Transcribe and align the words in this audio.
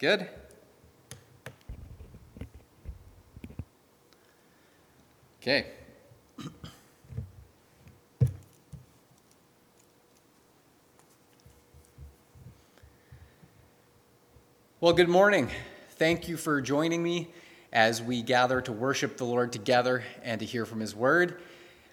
Good? 0.00 0.26
Okay. 5.42 5.66
Well, 14.80 14.94
good 14.94 15.10
morning. 15.10 15.50
Thank 15.90 16.28
you 16.28 16.38
for 16.38 16.62
joining 16.62 17.02
me 17.02 17.28
as 17.70 18.00
we 18.00 18.22
gather 18.22 18.62
to 18.62 18.72
worship 18.72 19.18
the 19.18 19.26
Lord 19.26 19.52
together 19.52 20.02
and 20.22 20.40
to 20.40 20.46
hear 20.46 20.64
from 20.64 20.80
His 20.80 20.96
Word. 20.96 21.42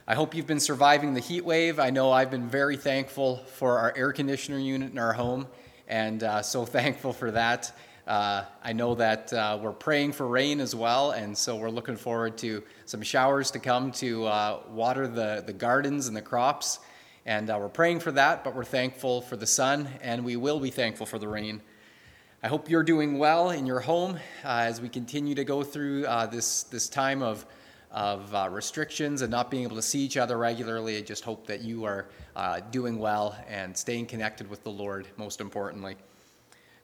I 0.08 0.16
hope 0.16 0.34
you've 0.34 0.48
been 0.48 0.62
surviving 0.62 1.14
the 1.14 1.20
heat 1.20 1.44
wave. 1.44 1.78
I 1.78 1.90
know 1.90 2.14
I've 2.14 2.32
been 2.32 2.48
very 2.48 2.78
thankful 2.78 3.44
for 3.56 3.80
our 3.80 3.94
air 3.98 4.14
conditioner 4.14 4.60
unit 4.60 4.94
in 4.94 4.98
our 4.98 5.12
home, 5.12 5.46
and 5.90 6.24
uh, 6.24 6.42
so 6.42 6.64
thankful 6.66 7.12
for 7.12 7.32
that. 7.32 7.74
Uh, 8.08 8.46
I 8.64 8.72
know 8.72 8.96
that 8.96 9.34
uh, 9.34 9.60
we're 9.62 9.74
praying 9.74 10.14
for 10.14 10.28
rain 10.28 10.62
as 10.62 10.74
well, 10.74 11.12
and 11.12 11.38
so 11.38 11.58
we're 11.58 11.70
looking 11.70 11.98
forward 11.98 12.38
to 12.38 12.64
some 12.86 13.02
showers 13.02 13.52
to 13.52 13.60
come 13.60 13.92
to 13.94 14.26
uh, 14.28 14.60
water 14.70 15.10
the, 15.10 15.44
the 15.46 15.52
gardens 15.52 16.08
and 16.08 16.16
the 16.16 16.22
crops. 16.22 16.80
And 17.26 17.50
uh, 17.50 17.58
we're 17.60 17.68
praying 17.68 18.00
for 18.00 18.14
that, 18.14 18.46
but 18.46 18.56
we're 18.56 18.64
thankful 18.64 19.20
for 19.20 19.36
the 19.36 19.46
sun, 19.46 19.90
and 20.02 20.24
we 20.24 20.38
will 20.38 20.62
be 20.62 20.72
thankful 20.72 21.06
for 21.06 21.20
the 21.20 21.28
rain. 21.28 21.62
I 22.42 22.48
hope 22.48 22.70
you're 22.70 22.82
doing 22.82 23.18
well 23.18 23.50
in 23.50 23.66
your 23.66 23.82
home 23.82 24.16
uh, 24.46 24.62
as 24.62 24.80
we 24.80 24.88
continue 24.88 25.36
to 25.36 25.44
go 25.44 25.62
through 25.62 26.06
uh, 26.06 26.28
this, 26.28 26.64
this 26.64 26.88
time 26.88 27.22
of, 27.22 27.46
of 27.92 28.32
restrictions 28.54 29.22
and 29.22 29.30
not 29.30 29.52
being 29.52 29.64
able 29.64 29.76
to 29.76 29.82
see 29.82 30.00
each 30.00 30.16
other 30.16 30.38
regularly. 30.38 30.96
I 30.96 31.02
just 31.02 31.26
hope 31.26 31.46
that 31.48 31.60
you 31.60 31.84
are 31.84 32.08
doing 32.72 33.00
well 33.00 33.36
and 33.50 33.76
staying 33.76 34.06
connected 34.06 34.50
with 34.50 34.64
the 34.64 34.72
Lord, 34.72 35.08
most 35.18 35.42
importantly. 35.42 35.98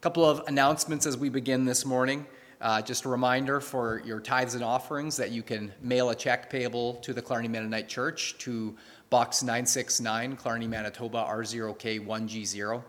Couple 0.04 0.26
of 0.26 0.44
announcements 0.48 1.06
as 1.06 1.16
we 1.16 1.30
begin 1.30 1.64
this 1.64 1.86
morning. 1.86 2.26
Uh, 2.60 2.82
just 2.82 3.06
a 3.06 3.08
reminder 3.08 3.62
for 3.62 4.02
your 4.06 4.20
tithes 4.20 4.54
and 4.54 4.62
offerings 4.62 5.16
that 5.16 5.32
you 5.32 5.42
can 5.42 5.72
mail 5.82 6.10
a 6.10 6.16
check 6.16 6.50
payable 6.50 6.96
to 6.96 7.14
the 7.14 7.22
Killarney 7.22 7.48
Mennonite 7.48 7.88
Church 7.88 8.38
to 8.40 8.76
Box 9.10 9.44
969, 9.44 10.36
Killarney, 10.36 10.68
Manitoba, 10.68 11.26
R0K1G0 11.26 12.84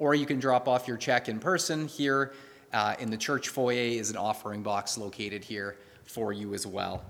or 0.00 0.16
you 0.16 0.26
can 0.26 0.40
drop 0.40 0.66
off 0.66 0.88
your 0.88 0.96
check 0.96 1.28
in 1.28 1.38
person 1.38 1.86
here 1.86 2.34
uh, 2.72 2.96
in 2.98 3.12
the 3.12 3.16
church 3.16 3.50
foyer 3.50 3.76
is 3.76 4.10
an 4.10 4.16
offering 4.16 4.64
box 4.64 4.98
located 4.98 5.44
here 5.44 5.76
for 6.02 6.32
you 6.32 6.52
as 6.52 6.66
well. 6.66 7.04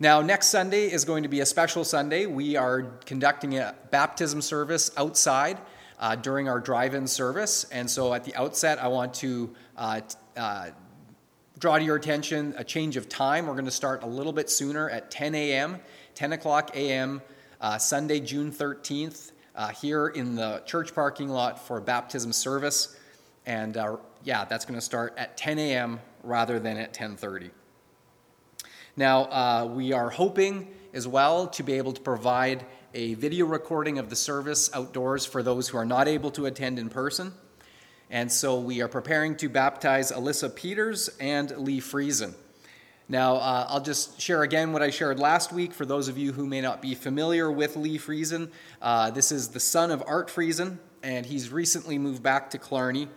Now, 0.00 0.20
next 0.22 0.48
Sunday 0.48 0.90
is 0.90 1.04
going 1.04 1.22
to 1.22 1.28
be 1.28 1.38
a 1.38 1.46
special 1.46 1.84
Sunday. 1.84 2.26
We 2.26 2.56
are 2.56 2.82
conducting 3.06 3.58
a 3.58 3.76
baptism 3.92 4.42
service 4.42 4.90
outside 4.96 5.60
uh, 5.98 6.16
during 6.16 6.48
our 6.48 6.60
drive 6.60 6.94
in 6.94 7.06
service. 7.06 7.64
And 7.64 7.88
so, 7.88 8.14
at 8.14 8.24
the 8.24 8.34
outset, 8.34 8.82
I 8.82 8.88
want 8.88 9.14
to 9.14 9.54
uh, 9.76 10.00
uh, 10.36 10.70
draw 11.58 11.78
to 11.78 11.84
your 11.84 11.96
attention 11.96 12.54
a 12.56 12.64
change 12.64 12.96
of 12.96 13.08
time. 13.08 13.46
We're 13.46 13.54
going 13.54 13.64
to 13.64 13.70
start 13.70 14.02
a 14.02 14.06
little 14.06 14.32
bit 14.32 14.50
sooner 14.50 14.90
at 14.90 15.10
10 15.10 15.34
a.m., 15.34 15.80
10 16.14 16.32
o'clock 16.32 16.74
a.m., 16.74 17.22
uh, 17.60 17.78
Sunday, 17.78 18.20
June 18.20 18.52
13th 18.52 19.32
uh, 19.54 19.68
here 19.68 20.08
in 20.08 20.34
the 20.34 20.62
church 20.66 20.94
parking 20.94 21.28
lot 21.28 21.64
for 21.66 21.80
baptism 21.80 22.32
service. 22.32 22.96
And 23.46 23.76
uh, 23.76 23.96
yeah, 24.24 24.44
that's 24.44 24.64
going 24.64 24.78
to 24.78 24.84
start 24.84 25.14
at 25.16 25.36
10 25.36 25.58
a.m. 25.58 26.00
rather 26.22 26.58
than 26.58 26.76
at 26.76 26.92
10:30. 26.92 27.50
Now 28.96 29.66
we 29.66 29.92
are 29.92 30.10
hoping 30.10 30.68
as 30.92 31.08
well 31.08 31.48
to 31.48 31.62
be 31.62 31.74
able 31.74 31.92
to 31.92 32.00
provide 32.00 32.64
a 32.94 33.14
video 33.14 33.44
recording 33.44 33.98
of 33.98 34.08
the 34.08 34.14
service 34.14 34.70
outdoors 34.72 35.26
for 35.26 35.42
those 35.42 35.68
who 35.68 35.76
are 35.76 35.84
not 35.84 36.06
able 36.06 36.30
to 36.30 36.46
attend 36.46 36.78
in 36.78 36.88
person. 36.88 37.32
And 38.08 38.30
so 38.30 38.60
we 38.60 38.80
are 38.82 38.88
preparing 38.88 39.36
to 39.38 39.48
baptize 39.48 40.12
Alyssa 40.12 40.54
Peters 40.54 41.10
and 41.18 41.50
Lee 41.58 41.80
Friesen. 41.80 42.34
Now, 43.08 43.34
uh, 43.34 43.66
I'll 43.68 43.82
just 43.82 44.20
share 44.20 44.44
again 44.44 44.72
what 44.72 44.80
I 44.80 44.90
shared 44.90 45.18
last 45.18 45.52
week 45.52 45.74
for 45.74 45.84
those 45.84 46.06
of 46.06 46.16
you 46.16 46.32
who 46.32 46.46
may 46.46 46.60
not 46.60 46.80
be 46.80 46.94
familiar 46.94 47.50
with 47.50 47.76
Lee 47.76 47.98
Friesen. 47.98 48.50
Uh, 48.80 49.10
this 49.10 49.32
is 49.32 49.48
the 49.48 49.60
son 49.60 49.90
of 49.90 50.00
Art 50.06 50.28
Friesen, 50.28 50.78
and 51.02 51.26
he's 51.26 51.50
recently 51.50 51.98
moved 51.98 52.22
back 52.22 52.48
to 52.50 52.58
Killarney. 52.58 53.08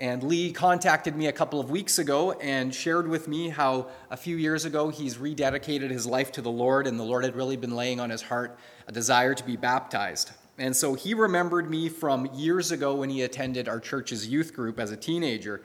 And 0.00 0.24
Lee 0.24 0.52
contacted 0.52 1.14
me 1.14 1.28
a 1.28 1.32
couple 1.32 1.60
of 1.60 1.70
weeks 1.70 1.98
ago 1.98 2.32
and 2.32 2.74
shared 2.74 3.08
with 3.08 3.28
me 3.28 3.48
how 3.48 3.88
a 4.10 4.16
few 4.16 4.36
years 4.36 4.64
ago 4.64 4.88
he's 4.88 5.18
rededicated 5.18 5.90
his 5.90 6.04
life 6.04 6.32
to 6.32 6.42
the 6.42 6.50
Lord, 6.50 6.88
and 6.88 6.98
the 6.98 7.04
Lord 7.04 7.24
had 7.24 7.36
really 7.36 7.56
been 7.56 7.76
laying 7.76 8.00
on 8.00 8.10
his 8.10 8.22
heart 8.22 8.58
a 8.88 8.92
desire 8.92 9.34
to 9.34 9.44
be 9.44 9.56
baptized. 9.56 10.32
And 10.58 10.76
so 10.76 10.94
he 10.94 11.14
remembered 11.14 11.70
me 11.70 11.88
from 11.88 12.26
years 12.34 12.72
ago 12.72 12.96
when 12.96 13.10
he 13.10 13.22
attended 13.22 13.68
our 13.68 13.78
church's 13.78 14.26
youth 14.26 14.52
group 14.52 14.80
as 14.80 14.90
a 14.90 14.96
teenager. 14.96 15.62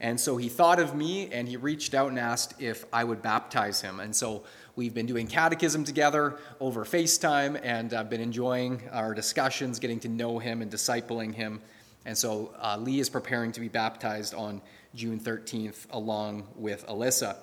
And 0.00 0.18
so 0.20 0.36
he 0.36 0.48
thought 0.48 0.78
of 0.78 0.94
me 0.94 1.30
and 1.30 1.48
he 1.48 1.56
reached 1.56 1.94
out 1.94 2.10
and 2.10 2.18
asked 2.18 2.60
if 2.60 2.84
I 2.92 3.04
would 3.04 3.22
baptize 3.22 3.80
him. 3.80 4.00
And 4.00 4.14
so 4.14 4.44
we've 4.74 4.92
been 4.92 5.06
doing 5.06 5.26
catechism 5.26 5.84
together 5.84 6.38
over 6.60 6.84
FaceTime 6.84 7.60
and 7.62 7.94
I've 7.94 8.10
been 8.10 8.20
enjoying 8.20 8.82
our 8.92 9.14
discussions, 9.14 9.78
getting 9.78 10.00
to 10.00 10.08
know 10.08 10.38
him 10.38 10.60
and 10.60 10.70
discipling 10.70 11.34
him. 11.34 11.62
And 12.06 12.16
so 12.16 12.54
uh, 12.62 12.78
Lee 12.78 13.00
is 13.00 13.10
preparing 13.10 13.50
to 13.52 13.60
be 13.60 13.68
baptized 13.68 14.32
on 14.32 14.62
June 14.94 15.18
13th 15.18 15.86
along 15.90 16.46
with 16.54 16.86
Alyssa. 16.86 17.36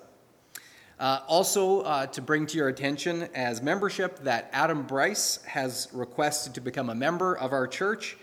Uh, 0.97 1.19
also, 1.27 1.81
uh, 1.81 2.05
to 2.07 2.21
bring 2.21 2.45
to 2.47 2.57
your 2.57 2.69
attention 2.69 3.23
as 3.35 3.61
membership, 3.61 4.19
that 4.19 4.49
Adam 4.53 4.83
Bryce 4.83 5.43
has 5.45 5.89
requested 5.91 6.53
to 6.53 6.61
become 6.61 6.89
a 6.89 6.95
member 6.95 7.37
of 7.37 7.51
our 7.51 7.67
church. 7.67 8.15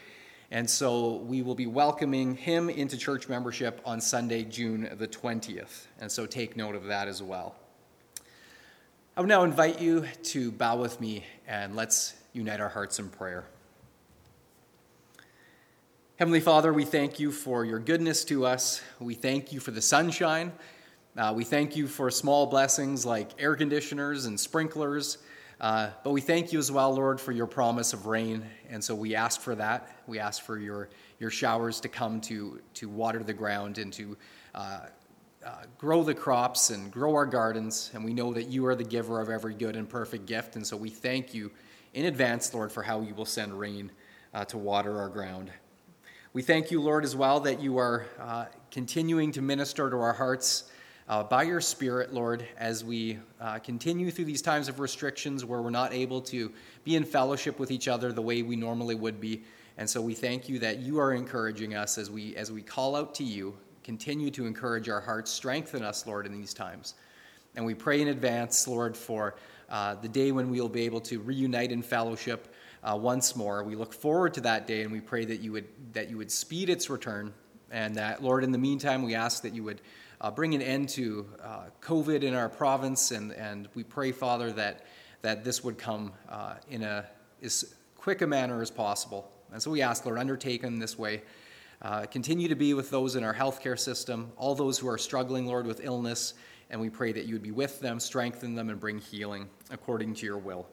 And 0.50 0.68
so 0.68 1.16
we 1.16 1.42
will 1.42 1.54
be 1.54 1.66
welcoming 1.66 2.36
him 2.36 2.70
into 2.70 2.96
church 2.96 3.28
membership 3.28 3.82
on 3.84 4.00
Sunday, 4.00 4.44
June 4.44 4.88
the 4.98 5.06
20th. 5.06 5.86
And 6.00 6.10
so 6.10 6.24
take 6.24 6.56
note 6.56 6.74
of 6.74 6.84
that 6.84 7.06
as 7.06 7.22
well. 7.22 7.54
I 9.14 9.20
would 9.20 9.28
now 9.28 9.44
invite 9.44 9.78
you 9.78 10.06
to 10.24 10.50
bow 10.50 10.76
with 10.76 11.02
me 11.02 11.24
and 11.46 11.76
let's 11.76 12.14
unite 12.32 12.60
our 12.60 12.70
hearts 12.70 12.98
in 12.98 13.10
prayer. 13.10 13.44
Heavenly 16.20 16.40
Father, 16.40 16.70
we 16.70 16.84
thank 16.84 17.18
you 17.18 17.32
for 17.32 17.64
your 17.64 17.78
goodness 17.78 18.26
to 18.26 18.44
us. 18.44 18.82
We 18.98 19.14
thank 19.14 19.54
you 19.54 19.58
for 19.58 19.70
the 19.70 19.80
sunshine. 19.80 20.52
Uh, 21.16 21.32
we 21.34 21.44
thank 21.44 21.76
you 21.76 21.86
for 21.86 22.10
small 22.10 22.44
blessings 22.44 23.06
like 23.06 23.30
air 23.38 23.56
conditioners 23.56 24.26
and 24.26 24.38
sprinklers. 24.38 25.16
Uh, 25.62 25.88
but 26.04 26.10
we 26.10 26.20
thank 26.20 26.52
you 26.52 26.58
as 26.58 26.70
well, 26.70 26.94
Lord, 26.94 27.18
for 27.22 27.32
your 27.32 27.46
promise 27.46 27.94
of 27.94 28.04
rain. 28.04 28.44
And 28.68 28.84
so 28.84 28.94
we 28.94 29.14
ask 29.14 29.40
for 29.40 29.54
that. 29.54 29.96
We 30.06 30.18
ask 30.18 30.42
for 30.42 30.58
your, 30.58 30.90
your 31.20 31.30
showers 31.30 31.80
to 31.80 31.88
come 31.88 32.20
to, 32.20 32.60
to 32.74 32.90
water 32.90 33.22
the 33.22 33.32
ground 33.32 33.78
and 33.78 33.90
to 33.94 34.18
uh, 34.54 34.80
uh, 35.46 35.50
grow 35.78 36.02
the 36.02 36.14
crops 36.14 36.68
and 36.68 36.92
grow 36.92 37.14
our 37.14 37.24
gardens. 37.24 37.92
And 37.94 38.04
we 38.04 38.12
know 38.12 38.34
that 38.34 38.48
you 38.48 38.66
are 38.66 38.74
the 38.74 38.84
giver 38.84 39.22
of 39.22 39.30
every 39.30 39.54
good 39.54 39.74
and 39.74 39.88
perfect 39.88 40.26
gift. 40.26 40.56
And 40.56 40.66
so 40.66 40.76
we 40.76 40.90
thank 40.90 41.32
you 41.32 41.50
in 41.94 42.04
advance, 42.04 42.52
Lord, 42.52 42.70
for 42.70 42.82
how 42.82 43.00
you 43.00 43.14
will 43.14 43.24
send 43.24 43.58
rain 43.58 43.90
uh, 44.34 44.44
to 44.44 44.58
water 44.58 44.98
our 44.98 45.08
ground. 45.08 45.50
We 46.32 46.42
thank 46.42 46.70
you, 46.70 46.80
Lord, 46.80 47.02
as 47.02 47.16
well, 47.16 47.40
that 47.40 47.60
you 47.60 47.78
are 47.78 48.06
uh, 48.20 48.44
continuing 48.70 49.32
to 49.32 49.42
minister 49.42 49.90
to 49.90 49.96
our 49.96 50.12
hearts 50.12 50.70
uh, 51.08 51.24
by 51.24 51.42
your 51.42 51.60
Spirit, 51.60 52.14
Lord, 52.14 52.46
as 52.56 52.84
we 52.84 53.18
uh, 53.40 53.58
continue 53.58 54.12
through 54.12 54.26
these 54.26 54.40
times 54.40 54.68
of 54.68 54.78
restrictions 54.78 55.44
where 55.44 55.60
we're 55.60 55.70
not 55.70 55.92
able 55.92 56.20
to 56.20 56.52
be 56.84 56.94
in 56.94 57.02
fellowship 57.02 57.58
with 57.58 57.72
each 57.72 57.88
other 57.88 58.12
the 58.12 58.22
way 58.22 58.42
we 58.42 58.54
normally 58.54 58.94
would 58.94 59.20
be. 59.20 59.42
And 59.76 59.90
so 59.90 60.00
we 60.00 60.14
thank 60.14 60.48
you 60.48 60.60
that 60.60 60.78
you 60.78 61.00
are 61.00 61.14
encouraging 61.14 61.74
us 61.74 61.98
as 61.98 62.12
we, 62.12 62.36
as 62.36 62.52
we 62.52 62.62
call 62.62 62.94
out 62.94 63.12
to 63.16 63.24
you. 63.24 63.56
Continue 63.82 64.30
to 64.30 64.46
encourage 64.46 64.88
our 64.88 65.00
hearts, 65.00 65.32
strengthen 65.32 65.82
us, 65.82 66.06
Lord, 66.06 66.26
in 66.26 66.32
these 66.32 66.54
times. 66.54 66.94
And 67.56 67.66
we 67.66 67.74
pray 67.74 68.02
in 68.02 68.06
advance, 68.06 68.68
Lord, 68.68 68.96
for 68.96 69.34
uh, 69.68 69.96
the 69.96 70.08
day 70.08 70.30
when 70.30 70.48
we 70.48 70.60
will 70.60 70.68
be 70.68 70.82
able 70.82 71.00
to 71.00 71.18
reunite 71.18 71.72
in 71.72 71.82
fellowship 71.82 72.49
uh, 72.82 72.98
once 73.00 73.36
more. 73.36 73.62
We 73.64 73.74
look 73.74 73.92
forward 73.92 74.34
to 74.34 74.40
that 74.42 74.66
day, 74.66 74.82
and 74.82 74.92
we 74.92 75.00
pray 75.00 75.24
that 75.24 75.40
you 75.40 75.52
would 75.52 75.66
that 75.92 76.08
you 76.08 76.16
would 76.16 76.30
speed 76.30 76.70
its 76.70 76.88
return, 76.90 77.32
and 77.70 77.94
that, 77.96 78.22
Lord, 78.22 78.44
in 78.44 78.52
the 78.52 78.58
meantime, 78.58 79.02
we 79.02 79.14
ask 79.14 79.42
that 79.42 79.54
you 79.54 79.62
would 79.64 79.80
uh, 80.20 80.30
bring 80.30 80.54
an 80.54 80.62
end 80.62 80.88
to 80.90 81.26
uh, 81.42 81.64
COVID 81.80 82.22
in 82.22 82.34
our 82.34 82.48
province, 82.48 83.10
and, 83.10 83.32
and 83.32 83.68
we 83.74 83.82
pray, 83.82 84.12
Father, 84.12 84.52
that, 84.52 84.86
that 85.22 85.44
this 85.44 85.64
would 85.64 85.78
come 85.78 86.12
uh, 86.28 86.54
in 86.68 86.82
a, 86.82 87.06
as 87.42 87.74
quick 87.96 88.20
a 88.22 88.26
manner 88.26 88.60
as 88.60 88.70
possible. 88.70 89.30
And 89.52 89.62
so 89.62 89.70
we 89.70 89.82
ask, 89.82 90.04
Lord, 90.04 90.18
undertake 90.18 90.62
in 90.62 90.78
this 90.78 90.98
way. 90.98 91.22
Uh, 91.82 92.04
continue 92.04 92.48
to 92.48 92.54
be 92.54 92.74
with 92.74 92.90
those 92.90 93.16
in 93.16 93.24
our 93.24 93.34
healthcare 93.34 93.78
system, 93.78 94.30
all 94.36 94.54
those 94.54 94.78
who 94.78 94.88
are 94.88 94.98
struggling, 94.98 95.46
Lord, 95.46 95.66
with 95.66 95.80
illness, 95.82 96.34
and 96.68 96.80
we 96.80 96.90
pray 96.90 97.12
that 97.12 97.24
you 97.24 97.34
would 97.34 97.42
be 97.42 97.50
with 97.50 97.80
them, 97.80 97.98
strengthen 97.98 98.54
them, 98.54 98.68
and 98.68 98.78
bring 98.78 98.98
healing 98.98 99.48
according 99.70 100.14
to 100.16 100.26
your 100.26 100.38
will. 100.38 100.66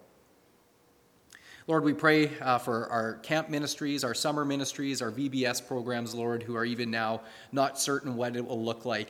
Lord, 1.68 1.84
we 1.84 1.92
pray 1.92 2.32
uh, 2.40 2.60
for 2.60 2.88
our 2.90 3.16
camp 3.16 3.50
ministries, 3.50 4.06
our 4.06 4.14
summer 4.14 4.46
ministries, 4.46 5.02
our 5.02 5.12
VBS 5.12 5.68
programs, 5.68 6.16
Lord, 6.16 6.42
who 6.42 6.56
are 6.56 6.64
even 6.64 6.90
now 6.90 7.20
not 7.52 7.78
certain 7.78 8.16
what 8.16 8.38
it 8.38 8.46
will 8.46 8.64
look 8.64 8.86
like 8.86 9.10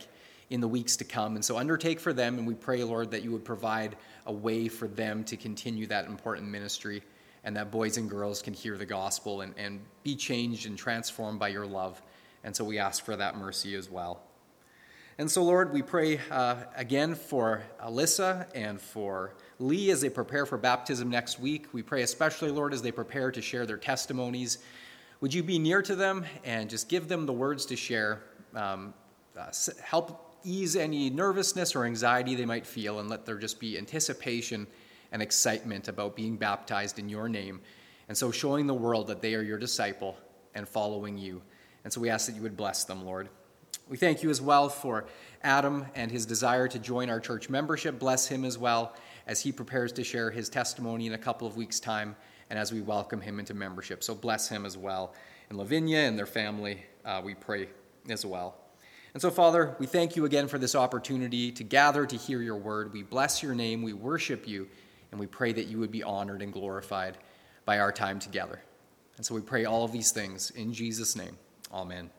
in 0.50 0.60
the 0.60 0.68
weeks 0.68 0.98
to 0.98 1.04
come. 1.04 1.36
And 1.36 1.46
so 1.46 1.60
undertake 1.60 2.00
for 2.00 2.14
them, 2.14 2.40
and 2.40 2.48
we 2.48 2.56
pray, 2.56 2.84
Lord, 2.84 3.12
that 3.12 3.22
you 3.22 3.32
would 3.32 3.46
provide 3.46 3.96
a 4.26 4.34
way 4.34 4.68
for 4.70 4.88
them 4.88 5.24
to 5.26 5.38
continue 5.38 5.86
that 5.86 6.08
important 6.08 6.50
ministry 6.50 7.04
and 7.44 7.56
that 7.56 7.70
boys 7.70 7.98
and 7.98 8.10
girls 8.10 8.42
can 8.42 8.56
hear 8.56 8.76
the 8.76 8.88
gospel 8.88 9.42
and, 9.42 9.54
and 9.56 9.80
be 10.02 10.16
changed 10.16 10.66
and 10.66 10.80
transformed 10.80 11.38
by 11.38 11.50
your 11.50 11.68
love. 11.68 12.02
And 12.44 12.56
so 12.56 12.66
we 12.66 12.80
ask 12.80 13.06
for 13.06 13.16
that 13.18 13.38
mercy 13.38 13.76
as 13.76 13.88
well. 13.88 14.24
And 15.20 15.32
so, 15.32 15.44
Lord, 15.44 15.74
we 15.74 15.82
pray 15.82 16.20
uh, 16.30 16.58
again 16.76 17.16
for 17.16 17.64
Alyssa 17.84 18.46
and 18.54 18.80
for 18.80 19.34
Lee 19.58 19.90
as 19.90 20.02
they 20.02 20.10
prepare 20.10 20.46
for 20.46 20.60
baptism 20.60 21.10
next 21.10 21.40
week. 21.40 21.66
We 21.74 21.82
pray 21.82 22.04
especially, 22.04 22.52
Lord, 22.52 22.72
as 22.72 22.84
they 22.84 22.92
prepare 22.92 23.32
to 23.32 23.42
share 23.42 23.66
their 23.66 23.80
testimonies. 23.80 24.60
Would 25.22 25.34
you 25.34 25.42
be 25.42 25.58
near 25.58 25.82
to 25.82 25.96
them 25.96 26.24
and 26.44 26.70
just 26.70 26.88
give 26.88 27.08
them 27.08 27.26
the 27.26 27.34
words 27.34 27.66
to 27.66 27.76
share? 27.76 28.22
Um, 28.54 28.94
uh, 29.36 29.52
help 29.82 30.38
ease 30.44 30.76
any 30.76 31.10
nervousness 31.10 31.76
or 31.76 31.86
anxiety 31.86 32.36
they 32.36 32.46
might 32.46 32.68
feel, 32.68 33.00
and 33.00 33.10
let 33.10 33.26
there 33.26 33.40
just 33.40 33.60
be 33.60 33.76
anticipation 33.76 34.68
and 35.12 35.20
excitement 35.24 35.88
about 35.88 36.16
being 36.16 36.38
baptized 36.38 37.00
in 37.00 37.10
your 37.10 37.28
name. 37.28 37.60
And 38.08 38.16
so, 38.16 38.30
showing 38.30 38.68
the 38.68 38.76
world 38.76 39.08
that 39.08 39.24
they 39.24 39.34
are 39.34 39.42
your 39.42 39.58
disciple 39.58 40.16
and 40.54 40.70
following 40.70 41.18
you. 41.18 41.42
And 41.84 41.92
so, 41.92 42.00
we 42.00 42.12
ask 42.12 42.28
that 42.28 42.36
you 42.36 42.44
would 42.44 42.56
bless 42.56 42.84
them, 42.84 43.04
Lord. 43.04 43.30
We 43.90 43.98
thank 43.98 44.22
you 44.22 44.30
as 44.30 44.42
well 44.42 44.68
for 44.68 45.06
Adam 45.44 45.86
and 45.96 46.12
his 46.12 46.26
desire 46.26 46.68
to 46.68 46.80
join 46.80 47.10
our 47.10 47.22
church 47.22 47.50
membership. 47.50 48.00
Bless 48.00 48.28
him 48.28 48.44
as 48.44 48.58
well 48.58 48.94
as 49.28 49.42
he 49.42 49.52
prepares 49.52 49.94
to 49.94 50.04
share 50.04 50.30
his 50.30 50.50
testimony 50.50 51.08
in 51.08 51.14
a 51.14 51.18
couple 51.18 51.48
of 51.48 51.56
weeks' 51.56 51.80
time 51.80 52.16
and 52.50 52.60
as 52.60 52.72
we 52.72 52.82
welcome 52.82 53.22
him 53.22 53.40
into 53.40 53.54
membership. 53.54 54.04
So 54.04 54.14
bless 54.14 54.50
him 54.50 54.66
as 54.66 54.78
well. 54.78 55.14
And 55.50 55.58
Lavinia 55.58 56.00
and 56.00 56.18
their 56.18 56.26
family, 56.26 56.84
uh, 57.06 57.22
we 57.24 57.34
pray 57.34 57.70
as 58.10 58.26
well. 58.26 58.56
And 59.14 59.22
so, 59.22 59.32
Father, 59.32 59.76
we 59.80 59.86
thank 59.86 60.16
you 60.16 60.26
again 60.26 60.48
for 60.48 60.58
this 60.58 60.76
opportunity 60.76 61.52
to 61.54 61.64
gather 61.64 62.06
to 62.06 62.16
hear 62.16 62.42
your 62.42 62.58
word. 62.58 62.94
We 62.94 63.04
bless 63.04 63.42
your 63.42 63.56
name, 63.56 63.82
we 63.82 63.94
worship 63.94 64.48
you, 64.48 64.68
and 65.12 65.20
we 65.20 65.28
pray 65.28 65.54
that 65.54 65.68
you 65.68 65.80
would 65.80 65.92
be 65.92 66.04
honored 66.04 66.42
and 66.42 66.52
glorified 66.52 67.18
by 67.66 67.80
our 67.80 67.92
time 67.92 68.20
together. 68.20 68.62
And 69.16 69.26
so 69.26 69.34
we 69.34 69.42
pray 69.42 69.66
all 69.66 69.84
of 69.84 69.92
these 69.92 70.12
things 70.12 70.52
in 70.52 70.74
Jesus' 70.74 71.16
name. 71.16 71.38
Amen. 71.72 72.12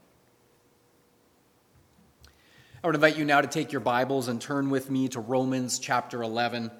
I 2.82 2.86
would 2.86 2.94
invite 2.94 3.16
you 3.16 3.24
now 3.24 3.40
to 3.40 3.48
take 3.48 3.72
your 3.72 3.80
Bibles 3.80 4.28
and 4.28 4.40
turn 4.40 4.70
with 4.70 4.88
me 4.88 5.08
to 5.08 5.18
Romans 5.18 5.80
chapter 5.80 6.22
11. 6.22 6.70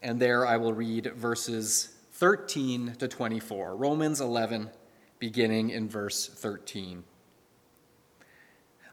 And 0.00 0.18
there 0.18 0.46
I 0.46 0.56
will 0.56 0.72
read 0.72 1.12
verses 1.14 1.94
13 2.12 2.94
to 2.98 3.06
24. 3.06 3.76
Romans 3.76 4.22
11, 4.22 4.70
beginning 5.18 5.68
in 5.68 5.90
verse 5.90 6.26
13. 6.26 7.04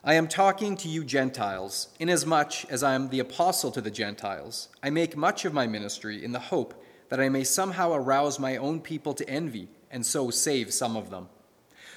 I 0.04 0.14
am 0.14 0.28
talking 0.28 0.76
to 0.76 0.88
you 0.88 1.02
Gentiles, 1.02 1.88
inasmuch 1.98 2.66
as 2.70 2.82
I 2.82 2.92
am 2.92 3.08
the 3.08 3.20
apostle 3.20 3.70
to 3.70 3.80
the 3.80 3.90
Gentiles. 3.90 4.68
I 4.82 4.90
make 4.90 5.16
much 5.16 5.46
of 5.46 5.54
my 5.54 5.66
ministry 5.66 6.22
in 6.22 6.32
the 6.32 6.38
hope 6.38 6.74
that 7.08 7.20
I 7.20 7.30
may 7.30 7.42
somehow 7.42 7.94
arouse 7.94 8.38
my 8.38 8.58
own 8.58 8.82
people 8.82 9.14
to 9.14 9.26
envy, 9.30 9.70
and 9.90 10.04
so 10.04 10.28
save 10.28 10.74
some 10.74 10.94
of 10.94 11.08
them. 11.08 11.30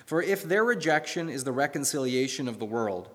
For 0.06 0.22
if 0.22 0.42
their 0.42 0.64
rejection 0.64 1.28
is 1.28 1.44
the 1.44 1.52
reconciliation 1.52 2.48
of 2.48 2.60
the 2.60 2.66
world, 2.66 3.10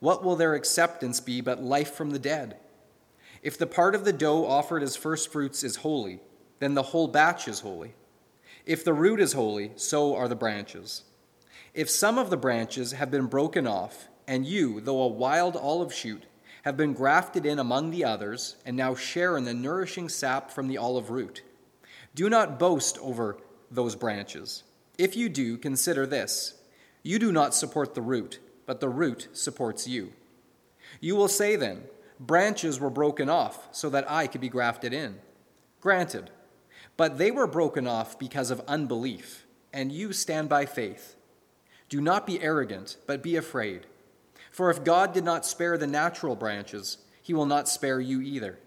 what 0.00 0.24
will 0.24 0.36
their 0.36 0.54
acceptance 0.54 1.20
be 1.20 1.40
but 1.40 1.62
life 1.62 1.94
from 1.94 2.10
the 2.10 2.18
dead? 2.18 2.56
If 3.42 3.58
the 3.58 3.66
part 3.66 3.94
of 3.94 4.04
the 4.04 4.12
dough 4.12 4.46
offered 4.46 4.82
as 4.82 4.96
firstfruits 4.96 5.62
is 5.62 5.76
holy, 5.76 6.20
then 6.58 6.74
the 6.74 6.82
whole 6.82 7.08
batch 7.08 7.48
is 7.48 7.60
holy. 7.60 7.94
If 8.64 8.84
the 8.84 8.94
root 8.94 9.20
is 9.20 9.34
holy, 9.34 9.72
so 9.76 10.16
are 10.16 10.28
the 10.28 10.34
branches. 10.34 11.04
If 11.72 11.88
some 11.88 12.18
of 12.18 12.30
the 12.30 12.36
branches 12.36 12.92
have 12.92 13.10
been 13.10 13.26
broken 13.26 13.66
off, 13.66 14.08
and 14.26 14.46
you, 14.46 14.80
though 14.80 15.02
a 15.02 15.08
wild 15.08 15.56
olive 15.56 15.92
shoot, 15.92 16.24
have 16.64 16.76
been 16.76 16.94
grafted 16.94 17.46
in 17.46 17.60
among 17.60 17.90
the 17.90 18.04
others, 18.04 18.56
and 18.66 18.76
now 18.76 18.94
share 18.94 19.36
in 19.36 19.44
the 19.44 19.54
nourishing 19.54 20.08
sap 20.08 20.50
from 20.50 20.66
the 20.66 20.78
olive 20.78 21.10
root, 21.10 21.42
do 22.14 22.28
not 22.28 22.58
boast 22.58 22.98
over 22.98 23.38
those 23.70 23.94
branches. 23.94 24.64
If 24.98 25.14
you 25.16 25.28
do, 25.28 25.58
consider 25.58 26.06
this 26.06 26.54
you 27.02 27.20
do 27.20 27.30
not 27.30 27.54
support 27.54 27.94
the 27.94 28.02
root 28.02 28.40
but 28.66 28.80
the 28.80 28.88
root 28.88 29.28
supports 29.32 29.88
you. 29.88 30.12
You 31.00 31.16
will 31.16 31.28
say 31.28 31.56
then, 31.56 31.84
Branches 32.18 32.80
were 32.80 32.90
broken 32.90 33.28
off 33.28 33.68
so 33.72 33.90
that 33.90 34.10
I 34.10 34.26
could 34.26 34.40
be 34.40 34.48
grafted 34.48 34.92
in. 34.92 35.18
Granted, 35.80 36.30
but 36.96 37.18
they 37.18 37.30
were 37.30 37.46
broken 37.46 37.86
off 37.86 38.18
because 38.18 38.50
of 38.50 38.62
unbelief, 38.66 39.44
and 39.72 39.92
you 39.92 40.12
stand 40.12 40.48
by 40.48 40.64
faith. 40.64 41.14
Do 41.88 42.00
not 42.00 42.26
be 42.26 42.40
arrogant, 42.40 42.96
but 43.06 43.22
be 43.22 43.36
afraid. 43.36 43.86
For 44.50 44.70
if 44.70 44.82
God 44.82 45.12
did 45.12 45.24
not 45.24 45.44
spare 45.44 45.76
the 45.76 45.86
natural 45.86 46.34
branches, 46.34 46.98
he 47.22 47.34
will 47.34 47.46
not 47.46 47.68
spare 47.68 48.00
you 48.00 48.22
either. 48.22 48.58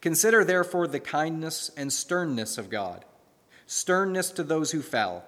Consider 0.00 0.44
therefore 0.44 0.88
the 0.88 1.00
kindness 1.00 1.70
and 1.76 1.92
sternness 1.92 2.58
of 2.58 2.70
God 2.70 3.04
sternness 3.66 4.30
to 4.30 4.42
those 4.42 4.72
who 4.72 4.82
fell 4.82 5.24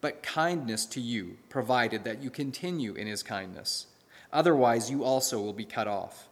but 0.00 0.22
kindness 0.22 0.86
to 0.86 1.00
you, 1.00 1.36
provided 1.48 2.04
that 2.04 2.22
you 2.22 2.30
continue 2.30 2.94
in 2.94 3.06
his 3.06 3.22
kindness. 3.22 3.86
Otherwise, 4.32 4.90
you 4.90 5.04
also 5.04 5.40
will 5.40 5.52
be 5.52 5.64
cut 5.64 5.88
off. 5.88 6.28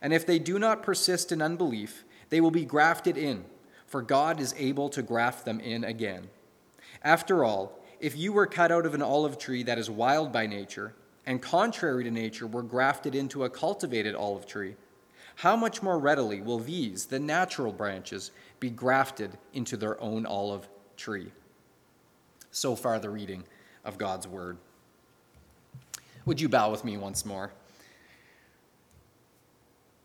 And 0.00 0.12
if 0.12 0.26
they 0.26 0.38
do 0.38 0.58
not 0.58 0.82
persist 0.82 1.30
in 1.30 1.42
unbelief, 1.42 2.04
they 2.30 2.40
will 2.40 2.50
be 2.50 2.64
grafted 2.64 3.16
in, 3.16 3.44
for 3.86 4.02
God 4.02 4.40
is 4.40 4.54
able 4.58 4.88
to 4.90 5.02
graft 5.02 5.44
them 5.44 5.60
in 5.60 5.84
again. 5.84 6.28
After 7.02 7.44
all, 7.44 7.78
if 8.00 8.16
you 8.16 8.32
were 8.32 8.46
cut 8.46 8.72
out 8.72 8.86
of 8.86 8.94
an 8.94 9.02
olive 9.02 9.38
tree 9.38 9.62
that 9.62 9.78
is 9.78 9.90
wild 9.90 10.32
by 10.32 10.46
nature, 10.46 10.94
and 11.26 11.40
contrary 11.40 12.04
to 12.04 12.10
nature 12.10 12.46
were 12.46 12.62
grafted 12.62 13.14
into 13.14 13.44
a 13.44 13.50
cultivated 13.50 14.14
olive 14.14 14.46
tree, 14.46 14.76
how 15.36 15.56
much 15.56 15.82
more 15.82 15.98
readily 15.98 16.40
will 16.40 16.58
these, 16.58 17.06
the 17.06 17.18
natural 17.18 17.72
branches, 17.72 18.30
be 18.60 18.70
grafted 18.70 19.36
into 19.52 19.76
their 19.76 20.00
own 20.00 20.26
olive 20.26 20.68
tree? 20.96 21.32
So 22.54 22.76
far, 22.76 23.00
the 23.00 23.10
reading 23.10 23.42
of 23.84 23.98
God's 23.98 24.28
word. 24.28 24.58
Would 26.24 26.40
you 26.40 26.48
bow 26.48 26.70
with 26.70 26.84
me 26.84 26.96
once 26.96 27.26
more? 27.26 27.50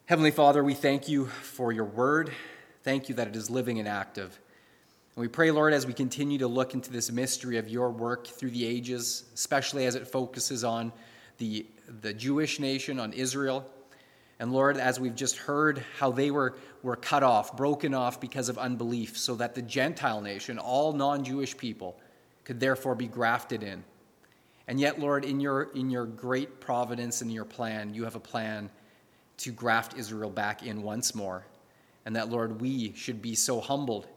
Heavenly 0.07 0.31
Father, 0.31 0.63
we 0.63 0.73
thank 0.73 1.07
you 1.07 1.27
for 1.27 1.71
your 1.71 1.85
word. 1.85 2.31
Thank 2.81 3.07
you 3.07 3.13
that 3.15 3.27
it 3.27 3.35
is 3.35 3.51
living 3.51 3.77
and 3.77 3.87
active. 3.87 4.39
And 5.15 5.21
we 5.21 5.27
pray, 5.27 5.51
Lord, 5.51 5.73
as 5.73 5.85
we 5.85 5.93
continue 5.93 6.39
to 6.39 6.47
look 6.47 6.73
into 6.73 6.91
this 6.91 7.11
mystery 7.11 7.57
of 7.57 7.69
your 7.69 7.91
work 7.91 8.25
through 8.25 8.49
the 8.49 8.65
ages, 8.65 9.25
especially 9.35 9.85
as 9.85 9.93
it 9.93 10.07
focuses 10.07 10.63
on 10.63 10.91
the, 11.37 11.67
the 12.01 12.15
Jewish 12.15 12.59
nation, 12.59 12.99
on 12.99 13.13
Israel. 13.13 13.63
And 14.39 14.51
Lord, 14.51 14.77
as 14.77 14.99
we've 14.99 15.13
just 15.13 15.37
heard 15.37 15.85
how 15.99 16.09
they 16.09 16.31
were, 16.31 16.55
were 16.81 16.95
cut 16.95 17.21
off, 17.21 17.55
broken 17.55 17.93
off 17.93 18.19
because 18.19 18.49
of 18.49 18.57
unbelief, 18.57 19.19
so 19.19 19.35
that 19.35 19.53
the 19.53 19.61
Gentile 19.61 20.21
nation, 20.21 20.57
all 20.57 20.93
non 20.93 21.23
Jewish 21.23 21.55
people, 21.55 21.95
could 22.49 22.59
therefore 22.59 22.95
be 22.95 23.05
grafted 23.05 23.61
in. 23.61 23.83
And 24.67 24.79
yet, 24.79 24.99
Lord, 24.99 25.23
in 25.23 25.39
your, 25.39 25.69
in 25.75 25.91
your 25.91 26.07
great 26.07 26.59
providence 26.59 27.21
and 27.21 27.31
your 27.31 27.45
plan, 27.45 27.93
you 27.93 28.05
have 28.05 28.15
a 28.15 28.19
plan 28.19 28.71
to 29.37 29.51
graft 29.51 29.95
Israel 29.99 30.31
back 30.31 30.65
in 30.65 30.81
once 30.81 31.13
more. 31.13 31.45
And 32.07 32.15
that, 32.15 32.29
Lord, 32.29 32.59
we 32.59 32.91
should 32.93 33.21
be 33.21 33.35
so 33.35 33.61
humbled 33.61 34.07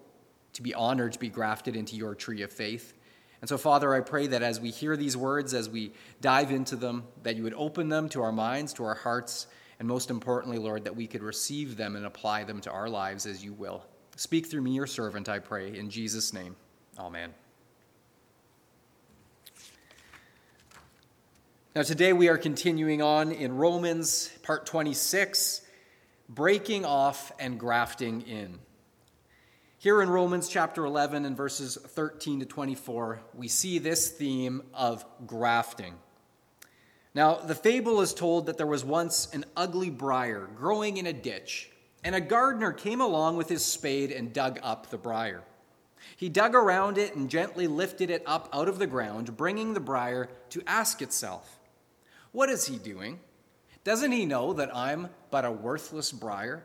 to 0.55 0.63
be 0.63 0.73
honored 0.73 1.13
to 1.13 1.19
be 1.19 1.29
grafted 1.29 1.77
into 1.77 1.95
your 1.95 2.15
tree 2.15 2.41
of 2.41 2.51
faith. 2.51 2.95
And 3.43 3.51
so, 3.51 3.59
Father, 3.59 3.95
I 3.95 4.01
pray 4.01 4.27
that 4.29 4.43
as 4.43 4.59
we 4.59 4.71
hear 4.71 4.97
these 4.97 5.15
words, 5.15 5.53
as 5.53 5.69
we 5.69 5.93
dive 6.23 6.53
into 6.53 6.75
them, 6.75 7.05
that 7.25 7.37
you 7.37 7.43
would 7.43 7.53
open 7.53 7.91
them 7.91 8.09
to 8.09 8.23
our 8.23 8.33
minds, 8.33 8.73
to 8.75 8.85
our 8.85 8.95
hearts, 8.95 9.47
and 9.79 9.87
most 9.87 10.09
importantly, 10.09 10.57
Lord, 10.57 10.85
that 10.85 10.97
we 10.97 11.07
could 11.07 11.23
receive 11.23 11.77
them 11.77 11.97
and 11.97 12.07
apply 12.07 12.45
them 12.45 12.63
to 12.63 12.71
our 12.71 12.89
lives 12.89 13.27
as 13.27 13.45
you 13.45 13.53
will. 13.53 13.85
Speak 14.17 14.47
through 14.47 14.63
me, 14.63 14.71
your 14.71 14.87
servant, 14.87 15.29
I 15.29 15.39
pray. 15.39 15.77
In 15.77 15.91
Jesus' 15.91 16.33
name, 16.33 16.57
amen. 16.99 17.35
Now, 21.75 21.81
today 21.81 22.13
we 22.13 22.29
are 22.29 22.37
continuing 22.37 23.01
on 23.01 23.33
in 23.33 23.57
Romans, 23.57 24.29
part 24.43 24.67
26, 24.67 25.63
breaking 26.29 26.85
off 26.85 27.33
and 27.39 27.59
grafting 27.59 28.21
in. 28.21 28.59
Here 29.79 30.03
in 30.03 30.11
Romans 30.11 30.51
chapter 30.51 30.85
11 30.85 31.25
and 31.25 31.35
verses 31.35 31.79
13 31.83 32.41
to 32.41 32.45
24, 32.45 33.23
we 33.35 33.49
see 33.49 33.79
this 33.79 34.11
theme 34.11 34.65
of 34.75 35.07
grafting. 35.27 35.95
Now, 37.15 37.37
the 37.37 37.55
fable 37.55 38.03
is 38.03 38.13
told 38.13 38.45
that 38.47 38.59
there 38.59 38.67
was 38.67 38.85
once 38.85 39.33
an 39.33 39.47
ugly 39.57 39.89
briar 39.89 40.51
growing 40.55 40.99
in 40.99 41.07
a 41.07 41.13
ditch, 41.15 41.71
and 42.05 42.15
a 42.15 42.21
gardener 42.21 42.73
came 42.73 43.01
along 43.01 43.39
with 43.39 43.49
his 43.49 43.65
spade 43.65 44.13
and 44.13 44.35
dug 44.35 44.61
up 44.63 44.91
the 44.91 44.99
briar. 44.99 45.43
He 46.19 46.29
dug 46.29 46.55
around 46.55 46.99
it 46.99 47.17
and 47.17 47.31
gently 47.31 47.67
lifted 47.67 48.11
it 48.11 48.23
up 48.27 48.51
out 48.53 48.69
of 48.69 48.79
the 48.79 48.87
ground, 48.87 49.39
bringing 49.39 49.73
the 49.73 49.81
briar 49.81 50.29
to 50.51 50.63
ask 50.67 51.01
itself, 51.01 51.61
what 52.33 52.49
is 52.49 52.67
he 52.67 52.77
doing? 52.77 53.21
Doesn't 53.85 54.13
he 54.13 54.27
know 54.27 54.53
that 54.55 54.75
I'm 54.75 55.09
but 55.31 55.45
a 55.45 55.53
worthless 55.53 56.13
briar? 56.13 56.65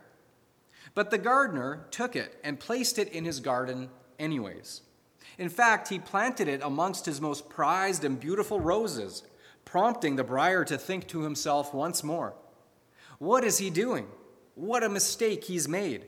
But 0.94 1.10
the 1.10 1.18
gardener 1.18 1.86
took 1.90 2.16
it 2.16 2.38
and 2.42 2.58
placed 2.58 2.98
it 2.98 3.08
in 3.08 3.24
his 3.24 3.40
garden 3.40 3.90
anyways. 4.18 4.82
In 5.36 5.48
fact, 5.48 5.88
he 5.88 5.98
planted 5.98 6.48
it 6.48 6.62
amongst 6.62 7.06
his 7.06 7.20
most 7.20 7.48
prized 7.48 8.04
and 8.04 8.18
beautiful 8.18 8.60
roses, 8.60 9.22
prompting 9.64 10.16
the 10.16 10.24
briar 10.24 10.64
to 10.64 10.78
think 10.78 11.06
to 11.08 11.22
himself 11.22 11.74
once 11.74 12.02
more 12.02 12.34
What 13.18 13.44
is 13.44 13.58
he 13.58 13.70
doing? 13.70 14.06
What 14.54 14.82
a 14.82 14.88
mistake 14.88 15.44
he's 15.44 15.68
made. 15.68 16.06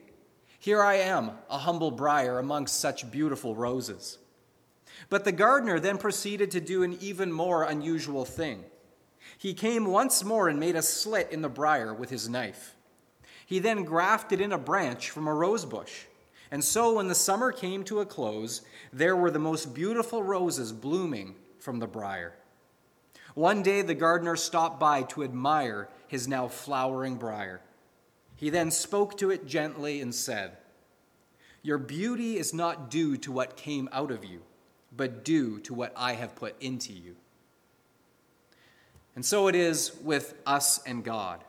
Here 0.58 0.82
I 0.82 0.94
am, 0.96 1.32
a 1.48 1.58
humble 1.58 1.90
briar 1.90 2.38
amongst 2.38 2.80
such 2.80 3.10
beautiful 3.10 3.54
roses. 3.54 4.18
But 5.08 5.24
the 5.24 5.32
gardener 5.32 5.80
then 5.80 5.98
proceeded 5.98 6.50
to 6.50 6.60
do 6.60 6.82
an 6.82 6.98
even 7.00 7.32
more 7.32 7.62
unusual 7.62 8.24
thing. 8.24 8.64
He 9.38 9.54
came 9.54 9.86
once 9.86 10.24
more 10.24 10.48
and 10.48 10.58
made 10.58 10.76
a 10.76 10.82
slit 10.82 11.30
in 11.30 11.42
the 11.42 11.48
briar 11.48 11.94
with 11.94 12.10
his 12.10 12.28
knife. 12.28 12.74
He 13.46 13.58
then 13.58 13.84
grafted 13.84 14.40
in 14.40 14.52
a 14.52 14.58
branch 14.58 15.10
from 15.10 15.26
a 15.26 15.34
rose 15.34 15.64
bush. 15.64 16.04
And 16.50 16.64
so, 16.64 16.94
when 16.94 17.08
the 17.08 17.14
summer 17.14 17.52
came 17.52 17.84
to 17.84 18.00
a 18.00 18.06
close, 18.06 18.62
there 18.92 19.16
were 19.16 19.30
the 19.30 19.38
most 19.38 19.72
beautiful 19.72 20.22
roses 20.22 20.72
blooming 20.72 21.36
from 21.58 21.78
the 21.78 21.86
briar. 21.86 22.34
One 23.34 23.62
day, 23.62 23.82
the 23.82 23.94
gardener 23.94 24.36
stopped 24.36 24.80
by 24.80 25.02
to 25.02 25.22
admire 25.22 25.88
his 26.08 26.26
now 26.26 26.48
flowering 26.48 27.16
briar. 27.16 27.60
He 28.34 28.50
then 28.50 28.70
spoke 28.70 29.16
to 29.18 29.30
it 29.30 29.46
gently 29.46 30.00
and 30.00 30.14
said, 30.14 30.56
Your 31.62 31.78
beauty 31.78 32.36
is 32.36 32.52
not 32.52 32.90
due 32.90 33.16
to 33.18 33.30
what 33.30 33.56
came 33.56 33.88
out 33.92 34.10
of 34.10 34.24
you, 34.24 34.40
but 34.96 35.24
due 35.24 35.60
to 35.60 35.74
what 35.74 35.92
I 35.96 36.14
have 36.14 36.34
put 36.34 36.60
into 36.60 36.92
you. 36.92 37.16
And 39.20 39.24
so 39.26 39.48
it 39.48 39.54
is 39.54 39.94
with 40.02 40.32
us 40.46 40.80
and 40.86 41.04
God. 41.04 41.44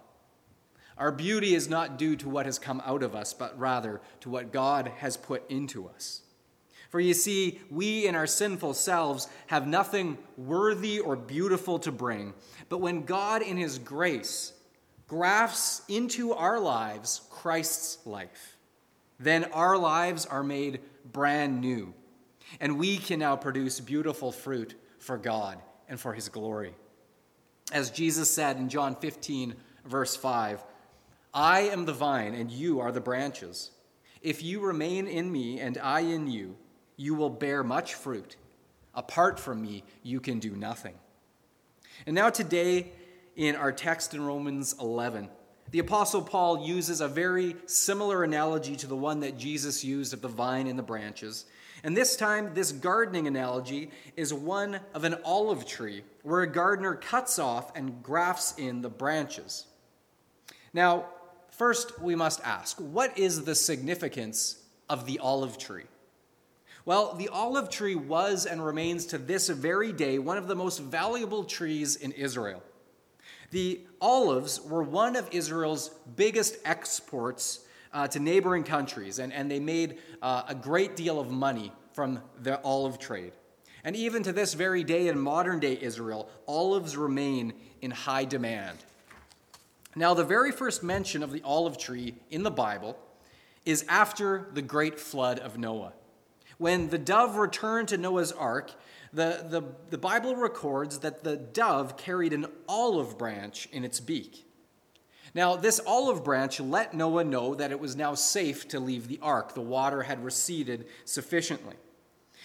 Our 0.98 1.10
beauty 1.10 1.56
is 1.56 1.70
not 1.70 1.98
due 1.98 2.18
to 2.18 2.28
what 2.28 2.46
has 2.46 2.60
come 2.60 2.82
out 2.86 3.02
of 3.02 3.16
us, 3.16 3.34
but 3.34 3.58
rather 3.58 4.02
to 4.20 4.30
what 4.30 4.52
God 4.52 4.92
has 4.98 5.16
put 5.16 5.50
into 5.50 5.88
us. 5.88 6.22
For 6.90 7.00
you 7.00 7.14
see, 7.14 7.62
we 7.70 8.08
in 8.08 8.14
our 8.14 8.28
sinful 8.28 8.74
selves 8.74 9.30
have 9.48 9.68
nothing 9.68 10.18
worthy 10.36 11.00
or 11.00 11.16
beautiful 11.16 11.80
to 11.80 11.94
bring. 11.94 12.34
But 12.68 12.80
when 12.80 13.04
God, 13.04 13.42
in 13.42 13.56
His 13.56 13.80
grace, 13.80 14.52
grafts 15.08 15.82
into 15.88 16.34
our 16.34 16.60
lives 16.60 17.22
Christ's 17.30 18.06
life, 18.06 18.58
then 19.18 19.46
our 19.54 19.78
lives 19.78 20.26
are 20.26 20.44
made 20.44 20.82
brand 21.10 21.62
new. 21.62 21.94
And 22.60 22.78
we 22.78 22.98
can 22.98 23.20
now 23.20 23.38
produce 23.38 23.80
beautiful 23.80 24.34
fruit 24.34 24.76
for 25.00 25.18
God 25.18 25.58
and 25.88 25.98
for 25.98 26.12
His 26.12 26.28
glory. 26.28 26.76
As 27.72 27.90
Jesus 27.90 28.30
said 28.30 28.58
in 28.58 28.70
John 28.70 28.96
15, 28.96 29.56
verse 29.86 30.16
5, 30.16 30.64
I 31.34 31.62
am 31.62 31.86
the 31.86 31.94
vine, 31.94 32.34
and 32.34 32.52
you 32.52 32.80
are 32.82 32.92
the 32.92 33.00
branches. 33.00 33.72
If 34.22 34.44
you 34.44 34.60
remain 34.60 35.08
in 35.08 35.32
me, 35.32 35.60
and 35.60 35.78
I 35.78 36.02
in 36.02 36.28
you, 36.28 36.58
you 36.98 37.16
will 37.16 37.30
bear 37.30 37.64
much 37.64 37.94
fruit. 37.94 38.36
Apart 38.94 39.40
from 39.40 39.62
me, 39.62 39.84
you 40.04 40.20
can 40.20 40.40
do 40.40 40.52
nothing. 40.52 40.96
And 42.06 42.14
now, 42.14 42.30
today, 42.30 42.92
in 43.36 43.56
our 43.56 43.72
text 43.72 44.14
in 44.14 44.22
Romans 44.22 44.76
11, 44.80 45.30
the 45.72 45.80
Apostle 45.80 46.22
Paul 46.22 46.68
uses 46.68 47.00
a 47.00 47.08
very 47.08 47.56
similar 47.66 48.24
analogy 48.24 48.76
to 48.76 48.88
the 48.88 48.96
one 48.96 49.22
that 49.22 49.38
Jesus 49.38 49.84
used 49.84 50.14
of 50.14 50.22
the 50.22 50.28
vine 50.28 50.68
and 50.68 50.78
the 50.78 50.84
branches. 50.84 51.46
And 51.84 51.98
this 51.98 52.16
time, 52.16 52.54
this 52.54 52.72
gardening 52.72 53.28
analogy 53.28 53.90
is 54.16 54.34
one 54.34 54.80
of 54.94 55.04
an 55.04 55.16
olive 55.26 55.66
tree, 55.66 56.04
where 56.22 56.42
a 56.42 56.48
gardener 56.48 56.96
cuts 56.96 57.40
off 57.40 57.76
and 57.76 58.04
grafts 58.04 58.54
in 58.58 58.82
the 58.82 58.90
branches. 58.90 59.66
Now, 60.74 61.06
first, 61.50 62.00
we 62.00 62.16
must 62.16 62.40
ask 62.42 62.78
what 62.78 63.18
is 63.18 63.44
the 63.44 63.56
significance 63.56 64.64
of 64.90 65.06
the 65.06 65.20
olive 65.20 65.58
tree? 65.58 65.86
Well, 66.86 67.14
the 67.14 67.30
olive 67.30 67.70
tree 67.70 67.96
was 67.96 68.46
and 68.46 68.64
remains 68.64 69.06
to 69.08 69.18
this 69.18 69.50
very 69.50 69.92
day 69.92 70.20
one 70.20 70.38
of 70.38 70.48
the 70.48 70.56
most 70.56 70.80
valuable 70.80 71.44
trees 71.44 71.96
in 71.96 72.12
Israel. 72.12 72.64
The 73.52 73.82
olives 74.00 74.62
were 74.62 74.82
one 74.82 75.16
of 75.16 75.28
Israel's 75.32 75.90
biggest 76.16 76.58
exports 76.66 77.66
uh, 77.94 78.08
to 78.08 78.20
neighboring 78.20 78.64
countries, 78.64 79.20
and, 79.20 79.34
and 79.34 79.50
they 79.50 79.60
made 79.60 79.98
uh, 80.22 80.44
a 80.48 80.56
great 80.56 80.96
deal 80.96 81.20
of 81.20 81.30
money 81.32 81.72
from 81.94 82.22
the 82.42 82.62
olive 82.62 83.00
trade. 83.00 83.34
And 83.84 83.96
even 83.96 84.24
to 84.24 84.32
this 84.32 84.54
very 84.54 84.84
day 84.84 85.08
in 85.08 85.20
modern 85.20 85.60
day 85.60 85.78
Israel, 85.82 86.30
olives 86.48 86.96
remain 86.96 87.54
in 87.82 87.92
high 87.92 88.26
demand. 88.26 88.78
Now, 89.96 90.14
the 90.14 90.24
very 90.24 90.52
first 90.52 90.84
mention 90.84 91.24
of 91.24 91.32
the 91.32 91.42
olive 91.44 91.78
tree 91.78 92.16
in 92.30 92.44
the 92.44 92.52
Bible 92.52 92.98
is 93.66 93.84
after 93.90 94.48
the 94.54 94.62
great 94.62 95.00
flood 95.00 95.40
of 95.40 95.58
Noah. 95.58 95.94
When 96.58 96.90
the 96.90 96.98
dove 96.98 97.38
returned 97.38 97.90
to 97.90 97.98
Noah's 97.98 98.32
ark, 98.32 98.72
the, 99.12 99.46
the, 99.50 99.64
the 99.90 99.98
Bible 99.98 100.36
records 100.36 101.00
that 101.00 101.24
the 101.24 101.36
dove 101.36 101.98
carried 101.98 102.34
an 102.34 102.46
olive 102.70 103.18
branch 103.18 103.68
in 103.72 103.84
its 103.84 104.00
beak. 104.00 104.46
Now, 105.34 105.56
this 105.56 105.80
olive 105.86 106.24
branch 106.24 106.60
let 106.60 106.94
Noah 106.94 107.24
know 107.24 107.56
that 107.56 107.72
it 107.72 107.80
was 107.80 107.96
now 107.96 108.16
safe 108.16 108.68
to 108.70 108.80
leave 108.80 109.08
the 109.08 109.20
ark. 109.22 109.54
The 109.54 109.62
water 109.62 110.04
had 110.04 110.24
receded 110.24 110.88
sufficiently. 111.06 111.76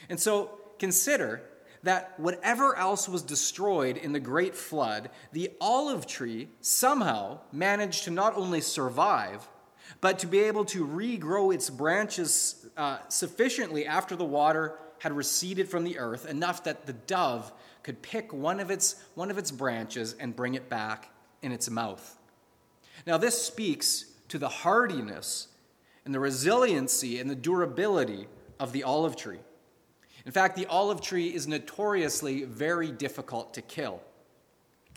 And 0.09 0.21
so 0.21 0.59
consider 0.79 1.43
that 1.83 2.19
whatever 2.19 2.77
else 2.77 3.09
was 3.09 3.23
destroyed 3.23 3.97
in 3.97 4.13
the 4.13 4.21
great 4.21 4.55
flood, 4.55 5.11
the 5.33 5.51
olive 5.61 6.07
tree 6.07 6.49
somehow 6.61 7.41
managed 7.53 8.05
to 8.05 8.11
not 8.11 8.37
only 8.37 8.61
survive, 8.61 9.49
but 10.01 10.19
to 10.21 10.27
be 10.27 10.41
able 10.41 10.65
to 10.67 10.87
regrow 10.87 11.55
its 11.55 11.71
branches 11.71 12.67
uh, 12.77 12.99
sufficiently 13.09 13.87
after 13.87 14.17
the 14.17 14.25
water 14.25 14.79
had 14.99 15.13
receded 15.13 15.69
from 15.69 15.85
the 15.85 15.99
earth, 15.99 16.27
enough 16.27 16.65
that 16.65 16.87
the 16.87 16.93
dove 16.93 17.53
could 17.83 18.03
pick 18.03 18.33
one 18.33 18.59
of 18.59 18.71
its, 18.71 18.97
one 19.15 19.31
of 19.31 19.39
its 19.39 19.51
branches 19.51 20.15
and 20.19 20.35
bring 20.35 20.55
it 20.55 20.69
back 20.69 21.11
in 21.43 21.53
its 21.53 21.71
mouth. 21.71 22.16
Now, 23.07 23.19
this 23.19 23.41
speaks 23.41 24.07
to 24.29 24.39
the 24.39 24.49
hardiness 24.49 25.49
and 26.05 26.15
the 26.15 26.21
resiliency 26.21 27.19
and 27.19 27.29
the 27.29 27.35
durability 27.35 28.29
of 28.61 28.73
the 28.73 28.85
olive 28.85 29.17
tree. 29.17 29.41
In 30.25 30.33
fact, 30.33 30.57
the 30.57 30.67
olive 30.67 31.01
tree 31.01 31.29
is 31.29 31.47
notoriously 31.47 32.45
very 32.45 32.91
difficult 32.91 33.55
to 33.55 33.63
kill. 33.63 34.01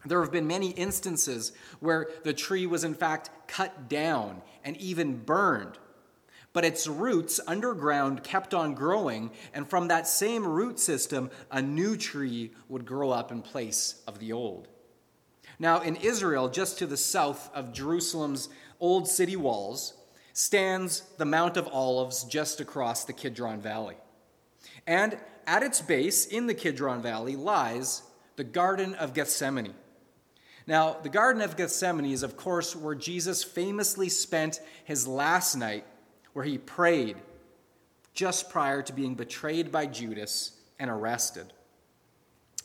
There 0.05 0.21
have 0.21 0.31
been 0.31 0.47
many 0.47 0.71
instances 0.71 1.51
where 1.79 2.09
the 2.23 2.33
tree 2.33 2.65
was 2.65 2.83
in 2.83 2.93
fact 2.93 3.29
cut 3.47 3.89
down 3.89 4.41
and 4.63 4.77
even 4.77 5.17
burned. 5.17 5.77
But 6.51 6.65
its 6.65 6.87
roots 6.87 7.39
underground 7.45 8.23
kept 8.23 8.53
on 8.55 8.73
growing, 8.73 9.31
and 9.53 9.69
from 9.69 9.89
that 9.89 10.07
same 10.07 10.47
root 10.47 10.79
system, 10.79 11.29
a 11.51 11.61
new 11.61 11.95
tree 11.95 12.51
would 12.69 12.85
grow 12.85 13.11
up 13.11 13.31
in 13.31 13.43
place 13.43 14.01
of 14.07 14.17
the 14.17 14.33
old. 14.33 14.67
Now, 15.59 15.81
in 15.81 15.97
Israel, 15.97 16.47
just 16.47 16.79
to 16.79 16.87
the 16.87 16.97
south 16.97 17.53
of 17.53 17.73
Jerusalem's 17.73 18.49
old 18.79 19.07
city 19.07 19.35
walls, 19.35 19.93
stands 20.33 21.01
the 21.17 21.25
Mount 21.25 21.57
of 21.57 21.67
Olives 21.67 22.23
just 22.23 22.61
across 22.61 23.03
the 23.03 23.13
Kidron 23.13 23.59
Valley. 23.59 23.97
And 24.87 25.17
at 25.45 25.63
its 25.63 25.81
base, 25.81 26.25
in 26.25 26.47
the 26.47 26.53
Kidron 26.53 27.01
Valley, 27.01 27.35
lies 27.35 28.03
the 28.37 28.43
Garden 28.45 28.95
of 28.95 29.13
Gethsemane. 29.13 29.73
Now, 30.65 30.97
the 31.01 31.09
Garden 31.09 31.41
of 31.41 31.57
Gethsemane 31.57 32.05
is, 32.05 32.23
of 32.23 32.37
course, 32.37 32.75
where 32.75 32.95
Jesus 32.95 33.43
famously 33.43 34.07
spent 34.07 34.61
his 34.85 35.07
last 35.07 35.55
night, 35.55 35.83
where 36.33 36.45
he 36.45 36.57
prayed 36.57 37.17
just 38.13 38.49
prior 38.49 38.81
to 38.83 38.93
being 38.93 39.15
betrayed 39.15 39.71
by 39.71 39.87
Judas 39.87 40.53
and 40.77 40.89
arrested. 40.89 41.51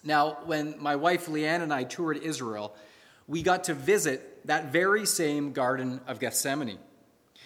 Now, 0.04 0.38
when 0.44 0.76
my 0.78 0.96
wife 0.96 1.26
Leanne 1.26 1.62
and 1.62 1.72
I 1.72 1.84
toured 1.84 2.18
Israel, 2.18 2.76
we 3.26 3.42
got 3.42 3.64
to 3.64 3.74
visit 3.74 4.46
that 4.46 4.70
very 4.70 5.06
same 5.06 5.52
Garden 5.52 6.00
of 6.06 6.20
Gethsemane 6.20 6.78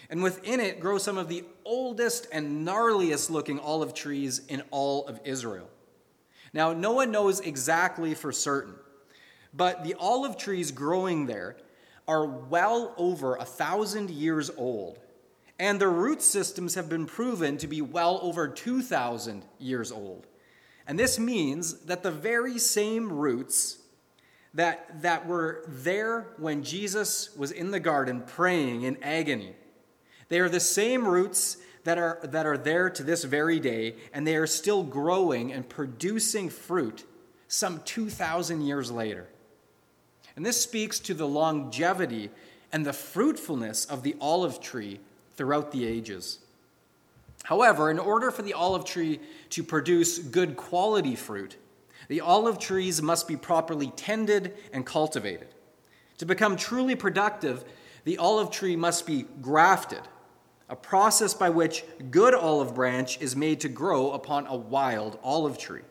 and 0.09 0.23
within 0.23 0.59
it 0.59 0.79
grow 0.79 0.97
some 0.97 1.17
of 1.17 1.29
the 1.29 1.43
oldest 1.63 2.27
and 2.31 2.67
gnarliest 2.67 3.29
looking 3.29 3.59
olive 3.59 3.93
trees 3.93 4.41
in 4.47 4.63
all 4.71 5.05
of 5.07 5.19
Israel. 5.23 5.69
Now, 6.51 6.73
no 6.73 6.93
one 6.93 7.11
knows 7.11 7.39
exactly 7.39 8.15
for 8.15 8.31
certain, 8.31 8.73
but 9.53 9.83
the 9.83 9.95
olive 9.99 10.35
trees 10.35 10.71
growing 10.71 11.27
there 11.27 11.57
are 12.07 12.25
well 12.25 12.95
over 12.97 13.35
a 13.35 13.45
thousand 13.45 14.09
years 14.09 14.49
old, 14.57 14.97
and 15.59 15.79
their 15.79 15.91
root 15.91 16.23
systems 16.23 16.73
have 16.73 16.89
been 16.89 17.05
proven 17.05 17.57
to 17.57 17.67
be 17.67 17.81
well 17.81 18.19
over 18.23 18.47
2,000 18.47 19.45
years 19.59 19.91
old. 19.91 20.25
And 20.89 20.99
this 20.99 21.17
means 21.17 21.85
that 21.85 22.03
the 22.03 22.11
very 22.11 22.59
same 22.59 23.13
roots 23.13 23.77
that, 24.53 25.03
that 25.03 25.25
were 25.25 25.63
there 25.67 26.27
when 26.37 26.63
Jesus 26.63 27.33
was 27.37 27.51
in 27.51 27.71
the 27.71 27.79
garden 27.79 28.23
praying 28.25 28.81
in 28.81 29.01
agony 29.01 29.53
they 30.29 30.39
are 30.39 30.49
the 30.49 30.59
same 30.59 31.05
roots 31.07 31.57
that 31.83 31.97
are, 31.97 32.19
that 32.23 32.45
are 32.45 32.57
there 32.57 32.89
to 32.91 33.03
this 33.03 33.23
very 33.23 33.59
day, 33.59 33.95
and 34.13 34.25
they 34.25 34.35
are 34.35 34.47
still 34.47 34.83
growing 34.83 35.51
and 35.51 35.67
producing 35.67 36.49
fruit 36.49 37.03
some 37.47 37.81
2,000 37.83 38.61
years 38.61 38.91
later. 38.91 39.27
And 40.35 40.45
this 40.45 40.61
speaks 40.61 40.99
to 40.99 41.15
the 41.15 41.27
longevity 41.27 42.29
and 42.71 42.85
the 42.85 42.93
fruitfulness 42.93 43.85
of 43.85 44.03
the 44.03 44.15
olive 44.21 44.61
tree 44.61 44.99
throughout 45.35 45.71
the 45.71 45.85
ages. 45.85 46.39
However, 47.49 47.89
in 47.89 47.97
order 47.97 48.29
for 48.29 48.43
the 48.43 48.53
olive 48.53 48.85
tree 48.85 49.19
to 49.49 49.63
produce 49.63 50.19
good 50.19 50.55
quality 50.55 51.15
fruit, 51.15 51.57
the 52.07 52.21
olive 52.21 52.59
trees 52.59 53.01
must 53.01 53.27
be 53.27 53.35
properly 53.35 53.87
tended 53.95 54.53
and 54.71 54.85
cultivated. 54.85 55.47
To 56.19 56.27
become 56.27 56.55
truly 56.55 56.93
productive, 56.93 57.65
the 58.03 58.19
olive 58.19 58.51
tree 58.51 58.75
must 58.75 59.07
be 59.07 59.25
grafted 59.41 60.01
a 60.69 60.75
process 60.75 61.33
by 61.33 61.49
which 61.49 61.83
good 62.11 62.35
olive 62.35 62.75
branch 62.75 63.19
is 63.19 63.35
made 63.35 63.61
to 63.61 63.67
grow 63.67 64.11
upon 64.11 64.45
a 64.45 64.55
wild 64.55 65.17
olive 65.23 65.57
tree. 65.57 65.81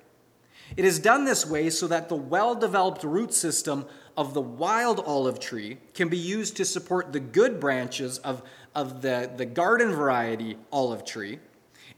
It 0.77 0.85
is 0.85 1.01
done 1.01 1.25
this 1.25 1.45
way 1.45 1.71
so 1.71 1.89
that 1.89 2.09
the 2.09 2.15
well 2.15 2.55
developed 2.55 3.03
root 3.03 3.35
system 3.35 3.85
of 4.17 4.33
the 4.33 4.41
wild 4.41 5.01
olive 5.01 5.41
tree 5.41 5.79
can 5.95 6.09
be 6.09 6.19
used 6.19 6.57
to 6.59 6.65
support 6.65 7.13
the 7.13 7.19
good 7.19 7.59
branches 7.59 8.19
of, 8.19 8.45
of 8.77 9.03
the, 9.03 9.29
the 9.37 9.45
garden 9.45 9.91
variety 9.91 10.57
olive 10.71 11.05
tree, 11.05 11.41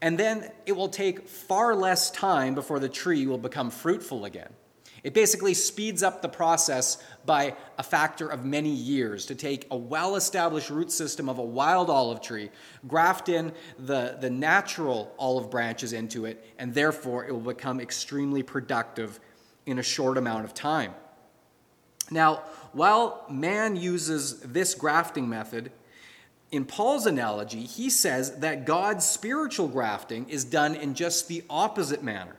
and 0.02 0.18
then 0.18 0.50
it 0.66 0.72
will 0.72 0.88
take 0.88 1.28
far 1.28 1.74
less 1.74 2.10
time 2.10 2.54
before 2.54 2.78
the 2.78 2.88
tree 2.88 3.26
will 3.26 3.38
become 3.38 3.70
fruitful 3.70 4.24
again. 4.24 4.50
It 5.02 5.14
basically 5.14 5.54
speeds 5.54 6.02
up 6.02 6.20
the 6.20 6.28
process 6.28 7.02
by 7.24 7.56
a 7.78 7.82
factor 7.82 8.28
of 8.28 8.44
many 8.44 8.70
years 8.70 9.26
to 9.26 9.34
take 9.34 9.66
a 9.70 9.76
well 9.76 10.16
established 10.16 10.70
root 10.70 10.92
system 10.92 11.28
of 11.28 11.38
a 11.38 11.44
wild 11.44 11.88
olive 11.88 12.20
tree, 12.20 12.50
graft 12.86 13.28
in 13.28 13.52
the, 13.78 14.18
the 14.20 14.30
natural 14.30 15.14
olive 15.18 15.50
branches 15.50 15.92
into 15.92 16.26
it, 16.26 16.44
and 16.58 16.74
therefore 16.74 17.26
it 17.26 17.32
will 17.32 17.40
become 17.40 17.80
extremely 17.80 18.42
productive 18.42 19.20
in 19.64 19.78
a 19.78 19.82
short 19.82 20.18
amount 20.18 20.44
of 20.44 20.52
time. 20.52 20.94
Now, 22.10 22.42
while 22.72 23.24
man 23.30 23.76
uses 23.76 24.40
this 24.40 24.74
grafting 24.74 25.28
method, 25.28 25.70
in 26.52 26.64
Paul's 26.64 27.06
analogy, 27.06 27.62
he 27.62 27.90
says 27.90 28.38
that 28.40 28.64
God's 28.64 29.08
spiritual 29.08 29.68
grafting 29.68 30.28
is 30.28 30.44
done 30.44 30.74
in 30.74 30.94
just 30.94 31.28
the 31.28 31.44
opposite 31.48 32.02
manner. 32.02 32.36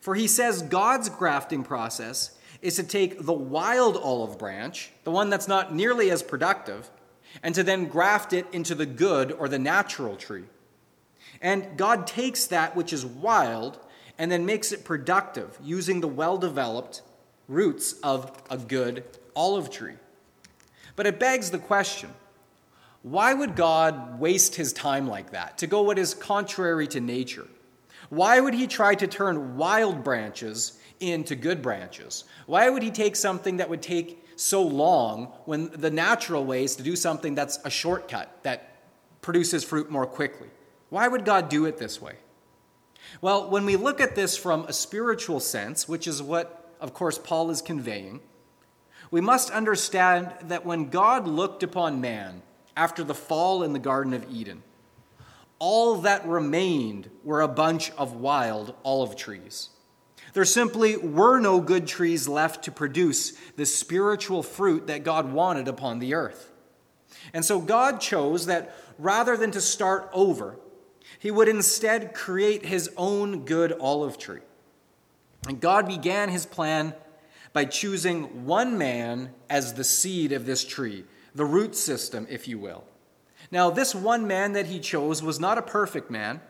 For 0.00 0.14
he 0.14 0.26
says 0.26 0.62
God's 0.62 1.08
grafting 1.08 1.62
process 1.62 2.36
is 2.62 2.76
to 2.76 2.82
take 2.82 3.24
the 3.24 3.32
wild 3.32 3.96
olive 3.96 4.38
branch, 4.38 4.90
the 5.04 5.10
one 5.10 5.28
that's 5.28 5.48
not 5.48 5.74
nearly 5.74 6.10
as 6.10 6.22
productive, 6.22 6.88
and 7.42 7.54
to 7.54 7.62
then 7.62 7.86
graft 7.86 8.32
it 8.32 8.46
into 8.52 8.74
the 8.74 8.86
good 8.86 9.32
or 9.32 9.48
the 9.48 9.58
natural 9.58 10.16
tree. 10.16 10.44
And 11.42 11.76
God 11.76 12.06
takes 12.06 12.46
that 12.46 12.74
which 12.74 12.92
is 12.92 13.04
wild 13.04 13.78
and 14.18 14.32
then 14.32 14.46
makes 14.46 14.72
it 14.72 14.84
productive 14.84 15.58
using 15.62 16.00
the 16.00 16.08
well 16.08 16.38
developed 16.38 17.02
roots 17.48 17.94
of 18.02 18.42
a 18.48 18.56
good 18.56 19.04
olive 19.34 19.70
tree. 19.70 19.96
But 20.94 21.06
it 21.06 21.20
begs 21.20 21.50
the 21.50 21.58
question 21.58 22.10
why 23.06 23.32
would 23.32 23.54
God 23.54 24.18
waste 24.18 24.56
his 24.56 24.72
time 24.72 25.06
like 25.06 25.30
that, 25.30 25.58
to 25.58 25.68
go 25.68 25.82
what 25.82 25.96
is 25.96 26.12
contrary 26.12 26.88
to 26.88 27.00
nature? 27.00 27.46
Why 28.08 28.40
would 28.40 28.52
he 28.52 28.66
try 28.66 28.96
to 28.96 29.06
turn 29.06 29.56
wild 29.56 30.02
branches 30.02 30.76
into 30.98 31.36
good 31.36 31.62
branches? 31.62 32.24
Why 32.46 32.68
would 32.68 32.82
he 32.82 32.90
take 32.90 33.14
something 33.14 33.58
that 33.58 33.70
would 33.70 33.80
take 33.80 34.26
so 34.34 34.60
long 34.60 35.26
when 35.44 35.70
the 35.70 35.88
natural 35.88 36.44
way 36.44 36.64
is 36.64 36.74
to 36.76 36.82
do 36.82 36.96
something 36.96 37.36
that's 37.36 37.60
a 37.64 37.70
shortcut 37.70 38.42
that 38.42 38.74
produces 39.22 39.62
fruit 39.62 39.88
more 39.88 40.06
quickly? 40.06 40.48
Why 40.88 41.06
would 41.06 41.24
God 41.24 41.48
do 41.48 41.64
it 41.66 41.78
this 41.78 42.02
way? 42.02 42.16
Well, 43.20 43.48
when 43.48 43.66
we 43.66 43.76
look 43.76 44.00
at 44.00 44.16
this 44.16 44.36
from 44.36 44.64
a 44.64 44.72
spiritual 44.72 45.38
sense, 45.38 45.88
which 45.88 46.08
is 46.08 46.20
what, 46.20 46.74
of 46.80 46.92
course, 46.92 47.18
Paul 47.18 47.50
is 47.50 47.62
conveying, 47.62 48.18
we 49.12 49.20
must 49.20 49.50
understand 49.50 50.32
that 50.48 50.66
when 50.66 50.90
God 50.90 51.28
looked 51.28 51.62
upon 51.62 52.00
man 52.00 52.42
after 52.76 53.02
the 53.02 53.14
fall 53.14 53.62
in 53.62 53.72
the 53.72 53.78
Garden 53.78 54.12
of 54.12 54.30
Eden, 54.30 54.62
all 55.58 55.96
that 55.96 56.26
remained 56.26 57.10
were 57.24 57.40
a 57.40 57.48
bunch 57.48 57.90
of 57.92 58.14
wild 58.14 58.74
olive 58.84 59.16
trees. 59.16 59.70
There 60.34 60.44
simply 60.44 60.96
were 60.96 61.40
no 61.40 61.60
good 61.60 61.86
trees 61.86 62.28
left 62.28 62.64
to 62.64 62.70
produce 62.70 63.32
the 63.56 63.64
spiritual 63.64 64.42
fruit 64.42 64.86
that 64.88 65.02
God 65.02 65.32
wanted 65.32 65.66
upon 65.66 65.98
the 65.98 66.12
earth. 66.12 66.52
And 67.32 67.44
so 67.44 67.58
God 67.58 68.00
chose 68.00 68.46
that 68.46 68.74
rather 68.98 69.36
than 69.36 69.50
to 69.52 69.60
start 69.60 70.10
over, 70.12 70.58
he 71.18 71.30
would 71.30 71.48
instead 71.48 72.12
create 72.12 72.66
his 72.66 72.90
own 72.96 73.44
good 73.44 73.72
olive 73.80 74.18
tree. 74.18 74.42
And 75.48 75.60
God 75.60 75.86
began 75.86 76.28
his 76.28 76.44
plan 76.44 76.94
by 77.52 77.64
choosing 77.64 78.44
one 78.44 78.76
man 78.76 79.30
as 79.48 79.74
the 79.74 79.84
seed 79.84 80.32
of 80.32 80.44
this 80.44 80.64
tree, 80.64 81.04
the 81.36 81.44
root 81.44 81.76
system, 81.76 82.26
if 82.28 82.48
you 82.48 82.58
will. 82.58 82.84
Now, 83.50 83.70
this 83.70 83.94
one 83.94 84.26
man 84.26 84.54
that 84.54 84.66
he 84.66 84.80
chose 84.80 85.22
was 85.22 85.38
not 85.38 85.58
a 85.58 85.62
perfect 85.62 86.10
man. 86.10 86.40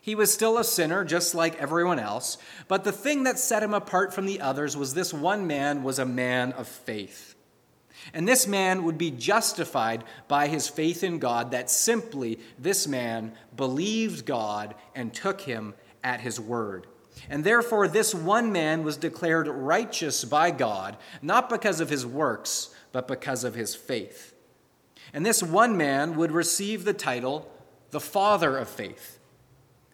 He 0.00 0.14
was 0.16 0.32
still 0.32 0.58
a 0.58 0.64
sinner, 0.64 1.04
just 1.04 1.34
like 1.34 1.60
everyone 1.60 2.00
else. 2.00 2.38
But 2.66 2.82
the 2.82 2.90
thing 2.90 3.22
that 3.24 3.38
set 3.38 3.62
him 3.62 3.74
apart 3.74 4.12
from 4.12 4.26
the 4.26 4.40
others 4.40 4.76
was 4.76 4.94
this 4.94 5.14
one 5.14 5.46
man 5.46 5.84
was 5.84 6.00
a 6.00 6.04
man 6.04 6.52
of 6.54 6.66
faith. 6.66 7.36
And 8.12 8.26
this 8.26 8.48
man 8.48 8.82
would 8.82 8.98
be 8.98 9.12
justified 9.12 10.02
by 10.26 10.48
his 10.48 10.66
faith 10.68 11.04
in 11.04 11.20
God, 11.20 11.52
that 11.52 11.70
simply 11.70 12.40
this 12.58 12.88
man 12.88 13.32
believed 13.54 14.26
God 14.26 14.74
and 14.94 15.14
took 15.14 15.42
him 15.42 15.74
at 16.02 16.20
his 16.20 16.40
word. 16.40 16.88
And 17.30 17.44
therefore, 17.44 17.86
this 17.86 18.12
one 18.12 18.50
man 18.50 18.82
was 18.82 18.96
declared 18.96 19.46
righteous 19.46 20.24
by 20.24 20.50
God, 20.50 20.96
not 21.20 21.48
because 21.48 21.80
of 21.80 21.90
his 21.90 22.04
works, 22.04 22.74
but 22.92 23.08
because 23.08 23.44
of 23.44 23.54
his 23.54 23.74
faith. 23.74 24.34
And 25.12 25.26
this 25.26 25.42
one 25.42 25.76
man 25.76 26.16
would 26.16 26.30
receive 26.30 26.84
the 26.84 26.92
title, 26.92 27.50
the 27.90 28.00
father 28.00 28.56
of 28.56 28.68
faith. 28.68 29.18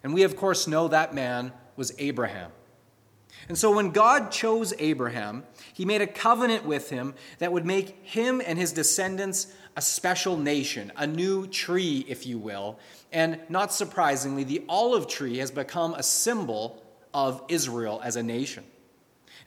And 0.02 0.14
we, 0.14 0.22
of 0.22 0.36
course, 0.36 0.66
know 0.66 0.88
that 0.88 1.14
man 1.14 1.52
was 1.76 1.92
Abraham. 1.98 2.52
And 3.48 3.56
so 3.56 3.74
when 3.74 3.90
God 3.90 4.30
chose 4.30 4.74
Abraham, 4.78 5.44
he 5.72 5.84
made 5.84 6.02
a 6.02 6.06
covenant 6.06 6.64
with 6.64 6.90
him 6.90 7.14
that 7.38 7.52
would 7.52 7.64
make 7.64 8.04
him 8.04 8.42
and 8.44 8.58
his 8.58 8.72
descendants 8.72 9.52
a 9.76 9.80
special 9.80 10.36
nation, 10.36 10.92
a 10.96 11.06
new 11.06 11.46
tree, 11.46 12.04
if 12.08 12.26
you 12.26 12.38
will. 12.38 12.78
And 13.12 13.38
not 13.48 13.72
surprisingly, 13.72 14.44
the 14.44 14.64
olive 14.68 15.06
tree 15.06 15.38
has 15.38 15.50
become 15.50 15.94
a 15.94 16.02
symbol 16.02 16.82
of 17.14 17.42
Israel 17.48 18.00
as 18.04 18.16
a 18.16 18.22
nation. 18.22 18.64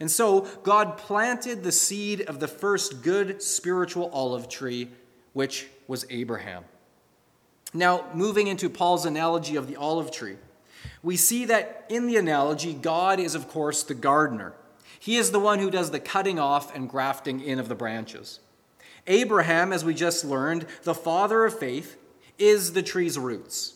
And 0.01 0.11
so 0.11 0.41
God 0.63 0.97
planted 0.97 1.63
the 1.63 1.71
seed 1.71 2.21
of 2.21 2.41
the 2.41 2.47
first 2.49 3.01
good 3.01 3.41
spiritual 3.41 4.09
olive 4.11 4.49
tree, 4.49 4.89
which 5.31 5.67
was 5.87 6.05
Abraham. 6.09 6.65
Now, 7.73 8.03
moving 8.13 8.47
into 8.47 8.69
Paul's 8.69 9.05
analogy 9.05 9.55
of 9.55 9.67
the 9.67 9.77
olive 9.77 10.11
tree 10.11 10.35
we 11.03 11.17
see 11.17 11.45
that 11.45 11.85
in 11.89 12.07
the 12.07 12.17
analogy, 12.17 12.73
God 12.73 13.19
is, 13.19 13.35
of 13.35 13.47
course, 13.47 13.83
the 13.83 13.93
gardener. 13.93 14.53
He 14.99 15.17
is 15.17 15.31
the 15.31 15.39
one 15.39 15.59
who 15.59 15.71
does 15.71 15.91
the 15.91 15.99
cutting 15.99 16.39
off 16.39 16.75
and 16.75 16.89
grafting 16.89 17.41
in 17.41 17.59
of 17.59 17.67
the 17.67 17.75
branches. 17.75 18.39
Abraham, 19.07 19.73
as 19.73 19.83
we 19.83 19.95
just 19.95 20.23
learned, 20.23 20.67
the 20.83 20.93
father 20.93 21.43
of 21.45 21.57
faith, 21.57 21.97
is 22.37 22.73
the 22.73 22.83
tree's 22.83 23.17
roots. 23.17 23.75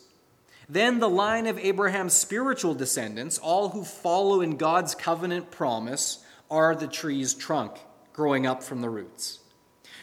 Then 0.68 0.98
the 0.98 1.08
line 1.08 1.46
of 1.46 1.58
Abraham's 1.58 2.14
spiritual 2.14 2.74
descendants, 2.74 3.38
all 3.38 3.68
who 3.68 3.84
follow 3.84 4.40
in 4.40 4.56
God's 4.56 4.94
covenant 4.94 5.50
promise, 5.50 6.24
are 6.50 6.74
the 6.74 6.88
tree's 6.88 7.34
trunk 7.34 7.78
growing 8.12 8.46
up 8.46 8.62
from 8.62 8.80
the 8.80 8.90
roots. 8.90 9.40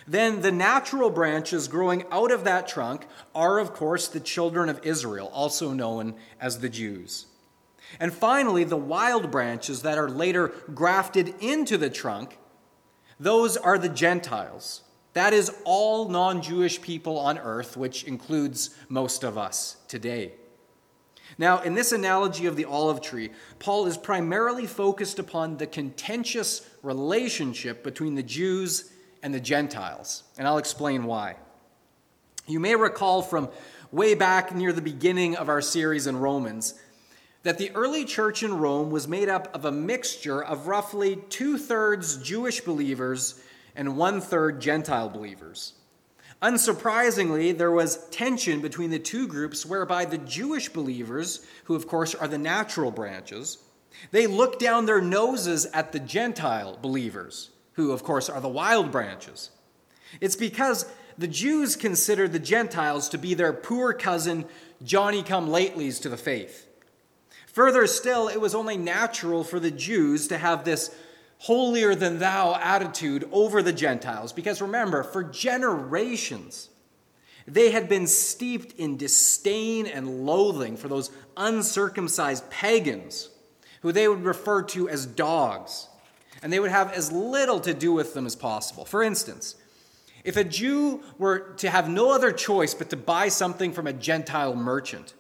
Then 0.08 0.42
the 0.42 0.52
natural 0.52 1.10
branches 1.10 1.68
growing 1.68 2.06
out 2.12 2.32
of 2.32 2.44
that 2.44 2.68
trunk 2.68 3.06
are, 3.34 3.60
of 3.60 3.74
course, 3.74 4.08
the 4.08 4.20
children 4.20 4.70
of 4.70 4.86
Israel, 4.86 5.30
also 5.34 5.74
known 5.74 6.16
as 6.40 6.60
the 6.60 6.70
Jews. 6.70 7.28
And 8.00 8.14
finally, 8.14 8.64
the 8.64 8.78
wild 8.78 9.32
branches 9.32 9.82
that 9.82 9.98
are 9.98 10.10
later 10.10 10.54
grafted 10.74 11.36
into 11.40 11.78
the 11.78 11.90
trunk, 11.90 12.38
those 13.20 13.56
are 13.56 13.78
the 13.78 13.90
Gentiles. 13.90 14.82
That 15.14 15.32
is 15.32 15.52
all 15.64 16.10
non 16.10 16.42
Jewish 16.42 16.82
people 16.82 17.20
on 17.20 17.38
earth, 17.38 17.78
which 17.78 18.04
includes 18.04 18.76
most 18.90 19.24
of 19.24 19.38
us 19.38 19.78
today. 19.88 20.34
Now, 21.38 21.62
in 21.62 21.74
this 21.74 21.92
analogy 21.92 22.46
of 22.46 22.56
the 22.56 22.66
olive 22.66 23.02
tree, 23.02 23.32
Paul 23.60 23.88
is 23.88 23.98
primarily 23.98 24.68
focused 24.68 25.20
upon 25.20 25.58
the 25.58 25.68
contentious 25.68 26.68
relationship 26.84 27.84
between 27.84 28.16
the 28.16 28.24
Jews 28.24 28.92
and 29.24 29.34
the 29.34 29.40
Gentiles. 29.40 30.24
And 30.38 30.48
I'll 30.48 30.58
explain 30.58 31.06
why. 31.06 31.38
You 32.46 32.60
may 32.60 32.76
recall 32.76 33.22
from 33.22 33.50
way 33.92 34.16
back 34.16 34.54
near 34.54 34.74
the 34.74 34.82
beginning 34.82 35.36
of 35.36 35.50
our 35.50 35.62
series 35.62 36.08
in 36.08 36.18
Romans 36.18 36.76
that 37.44 37.58
the 37.58 37.72
early 37.72 38.06
church 38.06 38.42
in 38.42 38.58
Rome 38.58 38.90
was 38.90 39.08
made 39.08 39.30
up 39.30 39.54
of 39.54 39.66
a 39.66 39.72
mixture 39.72 40.44
of 40.44 40.68
roughly 40.68 41.18
two 41.30 41.58
thirds 41.58 42.18
Jewish 42.18 42.62
believers 42.62 43.42
and 43.76 43.98
one 43.98 44.22
third 44.22 44.62
Gentile 44.62 45.10
believers. 45.10 45.74
Unsurprisingly, 46.44 47.58
there 47.58 47.72
was 47.72 48.06
tension 48.10 48.60
between 48.60 48.90
the 48.90 49.00
two 49.00 49.28
groups 49.28 49.66
whereby 49.66 50.04
the 50.04 50.18
Jewish 50.20 50.70
believers, 50.70 51.46
who 51.64 51.74
of 51.74 51.88
course 51.88 52.14
are 52.14 52.28
the 52.28 52.38
natural 52.38 52.92
branches, 52.92 53.60
they 54.12 54.28
look 54.28 54.60
down 54.60 54.86
their 54.86 55.02
noses 55.02 55.66
at 55.68 55.94
the 55.94 56.00
Gentile 56.00 56.78
believers 56.82 57.50
who, 57.74 57.92
of 57.92 58.04
course, 58.04 58.30
are 58.30 58.42
the 58.42 58.50
wild 58.50 58.92
branches. 58.92 59.50
It's 60.22 60.36
because 60.36 60.86
the 61.18 61.28
Jews 61.28 61.76
consider 61.76 62.28
the 62.28 62.40
Gentiles 62.40 63.10
to 63.10 63.18
be 63.18 63.34
their 63.34 63.54
poor 63.54 63.94
cousin, 63.94 64.46
Johnny 64.84 65.24
come 65.24 65.50
latelys 65.50 66.02
to 66.02 66.10
the 66.10 66.18
faith. 66.18 66.68
Further 67.48 67.86
still, 67.88 68.28
it 68.28 68.42
was 68.42 68.56
only 68.56 68.78
natural 68.78 69.44
for 69.44 69.60
the 69.60 69.72
Jews 69.72 70.28
to 70.28 70.38
have 70.38 70.64
this 70.64 70.96
holier 71.44 71.94
than 71.94 72.20
thou 72.20 72.56
attitude 72.56 73.28
over 73.30 73.62
the 73.62 73.74
Gentiles, 73.74 74.32
because 74.32 74.62
remember, 74.62 75.04
for 75.04 75.26
generations, 75.26 76.70
they 77.46 77.72
had 77.72 77.90
been 77.90 78.08
steeped 78.08 78.80
in 78.80 78.96
disdain 78.96 79.86
and 79.86 80.26
loathing 80.26 80.78
for 80.78 80.88
those 80.88 81.12
uncircumcised 81.36 82.50
pagans 82.50 83.30
who 83.82 83.92
they 83.92 84.08
would 84.08 84.24
refer 84.24 84.62
to 84.62 84.88
as 84.88 85.06
dogs 85.06 85.90
and 86.42 86.52
they 86.52 86.62
would 86.62 86.72
have 86.72 86.94
as 86.94 87.12
little 87.12 87.60
to 87.60 87.74
do 87.74 87.92
with 87.92 88.14
them 88.14 88.26
as 88.26 88.38
possible. 88.38 88.86
For 88.86 89.04
instance, 89.04 89.56
if 90.24 90.38
a 90.38 90.46
Jew 90.46 91.04
were 91.18 91.40
to 91.58 91.70
have 91.70 91.90
no 91.90 92.14
other 92.14 92.32
choice 92.32 92.74
but 92.74 92.90
to 92.92 92.98
buy 92.98 93.28
something 93.28 93.74
from 93.74 93.86
a 93.86 93.94
Gentile 93.94 94.56
merchant, 94.56 95.14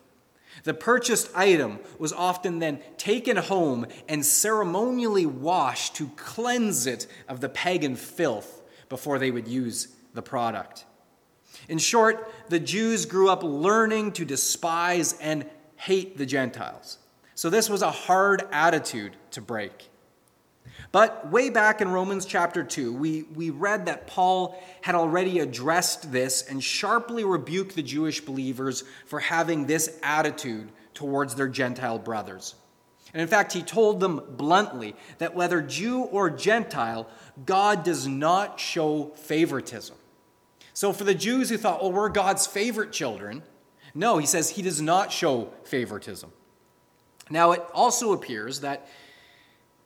the 0.63 0.73
purchased 0.73 1.29
item 1.35 1.79
was 1.99 2.13
often 2.13 2.59
then 2.59 2.79
taken 2.97 3.37
home 3.37 3.85
and 4.07 4.25
ceremonially 4.25 5.25
washed 5.25 5.95
to 5.95 6.07
cleanse 6.15 6.87
it 6.87 7.07
of 7.27 7.41
the 7.41 7.49
pagan 7.49 7.95
filth 7.95 8.61
before 8.89 9.19
they 9.19 9.31
would 9.31 9.47
use 9.47 9.89
the 10.13 10.21
product. 10.21 10.85
In 11.67 11.77
short, 11.77 12.31
the 12.49 12.59
Jews 12.59 13.05
grew 13.05 13.29
up 13.29 13.43
learning 13.43 14.13
to 14.13 14.25
despise 14.25 15.13
and 15.19 15.45
hate 15.75 16.17
the 16.17 16.25
Gentiles. 16.25 16.97
So 17.35 17.49
this 17.49 17.69
was 17.69 17.81
a 17.81 17.91
hard 17.91 18.43
attitude 18.51 19.15
to 19.31 19.41
break. 19.41 19.89
But 20.93 21.31
way 21.31 21.49
back 21.49 21.81
in 21.81 21.89
Romans 21.89 22.23
chapter 22.23 22.63
2, 22.63 22.93
we, 22.93 23.23
we 23.33 23.49
read 23.49 23.87
that 23.87 24.05
Paul 24.05 24.61
had 24.81 24.93
already 24.93 25.39
addressed 25.39 26.11
this 26.11 26.43
and 26.43 26.63
sharply 26.63 27.23
rebuked 27.23 27.75
the 27.75 27.81
Jewish 27.81 28.21
believers 28.21 28.83
for 29.07 29.19
having 29.19 29.65
this 29.65 29.97
attitude 30.03 30.69
towards 30.93 31.33
their 31.33 31.47
Gentile 31.47 31.97
brothers. 31.97 32.53
And 33.11 33.23
in 33.23 33.27
fact, 33.27 33.53
he 33.53 33.63
told 33.63 33.99
them 33.99 34.21
bluntly 34.37 34.95
that 35.17 35.33
whether 35.33 35.63
Jew 35.63 36.03
or 36.03 36.29
Gentile, 36.29 37.09
God 37.43 37.83
does 37.83 38.07
not 38.07 38.59
show 38.59 39.05
favoritism. 39.15 39.95
So 40.75 40.93
for 40.93 41.05
the 41.05 41.15
Jews 41.15 41.49
who 41.49 41.57
thought, 41.57 41.81
well, 41.81 41.91
we're 41.91 42.09
God's 42.09 42.45
favorite 42.45 42.91
children, 42.91 43.41
no, 43.95 44.19
he 44.19 44.27
says 44.27 44.51
he 44.51 44.61
does 44.61 44.79
not 44.79 45.11
show 45.11 45.51
favoritism. 45.63 46.31
Now, 47.31 47.51
it 47.53 47.63
also 47.73 48.13
appears 48.13 48.59
that 48.59 48.87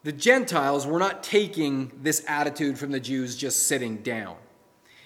the 0.08 0.14
Gentiles 0.14 0.88
were 0.88 1.00
not 1.00 1.22
taking 1.22 1.92
this 2.02 2.24
attitude 2.30 2.80
from 2.80 2.92
the 2.92 3.00
Jews 3.02 3.36
just 3.36 3.68
sitting 3.68 3.98
down. 3.98 4.38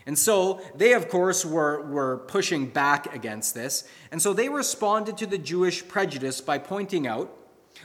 And 0.06 0.16
so 0.16 0.62
they, 0.76 0.94
of 0.94 1.10
course, 1.10 1.44
were, 1.44 1.82
were 1.88 2.18
pushing 2.28 2.68
back 2.68 3.12
against 3.16 3.56
this. 3.56 3.84
And 4.12 4.22
so 4.22 4.32
they 4.32 4.48
responded 4.48 5.18
to 5.18 5.26
the 5.26 5.40
Jewish 5.40 5.88
prejudice 5.88 6.40
by 6.40 6.60
pointing 6.60 7.08
out 7.08 7.36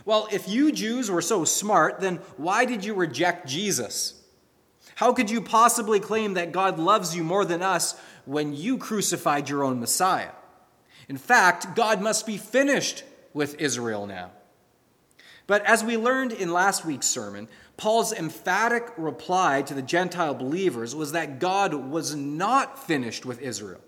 well, 0.04 0.28
if 0.30 0.46
you 0.46 0.72
Jews 0.72 1.10
were 1.10 1.22
so 1.22 1.46
smart, 1.46 2.00
then 2.00 2.16
why 2.36 2.66
did 2.66 2.84
you 2.84 2.92
reject 2.92 3.48
Jesus? 3.48 4.22
How 4.96 5.14
could 5.14 5.30
you 5.30 5.40
possibly 5.40 6.00
claim 6.00 6.34
that 6.34 6.52
God 6.52 6.78
loves 6.78 7.16
you 7.16 7.24
more 7.24 7.46
than 7.46 7.62
us 7.62 7.98
when 8.26 8.52
you 8.52 8.76
crucified 8.76 9.48
your 9.48 9.64
own 9.64 9.80
Messiah? 9.80 10.32
In 11.08 11.16
fact, 11.16 11.74
God 11.74 12.02
must 12.02 12.26
be 12.26 12.36
finished 12.36 13.04
with 13.32 13.58
Israel 13.58 14.06
now. 14.06 14.32
But 15.46 15.64
as 15.64 15.84
we 15.84 15.96
learned 15.96 16.32
in 16.32 16.52
last 16.52 16.84
week's 16.84 17.06
sermon, 17.06 17.48
Paul's 17.76 18.12
emphatic 18.12 18.92
reply 18.96 19.62
to 19.62 19.74
the 19.74 19.82
Gentile 19.82 20.34
believers 20.34 20.94
was 20.94 21.12
that 21.12 21.38
God 21.38 21.74
was 21.74 22.14
not 22.14 22.84
finished 22.84 23.24
with 23.24 23.40
Israel. 23.40 23.80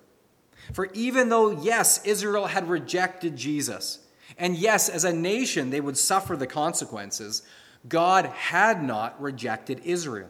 For 0.73 0.91
even 0.93 1.31
though, 1.31 1.51
yes, 1.51 2.05
Israel 2.05 2.47
had 2.47 2.69
rejected 2.69 3.37
Jesus, 3.37 4.01
and 4.37 4.57
yes, 4.57 4.89
as 4.89 5.05
a 5.05 5.13
nation 5.13 5.71
they 5.71 5.81
would 5.81 5.97
suffer 5.97 6.37
the 6.37 6.47
consequences, 6.47 7.43
God 7.89 8.27
had 8.27 8.83
not 8.83 9.21
rejected 9.21 9.81
Israel. 9.85 10.29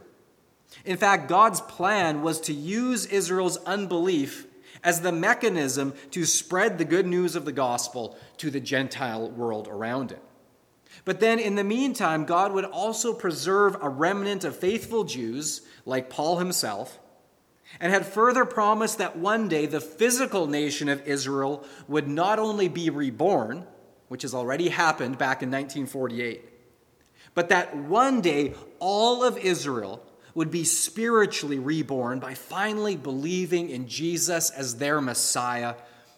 In 0.84 0.96
fact, 0.96 1.28
God's 1.28 1.60
plan 1.62 2.22
was 2.22 2.40
to 2.42 2.52
use 2.52 3.06
Israel's 3.06 3.56
unbelief 3.58 4.46
as 4.84 5.00
the 5.00 5.12
mechanism 5.12 5.94
to 6.12 6.24
spread 6.24 6.78
the 6.78 6.84
good 6.84 7.06
news 7.06 7.34
of 7.34 7.44
the 7.44 7.52
gospel 7.52 8.16
to 8.36 8.50
the 8.50 8.60
Gentile 8.60 9.28
world 9.30 9.66
around 9.66 10.12
it. 10.12 10.22
But 11.04 11.20
then, 11.20 11.38
in 11.38 11.54
the 11.54 11.64
meantime, 11.64 12.24
God 12.24 12.52
would 12.52 12.64
also 12.64 13.12
preserve 13.12 13.76
a 13.80 13.88
remnant 13.88 14.44
of 14.44 14.56
faithful 14.56 15.04
Jews, 15.04 15.62
like 15.84 16.11
Paul 16.11 16.38
himself, 16.38 16.98
and 17.80 17.92
had 17.92 18.06
further 18.06 18.44
promised 18.44 18.98
that 18.98 19.16
one 19.16 19.48
day 19.48 19.66
the 19.66 19.80
physical 19.80 20.46
nation 20.46 20.88
of 20.88 21.06
Israel 21.06 21.64
would 21.87 22.08
not 22.08 22.38
only 22.38 22.68
be 22.68 22.90
reborn, 22.90 23.66
which 24.08 24.22
has 24.22 24.34
already 24.34 24.68
happened 24.68 25.18
back 25.18 25.42
in 25.42 25.50
1948, 25.50 26.42
but 27.34 27.50
that 27.50 27.76
one 27.76 28.20
day 28.20 28.54
all 28.78 29.22
of 29.22 29.38
Israel 29.38 30.02
would 30.34 30.50
be 30.50 30.64
spiritually 30.64 31.58
reborn 31.58 32.18
by 32.20 32.34
finally 32.34 32.96
believing 32.96 33.70
in 33.70 33.88
Jesus 33.88 34.50
as 34.50 34.76
their 34.76 35.00
Messiah, 35.00 35.74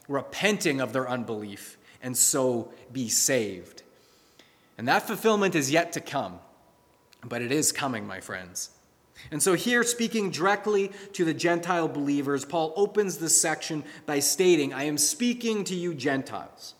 repenting 0.08 0.80
of 0.80 0.92
their 0.92 1.08
unbelief, 1.08 1.78
and 2.02 2.16
so 2.16 2.72
be 2.92 3.08
saved. 3.08 3.82
And 4.80 4.88
that 4.88 5.06
fulfillment 5.06 5.54
is 5.54 5.70
yet 5.70 5.92
to 5.92 6.00
come, 6.00 6.38
but 7.22 7.42
it 7.42 7.52
is 7.52 7.70
coming, 7.70 8.06
my 8.06 8.20
friends. 8.20 8.70
And 9.30 9.42
so, 9.42 9.52
here, 9.52 9.82
speaking 9.82 10.30
directly 10.30 10.90
to 11.12 11.22
the 11.22 11.34
Gentile 11.34 11.86
believers, 11.86 12.46
Paul 12.46 12.72
opens 12.76 13.18
this 13.18 13.38
section 13.38 13.84
by 14.06 14.20
stating, 14.20 14.72
I 14.72 14.84
am 14.84 14.96
speaking 14.96 15.64
to 15.64 15.74
you, 15.74 15.92
Gentiles. 15.92 16.76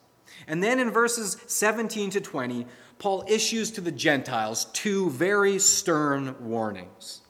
And 0.47 0.63
then 0.63 0.79
in 0.79 0.91
verses 0.91 1.37
17 1.47 2.09
to 2.13 2.23
20, 2.23 2.67
Paul 2.99 3.23
issues 3.29 3.71
to 3.73 3.83
the 3.83 3.93
Gentiles 3.93 4.65
two 4.73 5.11
very 5.11 5.59
stern 5.59 6.37
warnings. 6.41 7.21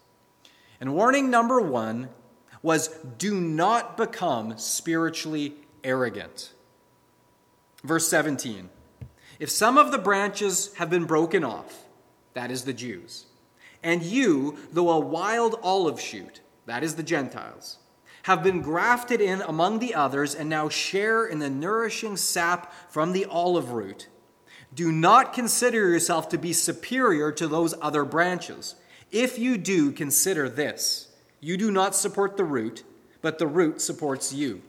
And 0.80 0.94
warning 0.94 1.30
number 1.30 1.61
one 1.61 2.11
was 2.62 2.96
do 3.18 3.40
not 3.40 3.96
become 3.96 4.56
spiritually 4.56 5.54
arrogant. 5.83 6.52
Verse 7.83 8.06
17 8.06 8.70
if 9.40 9.50
some 9.50 9.79
of 9.79 9.90
the 9.90 9.98
branches 9.98 10.72
have 10.74 10.90
been 10.90 11.07
broken 11.07 11.42
off, 11.42 11.87
that 12.35 12.50
is 12.50 12.64
the 12.64 12.72
Jews, 12.72 13.26
and 13.83 14.03
you, 14.03 14.59
though 14.70 14.90
a 14.90 15.00
wild 15.00 15.59
olive 15.62 15.98
shoot, 15.98 16.42
that 16.66 16.85
is 16.85 16.94
the 16.94 17.03
Gentiles, 17.03 17.79
have 18.24 18.42
been 18.42 18.61
grafted 18.61 19.20
in 19.20 19.40
among 19.40 19.79
the 19.79 19.94
others 19.94 20.35
and 20.35 20.48
now 20.48 20.68
share 20.68 21.24
in 21.24 21.38
the 21.38 21.48
nourishing 21.48 22.18
sap 22.18 22.72
from 22.90 23.12
the 23.12 23.24
olive 23.24 23.70
root, 23.70 24.09
do 24.74 24.92
not 24.92 25.33
consider 25.33 25.88
yourself 25.88 26.29
to 26.29 26.38
be 26.38 26.53
superior 26.53 27.33
to 27.33 27.48
those 27.48 27.74
other 27.81 28.05
branches. 28.05 28.76
If 29.11 29.38
you 29.38 29.57
do, 29.57 29.90
consider 29.90 30.48
this 30.48 31.09
you 31.40 31.57
do 31.57 31.70
not 31.70 31.94
support 31.94 32.37
the 32.37 32.44
root, 32.44 32.85
but 33.22 33.38
the 33.38 33.46
root 33.46 33.81
supports 33.81 34.35
you. 34.35 34.61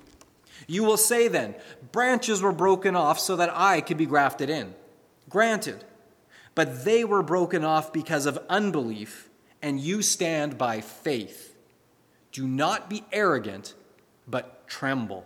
You 0.72 0.86
will 0.86 0.96
say 0.96 1.28
then, 1.28 1.56
Branches 1.92 2.42
were 2.42 2.54
broken 2.54 2.96
off 2.96 3.20
so 3.20 3.36
that 3.36 3.52
I 3.54 3.82
could 3.82 3.98
be 3.98 4.06
grafted 4.06 4.50
in. 4.50 4.74
Granted, 5.28 5.84
but 6.56 6.86
they 6.86 7.04
were 7.04 7.22
broken 7.22 7.66
off 7.66 7.92
because 7.92 8.26
of 8.26 8.40
unbelief, 8.48 9.30
and 9.62 9.82
you 9.82 10.02
stand 10.02 10.58
by 10.58 10.80
faith. 10.80 11.58
Do 12.32 12.48
not 12.48 12.90
be 12.90 13.04
arrogant, 13.12 13.74
but 14.26 14.66
tremble. 14.66 15.26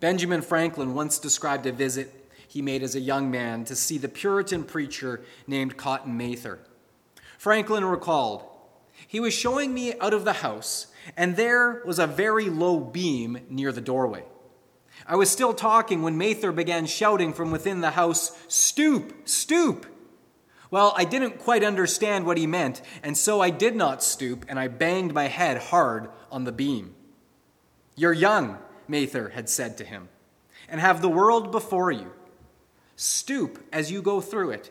Benjamin 0.00 0.42
Franklin 0.42 0.94
once 0.94 1.20
described 1.20 1.64
a 1.64 1.70
visit 1.70 2.28
he 2.48 2.60
made 2.60 2.82
as 2.82 2.96
a 2.96 3.00
young 3.00 3.30
man 3.30 3.64
to 3.66 3.76
see 3.76 3.98
the 3.98 4.08
Puritan 4.08 4.64
preacher 4.64 5.22
named 5.46 5.76
Cotton 5.76 6.16
Mather. 6.16 6.58
Franklin 7.38 7.84
recalled, 7.84 8.42
He 9.06 9.20
was 9.20 9.34
showing 9.34 9.72
me 9.72 9.98
out 9.98 10.14
of 10.14 10.24
the 10.24 10.34
house 10.34 10.88
and 11.16 11.36
there 11.36 11.82
was 11.84 11.98
a 11.98 12.06
very 12.06 12.50
low 12.50 12.78
beam 12.80 13.40
near 13.48 13.72
the 13.72 13.80
doorway. 13.80 14.24
I 15.06 15.16
was 15.16 15.30
still 15.30 15.54
talking 15.54 16.02
when 16.02 16.18
Mather 16.18 16.52
began 16.52 16.86
shouting 16.86 17.32
from 17.32 17.50
within 17.50 17.80
the 17.80 17.92
house, 17.92 18.36
Stoop, 18.48 19.28
stoop! 19.28 19.86
Well, 20.70 20.92
I 20.96 21.04
didn't 21.04 21.38
quite 21.38 21.64
understand 21.64 22.26
what 22.26 22.36
he 22.36 22.46
meant, 22.46 22.82
and 23.02 23.16
so 23.16 23.40
I 23.40 23.48
did 23.48 23.74
not 23.74 24.02
stoop, 24.02 24.44
and 24.48 24.58
I 24.58 24.68
banged 24.68 25.14
my 25.14 25.28
head 25.28 25.56
hard 25.58 26.10
on 26.30 26.44
the 26.44 26.52
beam. 26.52 26.94
You're 27.96 28.12
young, 28.12 28.58
Mather 28.86 29.30
had 29.30 29.48
said 29.48 29.78
to 29.78 29.84
him, 29.84 30.10
and 30.68 30.80
have 30.80 31.00
the 31.00 31.08
world 31.08 31.50
before 31.50 31.90
you. 31.90 32.12
Stoop 32.96 33.64
as 33.72 33.90
you 33.90 34.02
go 34.02 34.20
through 34.20 34.50
it, 34.50 34.70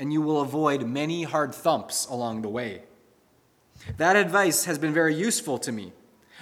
and 0.00 0.12
you 0.12 0.20
will 0.20 0.40
avoid 0.40 0.88
many 0.88 1.22
hard 1.22 1.54
thumps 1.54 2.06
along 2.06 2.42
the 2.42 2.48
way. 2.48 2.82
That 3.96 4.16
advice 4.16 4.64
has 4.64 4.78
been 4.78 4.92
very 4.92 5.14
useful 5.14 5.58
to 5.58 5.72
me. 5.72 5.92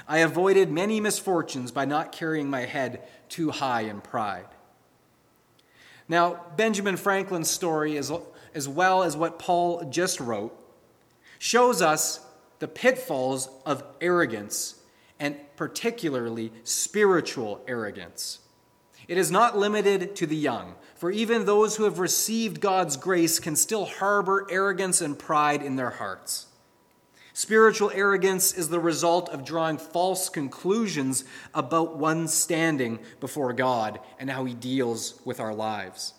I 0.07 0.19
avoided 0.19 0.71
many 0.71 1.01
misfortunes 1.01 1.71
by 1.71 1.85
not 1.85 2.13
carrying 2.13 2.51
my 2.51 2.63
head 2.63 3.03
too 3.29 3.51
high 3.51 3.83
in 3.83 4.01
pride. 4.01 4.47
Now, 6.09 6.41
Benjamin 6.57 6.97
Franklin's 6.97 7.51
story, 7.51 7.97
as, 7.97 8.13
as 8.55 8.69
well 8.69 9.03
as 9.03 9.17
what 9.17 9.39
Paul 9.39 9.85
just 9.91 10.21
wrote, 10.21 10.55
shows 11.39 11.81
us 11.81 12.21
the 12.59 12.69
pitfalls 12.69 13.49
of 13.65 13.83
arrogance, 14.01 14.81
and 15.19 15.37
particularly 15.57 16.53
spiritual 16.65 17.63
arrogance. 17.67 18.41
It 19.09 19.19
is 19.19 19.31
not 19.31 19.57
limited 19.57 20.17
to 20.17 20.27
the 20.27 20.37
young, 20.37 20.75
for 20.95 21.11
even 21.11 21.45
those 21.45 21.77
who 21.77 21.85
have 21.85 21.99
received 21.99 22.61
God's 22.61 22.97
grace 22.97 23.39
can 23.39 23.57
still 23.57 23.85
harbor 23.85 24.47
arrogance 24.51 25.01
and 25.01 25.19
pride 25.19 25.63
in 25.63 25.77
their 25.77 25.91
hearts. 25.91 26.47
Spiritual 27.37 27.91
arrogance 27.93 28.53
is 28.53 28.69
the 28.69 28.79
result 28.79 29.29
of 29.31 29.45
drawing 29.45 29.77
false 29.77 30.29
conclusions 30.29 31.25
about 31.53 31.97
one's 31.97 32.33
standing 32.33 33.01
before 33.19 33.53
God 33.53 33.99
and 34.21 34.31
how 34.31 34.45
He 34.45 34.55
deals 34.55 35.21
with 35.25 35.41
our 35.41 35.53
lives. 35.53 36.15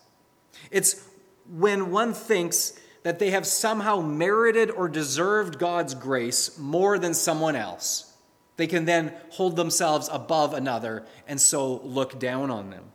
It's 0.71 1.07
when 1.49 1.89
one 1.89 2.13
thinks 2.13 2.77
that 3.03 3.19
they 3.19 3.31
have 3.31 3.47
somehow 3.47 4.01
merited 4.01 4.69
or 4.69 4.89
deserved 4.89 5.57
God's 5.57 5.95
grace 5.95 6.59
more 6.59 6.99
than 6.99 7.13
someone 7.13 7.55
else. 7.55 8.13
They 8.57 8.67
can 8.67 8.83
then 8.83 9.13
hold 9.31 9.55
themselves 9.55 10.09
above 10.11 10.53
another 10.53 11.05
and 11.29 11.39
so 11.39 11.77
look 11.77 12.19
down 12.19 12.51
on 12.51 12.71
them. 12.71 12.91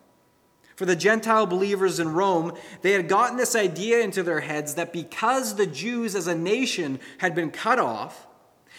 For 0.81 0.87
the 0.87 0.97
Gentile 0.97 1.45
believers 1.45 2.01
in 2.01 2.15
Rome, 2.15 2.55
they 2.81 2.93
had 2.93 3.07
gotten 3.07 3.37
this 3.37 3.55
idea 3.55 4.01
into 4.01 4.23
their 4.23 4.41
heads 4.41 4.77
that 4.77 4.95
because 4.95 5.57
the 5.57 5.67
Jews 5.67 6.15
as 6.15 6.27
a 6.27 6.35
nation 6.35 7.01
had 7.19 7.35
been 7.35 7.51
cut 7.51 7.79
off, 7.79 8.27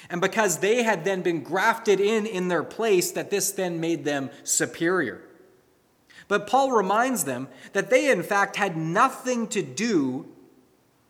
and 0.10 0.20
because 0.20 0.58
they 0.58 0.82
had 0.82 1.06
then 1.06 1.22
been 1.22 1.44
grafted 1.44 2.00
in 2.00 2.26
in 2.26 2.48
their 2.48 2.64
place, 2.64 3.12
that 3.12 3.30
this 3.30 3.52
then 3.52 3.80
made 3.80 4.04
them 4.04 4.32
superior. 4.44 5.22
But 6.28 6.48
Paul 6.48 6.72
reminds 6.72 7.26
them 7.26 7.50
that 7.74 7.92
they, 7.92 8.10
in 8.10 8.24
fact, 8.24 8.56
had 8.56 8.76
nothing 8.76 9.48
to 9.50 9.62
do 9.62 10.26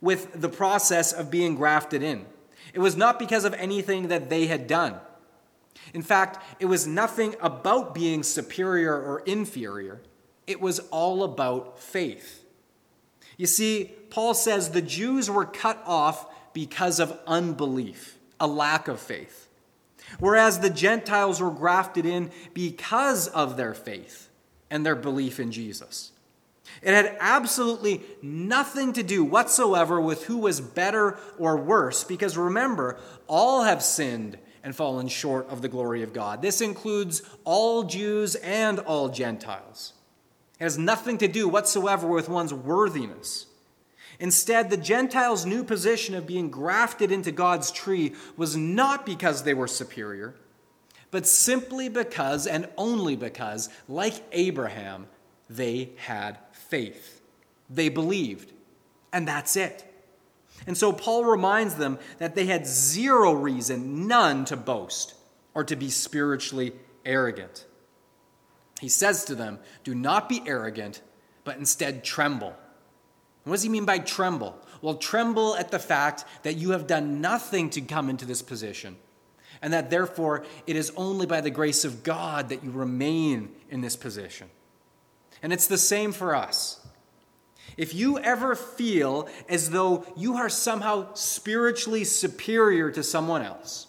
with 0.01 0.41
the 0.41 0.49
process 0.49 1.13
of 1.13 1.31
being 1.31 1.55
grafted 1.55 2.03
in. 2.03 2.25
It 2.73 2.79
was 2.79 2.97
not 2.97 3.17
because 3.17 3.45
of 3.45 3.53
anything 3.53 4.09
that 4.09 4.29
they 4.29 4.47
had 4.47 4.67
done. 4.67 4.99
In 5.93 6.01
fact, 6.01 6.43
it 6.59 6.65
was 6.65 6.85
nothing 6.85 7.35
about 7.39 7.95
being 7.95 8.23
superior 8.23 8.93
or 8.93 9.21
inferior. 9.21 10.01
It 10.47 10.61
was 10.61 10.79
all 10.91 11.23
about 11.23 11.79
faith. 11.79 12.43
You 13.37 13.47
see, 13.47 13.91
Paul 14.09 14.33
says 14.33 14.69
the 14.69 14.81
Jews 14.81 15.29
were 15.29 15.45
cut 15.45 15.81
off 15.85 16.27
because 16.53 16.99
of 16.99 17.17
unbelief, 17.25 18.17
a 18.39 18.47
lack 18.47 18.87
of 18.87 18.99
faith, 18.99 19.47
whereas 20.19 20.59
the 20.59 20.69
Gentiles 20.69 21.41
were 21.41 21.51
grafted 21.51 22.05
in 22.05 22.31
because 22.53 23.27
of 23.27 23.57
their 23.57 23.73
faith 23.73 24.29
and 24.69 24.85
their 24.85 24.95
belief 24.95 25.39
in 25.39 25.51
Jesus. 25.51 26.11
It 26.81 26.93
had 26.93 27.17
absolutely 27.19 28.01
nothing 28.21 28.93
to 28.93 29.03
do 29.03 29.23
whatsoever 29.23 29.99
with 29.99 30.25
who 30.25 30.37
was 30.37 30.61
better 30.61 31.17
or 31.37 31.57
worse, 31.57 32.03
because 32.03 32.37
remember, 32.37 32.99
all 33.27 33.63
have 33.63 33.83
sinned 33.83 34.37
and 34.63 34.75
fallen 34.75 35.07
short 35.07 35.49
of 35.49 35.61
the 35.61 35.67
glory 35.67 36.03
of 36.03 36.13
God. 36.13 36.41
This 36.41 36.61
includes 36.61 37.21
all 37.43 37.83
Jews 37.83 38.35
and 38.35 38.79
all 38.79 39.09
Gentiles. 39.09 39.93
It 40.61 40.65
has 40.65 40.77
nothing 40.77 41.17
to 41.17 41.27
do 41.27 41.47
whatsoever 41.47 42.07
with 42.07 42.29
one's 42.29 42.53
worthiness. 42.53 43.47
Instead, 44.19 44.69
the 44.69 44.77
Gentiles' 44.77 45.43
new 45.43 45.63
position 45.63 46.13
of 46.13 46.27
being 46.27 46.51
grafted 46.51 47.11
into 47.11 47.31
God's 47.31 47.71
tree 47.71 48.13
was 48.37 48.55
not 48.55 49.03
because 49.03 49.41
they 49.41 49.55
were 49.55 49.65
superior, 49.65 50.35
but 51.09 51.25
simply 51.25 51.89
because 51.89 52.45
and 52.45 52.69
only 52.77 53.15
because, 53.15 53.69
like 53.89 54.23
Abraham, 54.33 55.07
they 55.49 55.89
had 55.95 56.37
faith. 56.51 57.23
They 57.67 57.89
believed. 57.89 58.53
And 59.11 59.27
that's 59.27 59.55
it. 59.55 59.83
And 60.67 60.77
so 60.77 60.93
Paul 60.93 61.25
reminds 61.25 61.73
them 61.73 61.97
that 62.19 62.35
they 62.35 62.45
had 62.45 62.67
zero 62.67 63.33
reason, 63.33 64.07
none, 64.07 64.45
to 64.45 64.57
boast 64.57 65.15
or 65.55 65.63
to 65.63 65.75
be 65.75 65.89
spiritually 65.89 66.73
arrogant. 67.03 67.65
He 68.81 68.89
says 68.89 69.25
to 69.25 69.35
them, 69.35 69.59
Do 69.83 69.93
not 69.93 70.27
be 70.27 70.41
arrogant, 70.47 71.01
but 71.43 71.57
instead 71.57 72.03
tremble. 72.03 72.55
what 73.43 73.53
does 73.53 73.61
he 73.61 73.69
mean 73.69 73.85
by 73.85 73.99
tremble? 73.99 74.57
Well, 74.81 74.95
tremble 74.95 75.55
at 75.55 75.69
the 75.69 75.77
fact 75.77 76.25
that 76.41 76.57
you 76.57 76.71
have 76.71 76.87
done 76.87 77.21
nothing 77.21 77.69
to 77.71 77.81
come 77.81 78.09
into 78.09 78.25
this 78.25 78.41
position, 78.41 78.95
and 79.61 79.71
that 79.71 79.91
therefore 79.91 80.45
it 80.65 80.75
is 80.75 80.91
only 80.97 81.27
by 81.27 81.41
the 81.41 81.51
grace 81.51 81.85
of 81.85 82.01
God 82.01 82.49
that 82.49 82.63
you 82.63 82.71
remain 82.71 83.51
in 83.69 83.81
this 83.81 83.95
position. 83.95 84.49
And 85.43 85.53
it's 85.53 85.67
the 85.67 85.77
same 85.77 86.11
for 86.11 86.33
us. 86.33 86.83
If 87.77 87.93
you 87.93 88.17
ever 88.17 88.55
feel 88.55 89.29
as 89.47 89.69
though 89.69 90.07
you 90.17 90.37
are 90.37 90.49
somehow 90.49 91.13
spiritually 91.13 92.03
superior 92.03 92.89
to 92.89 93.03
someone 93.03 93.43
else, 93.43 93.85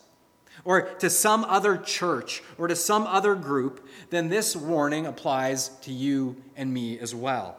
or 0.64 0.82
to 0.82 1.10
some 1.10 1.44
other 1.44 1.76
church, 1.76 2.42
or 2.56 2.68
to 2.68 2.76
some 2.76 3.06
other 3.06 3.34
group, 3.34 3.86
then 4.10 4.28
this 4.28 4.54
warning 4.54 5.06
applies 5.06 5.68
to 5.80 5.92
you 5.92 6.36
and 6.56 6.72
me 6.72 6.98
as 6.98 7.14
well. 7.14 7.58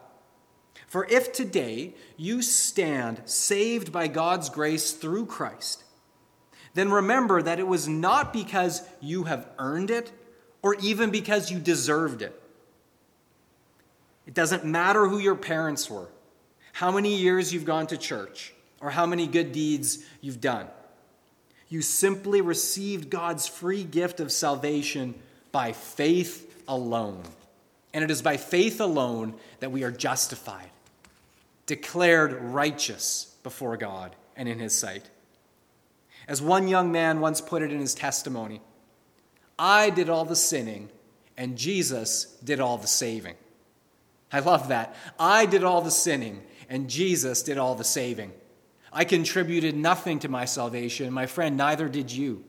For 0.88 1.06
if 1.10 1.34
today 1.34 1.96
you 2.18 2.42
stand 2.42 3.22
saved 3.26 3.92
by 3.92 4.08
God's 4.08 4.50
grace 4.50 4.92
through 4.92 5.26
Christ, 5.26 5.84
then 6.76 6.92
remember 6.92 7.42
that 7.42 7.60
it 7.60 7.68
was 7.68 7.88
not 7.88 8.32
because 8.32 8.88
you 9.02 9.24
have 9.24 9.48
earned 9.60 9.92
it 9.92 10.12
or 10.62 10.76
even 10.76 11.12
because 11.12 11.52
you 11.52 11.60
deserved 11.60 12.22
it. 12.22 12.40
It 14.26 14.34
doesn't 14.34 14.64
matter 14.64 15.08
who 15.08 15.20
your 15.20 15.36
parents 15.36 15.90
were, 15.90 16.08
how 16.72 16.92
many 16.92 17.16
years 17.16 17.54
you've 17.54 17.66
gone 17.66 17.88
to 17.88 17.98
church, 17.98 18.54
or 18.80 18.90
how 18.92 19.06
many 19.06 19.28
good 19.28 19.52
deeds 19.52 20.06
you've 20.22 20.42
done. 20.42 20.68
You 21.70 21.82
simply 21.82 22.42
received 22.42 23.10
God's 23.10 23.48
free 23.48 23.84
gift 23.84 24.20
of 24.20 24.32
salvation 24.32 25.16
by 25.52 25.72
faith 25.72 26.64
alone. 26.68 27.24
And 27.94 28.04
it 28.04 28.12
is 28.12 28.22
by 28.22 28.38
faith 28.38 28.82
alone 28.82 29.36
that 29.60 29.72
we 29.72 29.84
are 29.84 29.92
justified, 29.92 30.70
declared 31.66 32.34
righteous 32.34 33.36
before 33.44 33.78
God 33.78 34.16
and 34.36 34.50
in 34.50 34.60
His 34.60 34.76
sight. 34.76 35.10
As 36.28 36.42
one 36.42 36.68
young 36.68 36.92
man 36.92 37.20
once 37.20 37.42
put 37.42 37.62
it 37.62 37.72
in 37.72 37.80
his 37.80 37.94
testimony, 37.94 38.62
I 39.60 39.90
did 39.90 40.10
all 40.10 40.26
the 40.26 40.36
sinning, 40.36 40.90
and 41.38 41.58
Jesus 41.58 42.38
did 42.44 42.60
all 42.60 42.78
the 42.78 42.88
saving. 42.88 43.36
I 44.32 44.40
love 44.40 44.70
that. 44.70 44.96
I 45.20 45.46
did 45.46 45.64
all 45.64 45.82
the 45.82 45.92
sinning, 45.92 46.42
and 46.70 46.90
Jesus 46.90 47.44
did 47.44 47.58
all 47.58 47.76
the 47.76 47.84
saving. 47.84 48.32
I 48.94 49.06
contributed 49.06 49.76
nothing 49.76 50.20
to 50.20 50.30
my 50.30 50.46
salvation. 50.46 51.12
My 51.12 51.26
friend, 51.26 51.58
neither 51.58 51.90
did 51.90 52.12
you. 52.12 52.46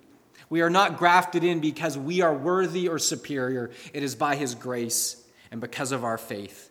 We 0.50 0.60
are 0.60 0.70
not 0.70 0.98
grafted 0.98 1.42
in 1.42 1.60
because 1.60 1.96
we 1.96 2.20
are 2.20 2.34
worthy 2.34 2.86
or 2.86 2.98
superior. 2.98 3.70
It 3.92 4.02
is 4.02 4.14
by 4.14 4.36
his 4.36 4.54
grace 4.54 5.24
and 5.50 5.60
because 5.60 5.90
of 5.90 6.04
our 6.04 6.18
faith. 6.18 6.70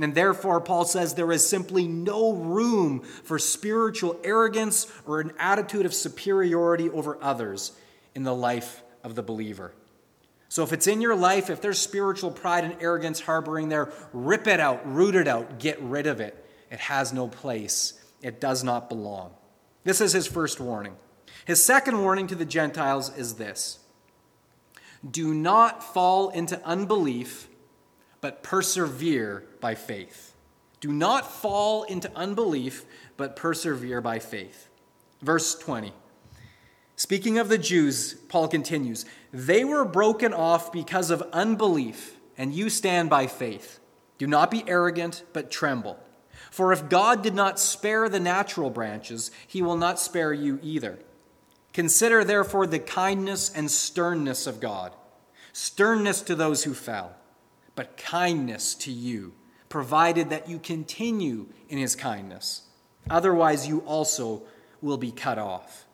And 0.00 0.14
therefore, 0.14 0.60
Paul 0.60 0.84
says 0.84 1.14
there 1.14 1.32
is 1.32 1.46
simply 1.46 1.88
no 1.88 2.32
room 2.32 3.00
for 3.00 3.38
spiritual 3.38 4.18
arrogance 4.22 4.86
or 5.04 5.20
an 5.20 5.32
attitude 5.38 5.86
of 5.86 5.92
superiority 5.92 6.88
over 6.88 7.18
others 7.20 7.72
in 8.14 8.22
the 8.22 8.34
life 8.34 8.82
of 9.02 9.16
the 9.16 9.22
believer. 9.22 9.72
So 10.48 10.62
if 10.62 10.72
it's 10.72 10.86
in 10.86 11.00
your 11.00 11.16
life, 11.16 11.50
if 11.50 11.60
there's 11.60 11.78
spiritual 11.78 12.30
pride 12.30 12.64
and 12.64 12.76
arrogance 12.80 13.20
harboring 13.20 13.68
there, 13.68 13.92
rip 14.12 14.46
it 14.46 14.60
out, 14.60 14.80
root 14.90 15.14
it 15.14 15.28
out, 15.28 15.58
get 15.58 15.80
rid 15.82 16.06
of 16.06 16.20
it. 16.20 16.44
It 16.70 16.78
has 16.78 17.12
no 17.12 17.28
place, 17.28 17.97
it 18.22 18.40
does 18.40 18.64
not 18.64 18.88
belong. 18.88 19.32
This 19.84 20.00
is 20.00 20.12
his 20.12 20.26
first 20.26 20.60
warning. 20.60 20.96
His 21.44 21.62
second 21.62 22.02
warning 22.02 22.26
to 22.28 22.34
the 22.34 22.44
Gentiles 22.44 23.16
is 23.16 23.34
this 23.34 23.78
Do 25.08 25.32
not 25.34 25.82
fall 25.82 26.30
into 26.30 26.64
unbelief, 26.66 27.48
but 28.20 28.42
persevere 28.42 29.44
by 29.60 29.74
faith. 29.74 30.34
Do 30.80 30.92
not 30.92 31.30
fall 31.30 31.84
into 31.84 32.10
unbelief, 32.14 32.84
but 33.16 33.34
persevere 33.34 34.00
by 34.00 34.18
faith. 34.18 34.68
Verse 35.22 35.56
20. 35.56 35.92
Speaking 36.94 37.38
of 37.38 37.48
the 37.48 37.58
Jews, 37.58 38.14
Paul 38.28 38.48
continues, 38.48 39.04
they 39.32 39.64
were 39.64 39.84
broken 39.84 40.32
off 40.32 40.72
because 40.72 41.10
of 41.10 41.22
unbelief, 41.32 42.16
and 42.36 42.52
you 42.52 42.70
stand 42.70 43.08
by 43.08 43.26
faith. 43.26 43.78
Do 44.18 44.26
not 44.26 44.50
be 44.50 44.64
arrogant, 44.68 45.22
but 45.32 45.50
tremble. 45.50 45.98
For 46.58 46.72
if 46.72 46.88
God 46.88 47.22
did 47.22 47.36
not 47.36 47.60
spare 47.60 48.08
the 48.08 48.18
natural 48.18 48.68
branches, 48.68 49.30
he 49.46 49.62
will 49.62 49.76
not 49.76 50.00
spare 50.00 50.32
you 50.32 50.58
either. 50.60 50.98
Consider 51.72 52.24
therefore 52.24 52.66
the 52.66 52.80
kindness 52.80 53.48
and 53.54 53.70
sternness 53.70 54.44
of 54.48 54.58
God 54.58 54.92
sternness 55.52 56.20
to 56.22 56.34
those 56.34 56.64
who 56.64 56.74
fell, 56.74 57.14
but 57.76 57.96
kindness 57.96 58.74
to 58.74 58.90
you, 58.90 59.34
provided 59.68 60.30
that 60.30 60.48
you 60.48 60.58
continue 60.58 61.46
in 61.68 61.78
his 61.78 61.94
kindness. 61.94 62.62
Otherwise, 63.08 63.68
you 63.68 63.78
also 63.82 64.42
will 64.82 64.98
be 64.98 65.12
cut 65.12 65.38
off. 65.38 65.86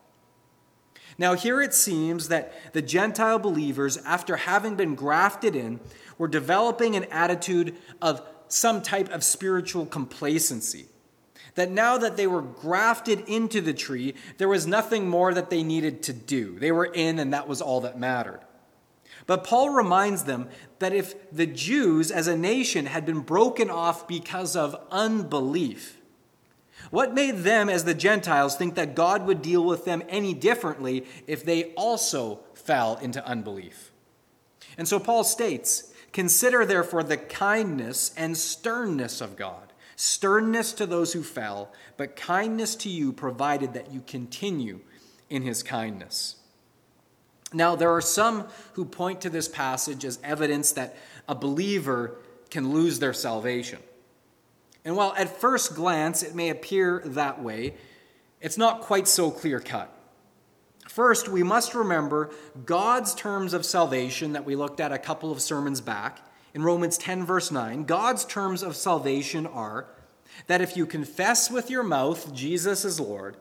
Now, 1.18 1.34
here 1.34 1.60
it 1.60 1.74
seems 1.74 2.28
that 2.28 2.72
the 2.72 2.80
Gentile 2.80 3.38
believers, 3.38 3.98
after 3.98 4.36
having 4.36 4.76
been 4.76 4.94
grafted 4.94 5.54
in, 5.54 5.80
were 6.16 6.26
developing 6.26 6.96
an 6.96 7.04
attitude 7.04 7.76
of 8.00 8.22
some 8.54 8.82
type 8.82 9.10
of 9.10 9.24
spiritual 9.24 9.86
complacency. 9.86 10.86
That 11.56 11.70
now 11.70 11.98
that 11.98 12.16
they 12.16 12.26
were 12.26 12.42
grafted 12.42 13.28
into 13.28 13.60
the 13.60 13.74
tree, 13.74 14.14
there 14.38 14.48
was 14.48 14.66
nothing 14.66 15.08
more 15.08 15.32
that 15.34 15.50
they 15.50 15.62
needed 15.62 16.02
to 16.04 16.12
do. 16.12 16.58
They 16.58 16.72
were 16.72 16.86
in, 16.86 17.18
and 17.18 17.32
that 17.32 17.46
was 17.46 17.60
all 17.60 17.80
that 17.82 17.98
mattered. 17.98 18.40
But 19.26 19.44
Paul 19.44 19.70
reminds 19.70 20.24
them 20.24 20.48
that 20.80 20.92
if 20.92 21.30
the 21.30 21.46
Jews 21.46 22.10
as 22.10 22.26
a 22.26 22.36
nation 22.36 22.86
had 22.86 23.06
been 23.06 23.20
broken 23.20 23.70
off 23.70 24.08
because 24.08 24.56
of 24.56 24.76
unbelief, 24.90 26.00
what 26.90 27.14
made 27.14 27.38
them, 27.38 27.68
as 27.68 27.84
the 27.84 27.94
Gentiles, 27.94 28.56
think 28.56 28.74
that 28.74 28.94
God 28.94 29.26
would 29.26 29.40
deal 29.40 29.64
with 29.64 29.84
them 29.84 30.02
any 30.08 30.34
differently 30.34 31.06
if 31.26 31.44
they 31.44 31.72
also 31.74 32.40
fell 32.54 32.96
into 32.96 33.24
unbelief? 33.24 33.92
And 34.76 34.86
so 34.86 34.98
Paul 34.98 35.24
states 35.24 35.93
Consider 36.14 36.64
therefore 36.64 37.02
the 37.02 37.18
kindness 37.18 38.14
and 38.16 38.36
sternness 38.38 39.20
of 39.20 39.36
God. 39.36 39.74
sternness 39.96 40.72
to 40.74 40.86
those 40.86 41.12
who 41.12 41.22
fell, 41.22 41.72
but 41.96 42.16
kindness 42.16 42.74
to 42.76 42.88
you, 42.88 43.12
provided 43.12 43.74
that 43.74 43.92
you 43.92 44.02
continue 44.06 44.80
in 45.30 45.42
his 45.42 45.62
kindness. 45.62 46.36
Now, 47.52 47.76
there 47.76 47.92
are 47.92 48.00
some 48.00 48.48
who 48.72 48.84
point 48.84 49.20
to 49.20 49.30
this 49.30 49.48
passage 49.48 50.04
as 50.04 50.18
evidence 50.24 50.72
that 50.72 50.96
a 51.28 51.34
believer 51.34 52.16
can 52.50 52.72
lose 52.72 52.98
their 52.98 53.12
salvation. 53.12 53.78
And 54.84 54.96
while 54.96 55.14
at 55.16 55.40
first 55.40 55.74
glance 55.74 56.22
it 56.22 56.34
may 56.34 56.50
appear 56.50 57.02
that 57.06 57.42
way, 57.42 57.74
it's 58.40 58.58
not 58.58 58.80
quite 58.80 59.06
so 59.06 59.30
clear 59.30 59.60
cut. 59.60 59.93
First, 60.94 61.28
we 61.28 61.42
must 61.42 61.74
remember 61.74 62.30
God's 62.66 63.16
terms 63.16 63.52
of 63.52 63.66
salvation 63.66 64.34
that 64.34 64.44
we 64.44 64.54
looked 64.54 64.78
at 64.78 64.92
a 64.92 64.98
couple 64.98 65.32
of 65.32 65.42
sermons 65.42 65.80
back 65.80 66.24
in 66.54 66.62
Romans 66.62 66.96
10, 66.96 67.26
verse 67.26 67.50
9. 67.50 67.82
God's 67.82 68.24
terms 68.24 68.62
of 68.62 68.76
salvation 68.76 69.44
are 69.44 69.88
that 70.46 70.60
if 70.60 70.76
you 70.76 70.86
confess 70.86 71.50
with 71.50 71.68
your 71.68 71.82
mouth 71.82 72.32
Jesus 72.32 72.84
is 72.84 73.00
Lord 73.00 73.36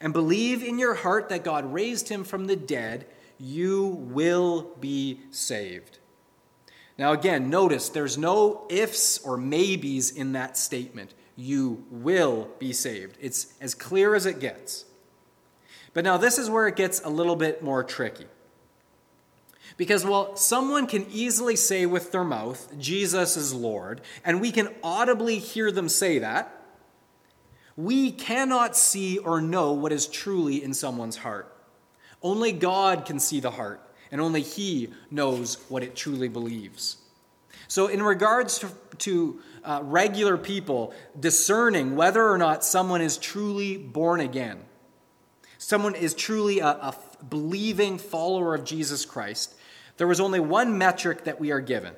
and 0.00 0.12
believe 0.12 0.62
in 0.62 0.78
your 0.78 0.94
heart 0.94 1.28
that 1.28 1.42
God 1.42 1.72
raised 1.72 2.08
him 2.08 2.22
from 2.22 2.46
the 2.46 2.54
dead, 2.54 3.04
you 3.36 3.88
will 3.88 4.70
be 4.78 5.22
saved. 5.32 5.98
Now, 6.96 7.10
again, 7.10 7.50
notice 7.50 7.88
there's 7.88 8.16
no 8.16 8.64
ifs 8.70 9.18
or 9.18 9.36
maybes 9.36 10.12
in 10.12 10.34
that 10.34 10.56
statement. 10.56 11.14
You 11.34 11.84
will 11.90 12.48
be 12.60 12.72
saved. 12.72 13.18
It's 13.20 13.54
as 13.60 13.74
clear 13.74 14.14
as 14.14 14.24
it 14.24 14.38
gets. 14.38 14.84
But 15.94 16.04
now, 16.04 16.16
this 16.16 16.38
is 16.38 16.48
where 16.48 16.66
it 16.66 16.76
gets 16.76 17.00
a 17.00 17.10
little 17.10 17.36
bit 17.36 17.62
more 17.62 17.84
tricky. 17.84 18.26
Because, 19.76 20.04
well, 20.04 20.36
someone 20.36 20.86
can 20.86 21.06
easily 21.10 21.56
say 21.56 21.86
with 21.86 22.12
their 22.12 22.24
mouth, 22.24 22.78
Jesus 22.78 23.36
is 23.36 23.54
Lord, 23.54 24.00
and 24.24 24.40
we 24.40 24.52
can 24.52 24.68
audibly 24.82 25.38
hear 25.38 25.70
them 25.70 25.88
say 25.88 26.18
that. 26.18 26.58
We 27.76 28.10
cannot 28.10 28.76
see 28.76 29.18
or 29.18 29.40
know 29.40 29.72
what 29.72 29.92
is 29.92 30.06
truly 30.06 30.62
in 30.62 30.74
someone's 30.74 31.16
heart. 31.16 31.54
Only 32.22 32.52
God 32.52 33.04
can 33.04 33.18
see 33.18 33.40
the 33.40 33.50
heart, 33.50 33.80
and 34.10 34.20
only 34.20 34.42
He 34.42 34.90
knows 35.10 35.58
what 35.68 35.82
it 35.82 35.96
truly 35.96 36.28
believes. 36.28 36.98
So, 37.68 37.86
in 37.86 38.02
regards 38.02 38.58
to, 38.58 38.70
to 38.98 39.40
uh, 39.64 39.80
regular 39.82 40.36
people 40.36 40.92
discerning 41.18 41.96
whether 41.96 42.28
or 42.28 42.36
not 42.36 42.64
someone 42.64 43.00
is 43.00 43.16
truly 43.16 43.78
born 43.78 44.20
again, 44.20 44.60
someone 45.62 45.94
is 45.94 46.14
truly 46.14 46.58
a, 46.58 46.66
a 46.66 46.94
believing 47.28 47.98
follower 47.98 48.54
of 48.54 48.64
Jesus 48.64 49.04
Christ, 49.04 49.54
there 49.96 50.06
was 50.06 50.20
only 50.20 50.40
one 50.40 50.76
metric 50.76 51.24
that 51.24 51.40
we 51.40 51.52
are 51.52 51.60
given, 51.60 51.94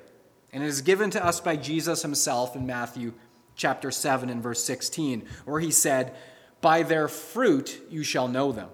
and 0.53 0.63
it 0.63 0.67
is 0.67 0.81
given 0.81 1.09
to 1.11 1.25
us 1.25 1.39
by 1.39 1.55
Jesus 1.55 2.01
himself 2.01 2.55
in 2.55 2.65
Matthew 2.65 3.13
chapter 3.55 3.89
7 3.89 4.29
and 4.29 4.43
verse 4.43 4.63
16, 4.63 5.25
where 5.45 5.59
he 5.59 5.71
said, 5.71 6.13
By 6.61 6.83
their 6.83 7.07
fruit 7.07 7.81
you 7.89 8.03
shall 8.03 8.27
know 8.27 8.51
them. 8.51 8.69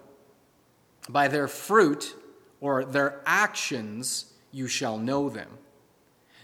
By 1.07 1.27
their 1.27 1.47
fruit 1.47 2.15
or 2.59 2.83
their 2.83 3.21
actions 3.25 4.33
you 4.51 4.67
shall 4.67 4.97
know 4.97 5.29
them. 5.29 5.47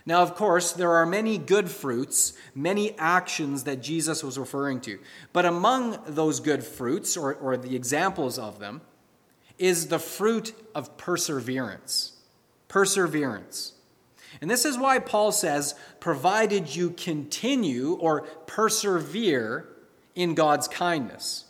Now, 0.07 0.21
of 0.21 0.35
course, 0.35 0.71
there 0.71 0.93
are 0.93 1.05
many 1.05 1.37
good 1.37 1.69
fruits, 1.69 2.31
many 2.55 2.97
actions 2.97 3.65
that 3.65 3.81
Jesus 3.81 4.23
was 4.23 4.39
referring 4.39 4.79
to. 4.81 4.99
But 5.33 5.45
among 5.45 5.99
those 6.07 6.39
good 6.39 6.63
fruits, 6.63 7.17
or, 7.17 7.33
or 7.35 7.57
the 7.57 7.75
examples 7.75 8.39
of 8.39 8.57
them, 8.57 8.79
is 9.57 9.87
the 9.87 9.99
fruit 9.99 10.53
of 10.73 10.95
perseverance. 10.95 12.13
Perseverance. 12.69 13.73
And 14.39 14.49
this 14.49 14.63
is 14.63 14.77
why 14.77 14.99
Paul 14.99 15.33
says, 15.33 15.75
provided 15.99 16.73
you 16.73 16.91
continue 16.91 17.95
or 17.95 18.21
persevere 18.21 19.67
in 20.15 20.35
God's 20.35 20.69
kindness. 20.69 21.43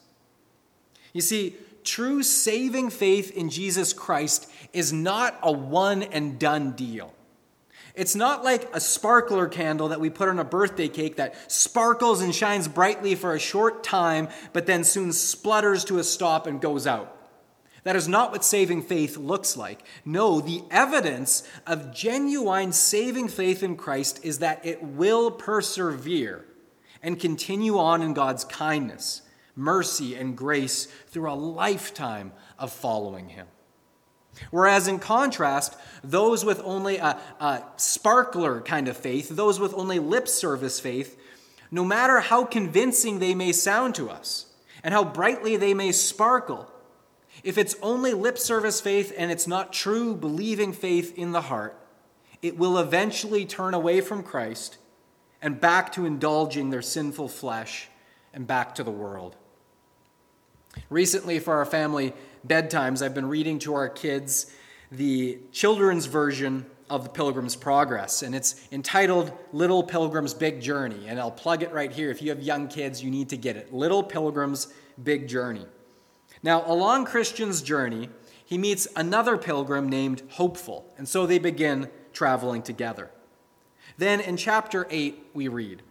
You 1.14 1.22
see, 1.22 1.58
true 1.84 2.24
saving 2.24 2.90
faith 2.90 3.30
in 3.38 3.52
Jesus 3.52 3.94
Christ 3.94 4.50
is 4.74 4.92
not 4.92 5.38
a 5.44 5.52
one 5.52 6.02
and 6.02 6.40
done 6.40 6.72
deal. 6.72 7.14
It's 7.98 8.16
not 8.16 8.44
like 8.44 8.70
a 8.76 8.80
sparkler 8.80 9.48
candle 9.48 9.88
that 9.88 10.00
we 10.00 10.12
put 10.12 10.30
on 10.30 10.38
a 10.38 10.44
birthday 10.44 10.88
cake 10.88 11.16
that 11.16 11.52
sparkles 11.52 12.22
and 12.22 12.34
shines 12.34 12.68
brightly 12.68 13.16
for 13.16 13.34
a 13.34 13.40
short 13.40 13.84
time, 13.84 14.28
but 14.54 14.68
then 14.68 14.84
soon 14.84 15.12
splutters 15.12 15.84
to 15.86 15.98
a 15.98 16.04
stop 16.04 16.46
and 16.46 16.62
goes 16.62 16.86
out. 16.86 17.18
That 17.84 17.96
is 17.96 18.08
not 18.08 18.32
what 18.32 18.46
saving 18.46 18.84
faith 18.84 19.18
looks 19.18 19.58
like. 19.58 19.84
No, 20.06 20.42
the 20.42 20.62
evidence 20.70 21.42
of 21.66 21.92
genuine 21.92 22.72
saving 22.72 23.30
faith 23.30 23.64
in 23.64 23.76
Christ 23.76 24.20
is 24.22 24.40
that 24.40 24.64
it 24.64 24.84
will 24.84 25.32
persevere 25.32 26.46
and 27.02 27.20
continue 27.20 27.80
on 27.80 28.04
in 28.04 28.14
God's 28.14 28.44
kindness, 28.44 29.24
mercy, 29.56 30.16
and 30.16 30.38
grace 30.38 30.86
through 31.08 31.32
a 31.32 31.34
lifetime 31.34 32.32
of 32.60 32.72
following 32.72 33.30
Him. 33.30 33.48
Whereas, 34.52 34.88
in 34.88 35.00
contrast, 35.00 35.76
those 36.04 36.46
with 36.46 36.62
only 36.64 36.98
a, 36.98 37.20
a, 37.40 37.64
sparkler 37.78 38.62
kind 38.62 38.88
of 38.88 38.98
faith, 38.98 39.30
those 39.30 39.60
with 39.60 39.74
only 39.74 40.00
lip 40.00 40.28
service 40.28 40.80
faith, 40.80 41.20
no 41.72 41.84
matter 41.84 42.20
how 42.20 42.46
convincing 42.46 43.20
they 43.20 43.36
may 43.36 43.52
sound 43.52 43.96
to 43.96 44.10
us 44.10 44.48
and 44.84 44.94
how 44.94 45.04
brightly 45.04 45.58
they 45.58 45.74
may 45.74 45.92
sparkle, 45.92 46.72
if 47.44 47.58
it's 47.58 47.76
only 47.82 48.14
lip 48.14 48.38
service 48.38 48.82
faith 48.82 49.14
and 49.18 49.32
it's 49.32 49.48
not 49.48 49.74
true 49.74 50.16
believing 50.16 50.74
faith 50.74 51.18
in 51.18 51.32
the 51.32 51.42
heart, 51.42 51.78
it 52.42 52.58
will 52.58 52.78
eventually 52.78 53.46
turn 53.46 53.74
away 53.74 54.02
from 54.02 54.24
Christ 54.24 54.78
and 55.42 55.60
back 55.60 55.92
to 55.94 56.06
indulging 56.06 56.70
their 56.70 56.82
sinful 56.82 57.30
flesh 57.30 57.90
and 58.34 58.48
back 58.48 58.76
to 58.76 58.84
the 58.84 58.92
world. 58.92 59.36
Recently, 60.90 61.40
for 61.40 61.56
our 61.56 61.66
family 61.66 62.14
bedtimes, 62.46 63.02
I've 63.02 63.14
been 63.14 63.30
reading 63.30 63.60
to 63.60 63.76
our 63.76 63.90
kids 63.90 64.52
the 64.92 65.40
children's 65.52 66.06
version 66.06 66.66
of 66.90 67.04
the 67.04 67.10
Pilgrim's 67.10 67.56
Progress, 67.56 68.22
and 68.22 68.34
it's 68.34 68.68
entitled 68.72 69.32
Little 69.52 69.84
Pilgrim's 69.84 70.34
Big 70.34 70.62
Journey. 70.62 71.08
And 71.08 71.20
I'll 71.20 71.32
plug 71.32 71.64
it 71.64 71.74
right 71.74 71.92
here. 71.92 72.10
If 72.10 72.22
you 72.22 72.30
have 72.30 72.42
young 72.42 72.68
kids, 72.68 73.04
you 73.04 73.12
need 73.12 73.30
to 73.30 73.38
get 73.38 73.58
it 73.58 73.74
Little 73.74 74.04
Pilgrim's 74.04 74.74
Big 75.04 75.28
Journey. 75.28 75.66
Now, 76.44 76.64
along 76.66 77.06
Christian's 77.06 77.62
journey, 77.62 78.10
he 78.46 78.58
meets 78.58 78.88
another 78.96 79.38
pilgrim 79.38 79.90
named 79.90 80.24
Hopeful, 80.32 80.94
and 80.98 81.08
so 81.08 81.26
they 81.26 81.40
begin 81.40 81.90
traveling 82.14 82.62
together. 82.62 83.12
Then 83.98 84.22
in 84.22 84.38
chapter 84.38 84.88
8, 84.90 85.32
we 85.34 85.48
read 85.48 85.82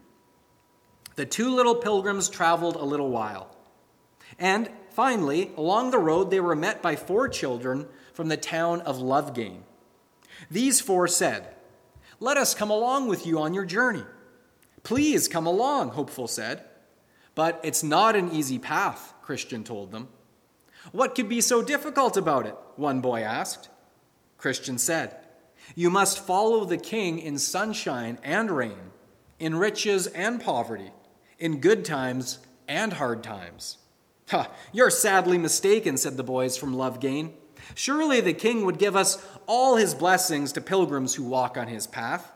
The 1.17 1.27
two 1.27 1.55
little 1.55 1.75
pilgrims 1.75 2.29
traveled 2.29 2.77
a 2.77 2.85
little 2.85 3.11
while. 3.11 3.56
And 4.39 4.71
finally, 4.91 5.53
along 5.57 5.91
the 5.91 5.99
road, 5.99 6.31
they 6.31 6.41
were 6.41 6.57
met 6.57 6.83
by 6.83 6.97
four 6.97 7.29
children 7.29 7.87
from 8.13 8.29
the 8.29 8.37
town 8.37 8.81
of 8.83 8.99
Lovegain. 8.99 9.61
These 10.51 10.81
four 10.81 11.09
said, 11.09 11.49
Let 12.21 12.37
us 12.37 12.55
come 12.55 12.71
along 12.71 13.09
with 13.09 13.27
you 13.27 13.39
on 13.39 13.55
your 13.55 13.65
journey. 13.65 14.05
Please 14.83 15.29
come 15.29 15.47
along, 15.47 15.91
Hopeful 15.91 16.29
said. 16.29 16.65
But 17.35 17.61
it's 17.63 17.83
not 17.83 18.17
an 18.17 18.33
easy 18.33 18.59
path, 18.59 19.13
Christian 19.23 19.65
told 19.65 19.93
them. 19.93 20.09
What 20.93 21.15
could 21.15 21.29
be 21.29 21.41
so 21.41 21.63
difficult 21.63 22.17
about 22.17 22.47
it? 22.47 22.57
One 22.77 23.01
boy 23.01 23.23
asked. 23.23 23.69
Christian 24.39 24.79
said, 24.79 25.17
You 25.75 25.91
must 25.91 26.25
follow 26.25 26.65
the 26.65 26.79
king 26.79 27.19
in 27.19 27.39
sunshine 27.39 28.19
and 28.23 28.51
rain, 28.51 28.93
in 29.39 29.57
riches 29.57 30.07
and 30.07 30.41
poverty, 30.41 30.93
in 31.39 31.61
good 31.61 31.85
times 31.85 32.39
and 32.69 32.95
hard 32.95 33.23
times. 33.23 33.79
Ha, 34.29 34.51
you're 34.73 34.91
sadly 34.91 35.39
mistaken, 35.39 35.97
said 35.97 36.17
the 36.17 36.23
boys 36.23 36.57
from 36.57 36.75
Lovegain. 36.75 37.33
Surely 37.75 38.21
the 38.21 38.33
king 38.33 38.65
would 38.65 38.79
give 38.79 38.97
us 38.97 39.25
all 39.47 39.77
his 39.77 39.95
blessings 39.95 40.53
to 40.53 40.61
pilgrims 40.61 41.15
who 41.15 41.25
walk 41.25 41.57
on 41.57 41.69
his 41.69 41.87
path. 41.87 42.33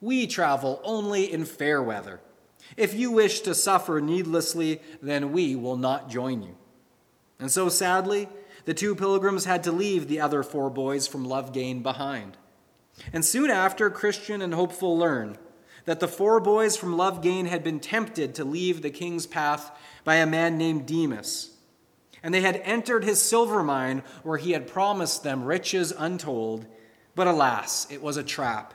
We 0.00 0.26
travel 0.26 0.80
only 0.84 1.32
in 1.32 1.44
fair 1.44 1.82
weather. 1.82 2.20
If 2.76 2.94
you 2.94 3.10
wish 3.10 3.40
to 3.40 3.54
suffer 3.54 4.00
needlessly, 4.00 4.80
then 5.00 5.32
we 5.32 5.56
will 5.56 5.76
not 5.76 6.10
join 6.10 6.42
you. 6.42 6.56
And 7.38 7.50
so, 7.50 7.68
sadly, 7.68 8.28
the 8.64 8.74
two 8.74 8.94
pilgrims 8.94 9.44
had 9.44 9.62
to 9.64 9.72
leave 9.72 10.08
the 10.08 10.20
other 10.20 10.42
four 10.42 10.70
boys 10.70 11.06
from 11.06 11.26
Lovegain 11.26 11.82
behind. 11.82 12.36
And 13.12 13.24
soon 13.24 13.50
after, 13.50 13.90
Christian 13.90 14.42
and 14.42 14.54
Hopeful 14.54 14.96
learn 14.96 15.38
that 15.86 16.00
the 16.00 16.08
four 16.08 16.40
boys 16.40 16.76
from 16.76 16.96
Lovegain 16.96 17.46
had 17.46 17.64
been 17.64 17.80
tempted 17.80 18.34
to 18.34 18.44
leave 18.44 18.82
the 18.82 18.90
king's 18.90 19.26
path 19.26 19.70
by 20.04 20.16
a 20.16 20.26
man 20.26 20.58
named 20.58 20.86
Demas. 20.86 21.52
And 22.22 22.34
they 22.34 22.40
had 22.40 22.60
entered 22.64 23.04
his 23.04 23.22
silver 23.22 23.62
mine 23.62 24.02
where 24.22 24.36
he 24.36 24.52
had 24.52 24.66
promised 24.66 25.22
them 25.22 25.44
riches 25.44 25.92
untold. 25.96 26.66
But 27.14 27.28
alas, 27.28 27.86
it 27.90 28.02
was 28.02 28.16
a 28.16 28.24
trap. 28.24 28.74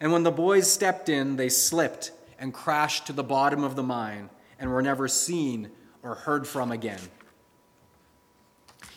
And 0.00 0.12
when 0.12 0.22
the 0.22 0.30
boys 0.30 0.72
stepped 0.72 1.08
in, 1.08 1.36
they 1.36 1.48
slipped 1.48 2.12
and 2.38 2.54
crashed 2.54 3.06
to 3.06 3.12
the 3.12 3.24
bottom 3.24 3.64
of 3.64 3.74
the 3.74 3.82
mine 3.82 4.30
and 4.58 4.70
were 4.70 4.82
never 4.82 5.08
seen 5.08 5.70
or 6.02 6.14
heard 6.14 6.46
from 6.46 6.70
again. 6.70 7.00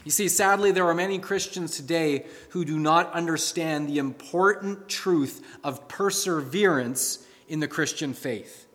You 0.03 0.11
see, 0.11 0.27
sadly, 0.27 0.71
there 0.71 0.87
are 0.87 0.93
many 0.93 1.17
Christians 1.17 1.75
today 1.75 2.25
who 2.49 2.63
do 2.63 2.77
not 2.77 3.11
understand 3.13 3.89
the 3.89 3.97
important 3.97 4.87
truth 4.87 5.45
of 5.63 5.87
perseverance 5.87 7.25
in 7.47 7.59
the 7.59 7.67
Christian 7.67 8.13
faith. 8.13 8.67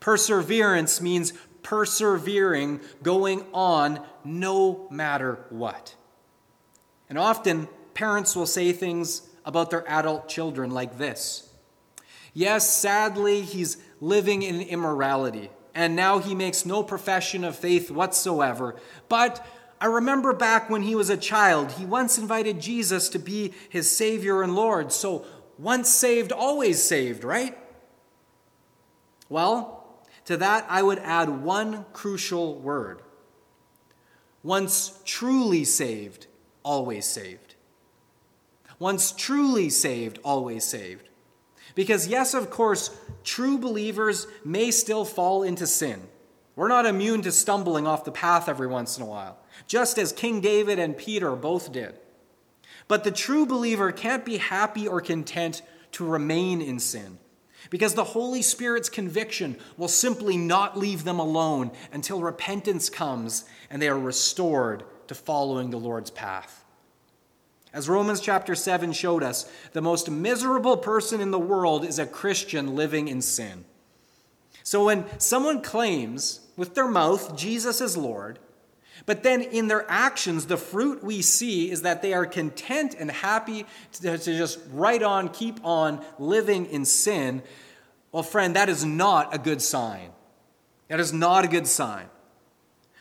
Perseverance 0.00 1.00
means 1.00 1.32
persevering, 1.62 2.80
going 3.02 3.44
on 3.52 4.00
no 4.24 4.86
matter 4.90 5.44
what. 5.50 5.94
And 7.08 7.18
often, 7.18 7.68
parents 7.94 8.36
will 8.36 8.46
say 8.46 8.72
things 8.72 9.28
about 9.44 9.70
their 9.70 9.88
adult 9.90 10.28
children 10.28 10.70
like 10.70 10.98
this 10.98 11.48
Yes, 12.32 12.70
sadly, 12.76 13.40
he's 13.40 13.78
living 14.00 14.42
in 14.42 14.60
immorality, 14.60 15.50
and 15.74 15.96
now 15.96 16.18
he 16.18 16.34
makes 16.34 16.66
no 16.66 16.82
profession 16.82 17.44
of 17.44 17.56
faith 17.56 17.90
whatsoever. 17.90 18.76
But 19.08 19.44
I 19.80 19.86
remember 19.86 20.32
back 20.32 20.70
when 20.70 20.82
he 20.82 20.94
was 20.94 21.10
a 21.10 21.16
child, 21.16 21.72
he 21.72 21.84
once 21.84 22.18
invited 22.18 22.60
Jesus 22.60 23.08
to 23.10 23.18
be 23.18 23.54
his 23.70 23.90
Savior 23.90 24.42
and 24.42 24.54
Lord. 24.54 24.92
So, 24.92 25.24
once 25.58 25.88
saved, 25.88 26.30
always 26.32 26.82
saved, 26.82 27.24
right? 27.24 27.56
Well, 29.28 30.00
to 30.26 30.36
that 30.36 30.66
I 30.68 30.82
would 30.82 30.98
add 30.98 31.28
one 31.28 31.86
crucial 31.92 32.58
word. 32.58 33.02
Once 34.42 35.00
truly 35.04 35.64
saved, 35.64 36.26
always 36.62 37.04
saved. 37.04 37.54
Once 38.78 39.12
truly 39.12 39.70
saved, 39.70 40.18
always 40.22 40.64
saved. 40.64 41.08
Because, 41.74 42.08
yes, 42.08 42.34
of 42.34 42.50
course, 42.50 42.96
true 43.24 43.58
believers 43.58 44.26
may 44.44 44.70
still 44.70 45.04
fall 45.04 45.42
into 45.42 45.66
sin. 45.66 46.02
We're 46.54 46.68
not 46.68 46.86
immune 46.86 47.22
to 47.22 47.32
stumbling 47.32 47.86
off 47.86 48.04
the 48.04 48.12
path 48.12 48.48
every 48.48 48.66
once 48.66 48.96
in 48.96 49.02
a 49.02 49.06
while, 49.06 49.38
just 49.66 49.98
as 49.98 50.12
King 50.12 50.40
David 50.40 50.78
and 50.78 50.96
Peter 50.96 51.36
both 51.36 51.70
did. 51.70 51.98
But 52.88 53.04
the 53.04 53.10
true 53.10 53.46
believer 53.46 53.92
can't 53.92 54.24
be 54.24 54.38
happy 54.38 54.88
or 54.88 55.00
content 55.00 55.60
to 55.92 56.06
remain 56.06 56.62
in 56.62 56.78
sin, 56.78 57.18
because 57.70 57.94
the 57.94 58.04
Holy 58.04 58.42
Spirit's 58.42 58.88
conviction 58.88 59.56
will 59.76 59.88
simply 59.88 60.36
not 60.36 60.78
leave 60.78 61.04
them 61.04 61.18
alone 61.18 61.70
until 61.92 62.20
repentance 62.20 62.88
comes 62.88 63.44
and 63.70 63.80
they 63.80 63.88
are 63.88 63.98
restored 63.98 64.84
to 65.08 65.14
following 65.14 65.70
the 65.70 65.76
Lord's 65.76 66.10
path. 66.10 66.64
As 67.72 67.88
Romans 67.88 68.20
chapter 68.20 68.54
7 68.54 68.92
showed 68.92 69.22
us, 69.22 69.50
the 69.72 69.82
most 69.82 70.10
miserable 70.10 70.76
person 70.76 71.20
in 71.20 71.30
the 71.30 71.38
world 71.38 71.84
is 71.84 71.98
a 71.98 72.06
Christian 72.06 72.74
living 72.74 73.08
in 73.08 73.20
sin. 73.20 73.64
So 74.62 74.86
when 74.86 75.04
someone 75.20 75.62
claims 75.62 76.40
with 76.56 76.74
their 76.74 76.88
mouth 76.88 77.36
Jesus 77.36 77.80
is 77.80 77.96
Lord, 77.96 78.38
but 79.06 79.22
then 79.22 79.40
in 79.40 79.68
their 79.68 79.88
actions, 79.88 80.46
the 80.46 80.56
fruit 80.56 81.02
we 81.02 81.22
see 81.22 81.70
is 81.70 81.82
that 81.82 82.02
they 82.02 82.12
are 82.12 82.26
content 82.26 82.96
and 82.98 83.08
happy 83.10 83.64
to, 83.92 84.18
to 84.18 84.36
just 84.36 84.58
right 84.72 85.02
on, 85.02 85.28
keep 85.28 85.64
on 85.64 86.04
living 86.18 86.66
in 86.66 86.84
sin. 86.84 87.42
Well, 88.10 88.24
friend, 88.24 88.56
that 88.56 88.68
is 88.68 88.84
not 88.84 89.32
a 89.32 89.38
good 89.38 89.62
sign. 89.62 90.10
That 90.88 90.98
is 90.98 91.12
not 91.12 91.44
a 91.44 91.48
good 91.48 91.68
sign. 91.68 92.06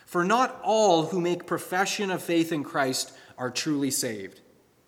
For 0.05 0.23
not 0.23 0.59
all 0.63 1.07
who 1.07 1.19
make 1.19 1.47
profession 1.47 2.11
of 2.11 2.21
faith 2.21 2.51
in 2.51 2.63
Christ 2.63 3.11
are 3.37 3.49
truly 3.49 3.89
saved. 3.89 4.41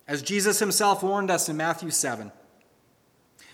As 0.06 0.22
Jesus 0.22 0.60
himself 0.60 1.02
warned 1.02 1.30
us 1.30 1.48
in 1.48 1.56
Matthew 1.56 1.90
7 1.90 2.32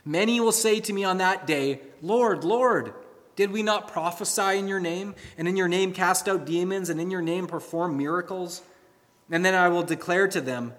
Many 0.05 0.39
will 0.39 0.53
say 0.53 0.81
to 0.81 0.93
me 0.93 1.03
on 1.03 1.17
that 1.19 1.47
day, 1.47 1.81
Lord, 2.03 2.45
Lord, 2.45 2.93
did 3.37 3.51
we 3.51 3.63
not 3.63 3.89
prophesy 3.89 4.59
in 4.59 4.69
your 4.69 4.81
name, 4.81 5.15
and 5.37 5.49
in 5.49 5.57
your 5.57 5.69
name 5.69 5.93
cast 5.93 6.29
out 6.29 6.47
demons, 6.47 6.89
and 6.89 7.01
in 7.01 7.11
your 7.11 7.23
name 7.23 7.47
perform 7.47 7.97
miracles? 7.97 8.63
And 9.31 9.45
then 9.45 9.55
I 9.55 9.69
will 9.69 9.83
declare 9.83 10.29
to 10.29 10.41
them, 10.41 10.75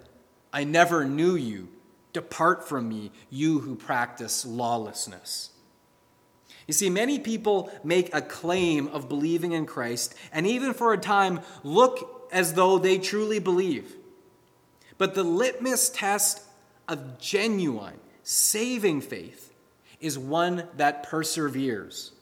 I 0.53 0.63
never 0.63 1.05
knew 1.05 1.35
you. 1.35 1.69
Depart 2.13 2.67
from 2.67 2.87
me, 2.87 3.11
you 3.29 3.59
who 3.59 3.75
practice 3.75 4.45
lawlessness. 4.45 5.49
You 6.67 6.73
see, 6.73 6.89
many 6.89 7.19
people 7.19 7.69
make 7.83 8.13
a 8.15 8.21
claim 8.21 8.87
of 8.87 9.09
believing 9.09 9.51
in 9.51 9.65
Christ, 9.65 10.15
and 10.31 10.47
even 10.47 10.73
for 10.73 10.93
a 10.93 10.97
time 10.97 11.41
look 11.63 12.29
as 12.31 12.53
though 12.53 12.77
they 12.77 12.97
truly 12.97 13.39
believe. 13.39 13.95
But 14.97 15.13
the 15.13 15.23
litmus 15.23 15.89
test 15.89 16.41
of 16.87 17.19
genuine, 17.19 17.99
saving 18.23 19.01
faith 19.01 19.53
is 19.99 20.17
one 20.17 20.67
that 20.77 21.03
perseveres. 21.03 22.13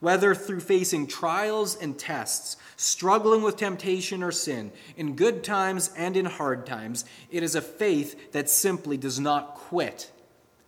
Whether 0.00 0.34
through 0.34 0.60
facing 0.60 1.06
trials 1.06 1.76
and 1.76 1.98
tests, 1.98 2.56
struggling 2.76 3.42
with 3.42 3.56
temptation 3.56 4.22
or 4.22 4.32
sin, 4.32 4.72
in 4.96 5.14
good 5.14 5.44
times 5.44 5.90
and 5.96 6.16
in 6.16 6.24
hard 6.24 6.66
times, 6.66 7.04
it 7.30 7.42
is 7.42 7.54
a 7.54 7.60
faith 7.60 8.32
that 8.32 8.48
simply 8.48 8.96
does 8.96 9.20
not 9.20 9.54
quit 9.54 10.10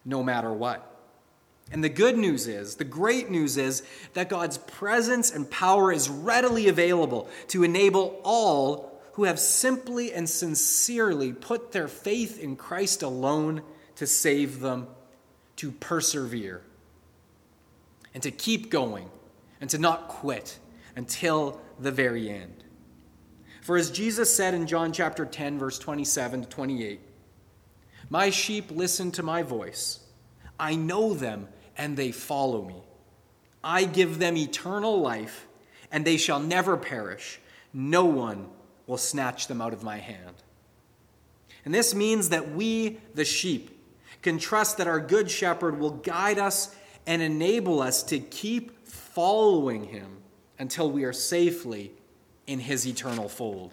no 0.04 0.22
matter 0.22 0.52
what. 0.52 0.88
And 1.70 1.82
the 1.82 1.88
good 1.88 2.18
news 2.18 2.46
is, 2.46 2.76
the 2.76 2.84
great 2.84 3.30
news 3.30 3.56
is, 3.56 3.82
that 4.12 4.28
God's 4.28 4.58
presence 4.58 5.30
and 5.30 5.50
power 5.50 5.90
is 5.90 6.10
readily 6.10 6.68
available 6.68 7.30
to 7.48 7.64
enable 7.64 8.20
all 8.24 9.00
who 9.14 9.24
have 9.24 9.38
simply 9.38 10.12
and 10.12 10.28
sincerely 10.28 11.32
put 11.32 11.72
their 11.72 11.88
faith 11.88 12.38
in 12.38 12.56
Christ 12.56 13.02
alone 13.02 13.62
to 13.96 14.06
save 14.06 14.60
them, 14.60 14.86
to 15.56 15.70
persevere, 15.70 16.62
and 18.12 18.22
to 18.22 18.30
keep 18.30 18.70
going, 18.70 19.08
and 19.62 19.70
to 19.70 19.78
not 19.78 20.08
quit 20.08 20.58
until 20.96 21.60
the 21.78 21.92
very 21.92 22.28
end. 22.28 22.64
For 23.62 23.76
as 23.76 23.92
Jesus 23.92 24.34
said 24.34 24.54
in 24.54 24.66
John 24.66 24.92
chapter 24.92 25.24
10, 25.24 25.60
verse 25.60 25.78
27 25.78 26.42
to 26.42 26.48
28, 26.48 27.00
My 28.10 28.28
sheep 28.28 28.72
listen 28.72 29.12
to 29.12 29.22
my 29.22 29.44
voice. 29.44 30.00
I 30.58 30.74
know 30.74 31.14
them, 31.14 31.46
and 31.78 31.96
they 31.96 32.10
follow 32.10 32.64
me. 32.64 32.82
I 33.62 33.84
give 33.84 34.18
them 34.18 34.36
eternal 34.36 35.00
life, 35.00 35.46
and 35.92 36.04
they 36.04 36.16
shall 36.16 36.40
never 36.40 36.76
perish. 36.76 37.40
No 37.72 38.04
one 38.04 38.48
will 38.88 38.98
snatch 38.98 39.46
them 39.46 39.60
out 39.60 39.72
of 39.72 39.84
my 39.84 39.98
hand. 39.98 40.34
And 41.64 41.72
this 41.72 41.94
means 41.94 42.30
that 42.30 42.50
we, 42.50 42.98
the 43.14 43.24
sheep, 43.24 43.70
can 44.22 44.38
trust 44.38 44.78
that 44.78 44.88
our 44.88 44.98
good 44.98 45.30
shepherd 45.30 45.78
will 45.78 45.90
guide 45.92 46.40
us 46.40 46.74
and 47.06 47.22
enable 47.22 47.80
us 47.80 48.02
to 48.04 48.18
keep 48.18 48.81
following 49.14 49.84
him 49.84 50.18
until 50.58 50.90
we 50.90 51.04
are 51.04 51.12
safely 51.12 51.92
in 52.46 52.58
his 52.58 52.86
eternal 52.86 53.28
fold. 53.28 53.72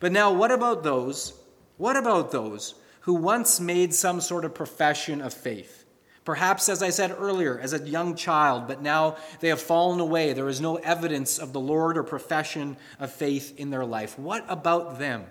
But 0.00 0.12
now, 0.12 0.32
what 0.32 0.50
about 0.50 0.82
those? 0.82 1.34
What 1.76 1.96
about 1.96 2.30
those 2.30 2.74
who 3.02 3.14
once 3.14 3.60
made 3.60 3.94
some 3.94 4.20
sort 4.20 4.44
of 4.44 4.54
profession 4.54 5.20
of 5.20 5.32
faith? 5.32 5.84
Perhaps, 6.24 6.68
as 6.68 6.82
I 6.82 6.90
said 6.90 7.16
earlier, 7.18 7.58
as 7.58 7.72
a 7.72 7.88
young 7.88 8.14
child, 8.14 8.68
but 8.68 8.82
now 8.82 9.16
they 9.40 9.48
have 9.48 9.60
fallen 9.62 9.98
away. 9.98 10.32
There 10.34 10.48
is 10.48 10.60
no 10.60 10.76
evidence 10.76 11.38
of 11.38 11.52
the 11.52 11.60
Lord 11.60 11.96
or 11.96 12.02
profession 12.02 12.76
of 13.00 13.10
faith 13.12 13.58
in 13.58 13.70
their 13.70 13.86
life. 13.86 14.18
What 14.18 14.44
about 14.48 14.98
them? 14.98 15.24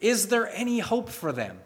Is 0.00 0.28
there 0.28 0.48
any 0.54 0.78
hope 0.78 1.08
for 1.08 1.32
them? 1.32 1.58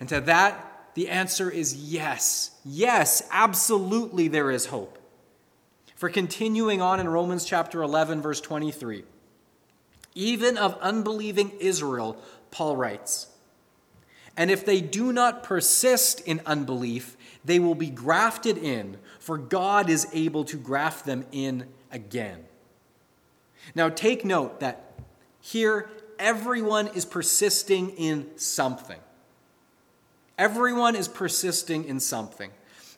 And 0.00 0.08
to 0.08 0.20
that, 0.22 0.67
the 0.98 1.10
answer 1.10 1.48
is 1.48 1.76
yes. 1.76 2.50
Yes, 2.64 3.22
absolutely, 3.30 4.26
there 4.26 4.50
is 4.50 4.66
hope. 4.66 4.98
For 5.94 6.08
continuing 6.08 6.82
on 6.82 6.98
in 6.98 7.06
Romans 7.06 7.44
chapter 7.44 7.84
11, 7.84 8.20
verse 8.20 8.40
23, 8.40 9.04
even 10.16 10.58
of 10.58 10.76
unbelieving 10.80 11.52
Israel, 11.60 12.20
Paul 12.50 12.76
writes, 12.76 13.28
And 14.36 14.50
if 14.50 14.66
they 14.66 14.80
do 14.80 15.12
not 15.12 15.44
persist 15.44 16.20
in 16.22 16.40
unbelief, 16.44 17.16
they 17.44 17.60
will 17.60 17.76
be 17.76 17.90
grafted 17.90 18.58
in, 18.58 18.96
for 19.20 19.38
God 19.38 19.88
is 19.88 20.08
able 20.12 20.44
to 20.46 20.56
graft 20.56 21.06
them 21.06 21.24
in 21.30 21.68
again. 21.92 22.44
Now, 23.72 23.88
take 23.88 24.24
note 24.24 24.58
that 24.58 24.98
here 25.40 25.90
everyone 26.18 26.88
is 26.88 27.04
persisting 27.04 27.90
in 27.90 28.36
something. 28.36 28.98
Everyone 30.38 30.94
is 30.94 31.08
persisting 31.08 31.84
in 31.84 32.00
something. 32.00 32.50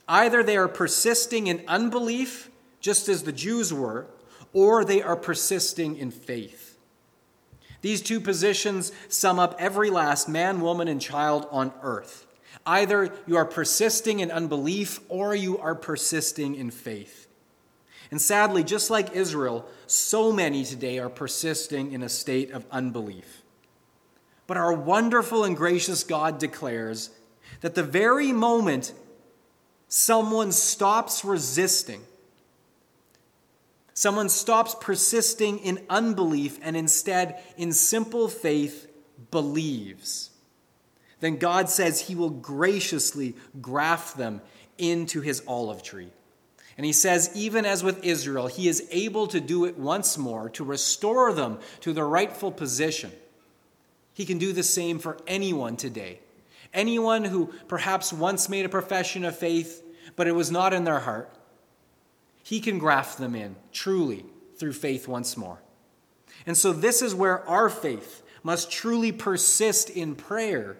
Either 0.07 0.43
they 0.43 0.57
are 0.57 0.69
persisting 0.69 1.47
in 1.47 1.65
unbelief, 1.67 2.51
just 2.81 3.09
as 3.09 3.23
the 3.23 3.33
Jews 3.33 3.73
were, 3.73 4.07
or 4.53 4.85
they 4.85 5.03
are 5.03 5.17
persisting 5.17 5.97
in 5.97 6.11
faith. 6.11 6.77
These 7.81 8.03
two 8.03 8.21
positions 8.21 8.93
sum 9.09 9.39
up 9.39 9.57
every 9.59 9.89
last 9.89 10.29
man, 10.29 10.61
woman, 10.61 10.87
and 10.87 11.01
child 11.01 11.47
on 11.51 11.73
earth. 11.83 12.27
Either 12.67 13.15
you 13.27 13.37
are 13.37 13.47
persisting 13.47 14.21
in 14.21 14.31
unbelief 14.31 15.01
or 15.09 15.35
you 15.35 15.57
are 15.59 15.75
persisting 15.75 16.55
in 16.55 16.71
faith. 16.71 17.27
And 18.11 18.21
sadly, 18.21 18.65
just 18.65 18.91
like 18.91 19.13
Israel, 19.13 19.65
so 19.87 20.33
many 20.33 20.65
today 20.65 20.99
are 20.99 21.09
persisting 21.09 21.93
in 21.93 22.03
a 22.03 22.09
state 22.09 22.51
of 22.51 22.67
unbelief. 22.71 23.43
But 24.47 24.57
our 24.57 24.73
wonderful 24.73 25.45
and 25.45 25.57
gracious 25.57 26.03
God 26.03 26.39
declares 26.39 27.11
that 27.61 27.75
the 27.75 27.83
very 27.83 28.33
moment 28.33 28.93
someone 29.89 30.53
stops 30.53 31.25
resisting, 31.25 32.03
someone 33.95 34.29
stops 34.29 34.75
persisting 34.81 35.59
in 35.59 35.85
unbelief 35.89 36.59
and 36.63 36.77
instead, 36.77 37.43
in 37.57 37.73
simple 37.73 38.29
faith, 38.29 38.87
believes 39.31 40.31
then 41.21 41.37
God 41.37 41.69
says 41.69 42.01
he 42.01 42.15
will 42.15 42.31
graciously 42.31 43.37
graft 43.61 44.17
them 44.17 44.41
into 44.79 45.21
his 45.21 45.43
olive 45.47 45.83
tree. 45.83 46.09
And 46.77 46.87
he 46.87 46.93
says, 46.93 47.31
even 47.35 47.67
as 47.67 47.85
with 47.85 48.03
Israel, 48.05 48.47
he 48.47 48.67
is 48.67 48.89
able 48.91 49.27
to 49.29 49.41
do 49.41 49.67
it 49.67 49.79
once 49.79 50.17
more, 50.17 50.49
to 50.51 50.65
restore 50.65 51.33
them 51.35 51.59
to 51.81 51.93
their 51.93 52.09
rightful 52.09 52.51
position. 52.51 53.13
He 54.15 54.25
can 54.25 54.39
do 54.39 54.55
the 54.55 54.63
same 54.63 54.99
for 54.99 55.19
anyone 55.27 55.77
today. 55.77 56.21
Anyone 56.73 57.25
who 57.25 57.53
perhaps 57.69 58.13
once 58.13 58.49
made 58.49 58.65
a 58.65 58.71
profession 58.71 59.25
of 59.25 59.37
faith, 59.37 59.83
but 60.17 60.27
it 60.27 60.35
was 60.35 60.51
not 60.51 60.73
in 60.73 60.85
their 60.85 61.01
heart. 61.01 61.35
He 62.43 62.61
can 62.61 62.79
graft 62.79 63.19
them 63.19 63.35
in, 63.35 63.57
truly, 63.73 64.25
through 64.57 64.73
faith 64.75 65.09
once 65.09 65.37
more. 65.37 65.61
And 66.47 66.57
so, 66.57 66.73
this 66.73 67.03
is 67.03 67.15
where 67.15 67.47
our 67.49 67.69
faith 67.69 68.23
must 68.43 68.71
truly 68.71 69.13
persist 69.13 69.91
in 69.91 70.15
prayer 70.15 70.77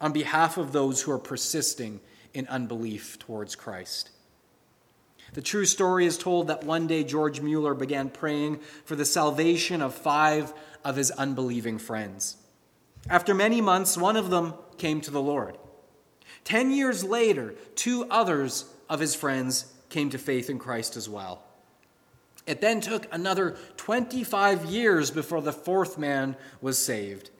on 0.00 0.12
behalf 0.12 0.56
of 0.56 0.72
those 0.72 1.02
who 1.02 1.12
are 1.12 1.18
persisting 1.18 2.00
in 2.32 2.46
unbelief 2.48 3.18
towards 3.18 3.56
Christ. 3.56 4.10
The 5.32 5.42
true 5.42 5.66
story 5.66 6.06
is 6.06 6.18
told 6.18 6.48
that 6.48 6.64
one 6.64 6.86
day 6.86 7.04
George 7.04 7.40
Mueller 7.40 7.74
began 7.74 8.08
praying 8.08 8.60
for 8.84 8.96
the 8.96 9.04
salvation 9.04 9.80
of 9.82 9.94
five 9.94 10.52
of 10.84 10.96
his 10.96 11.10
unbelieving 11.12 11.78
friends. 11.78 12.36
After 13.08 13.34
many 13.34 13.60
months, 13.60 13.96
one 13.96 14.16
of 14.16 14.30
them 14.30 14.54
came 14.78 15.00
to 15.02 15.10
the 15.10 15.22
Lord. 15.22 15.56
Ten 16.44 16.70
years 16.70 17.04
later, 17.04 17.54
two 17.74 18.06
others 18.10 18.64
of 18.88 19.00
his 19.00 19.14
friends 19.14 19.72
came 19.88 20.10
to 20.10 20.18
faith 20.18 20.50
in 20.50 20.58
Christ 20.58 20.96
as 20.96 21.08
well. 21.08 21.42
It 22.46 22.60
then 22.60 22.80
took 22.80 23.06
another 23.12 23.56
25 23.76 24.64
years 24.64 25.10
before 25.10 25.42
the 25.42 25.52
fourth 25.52 25.98
man 25.98 26.36
was 26.60 26.78
saved. 26.78 27.30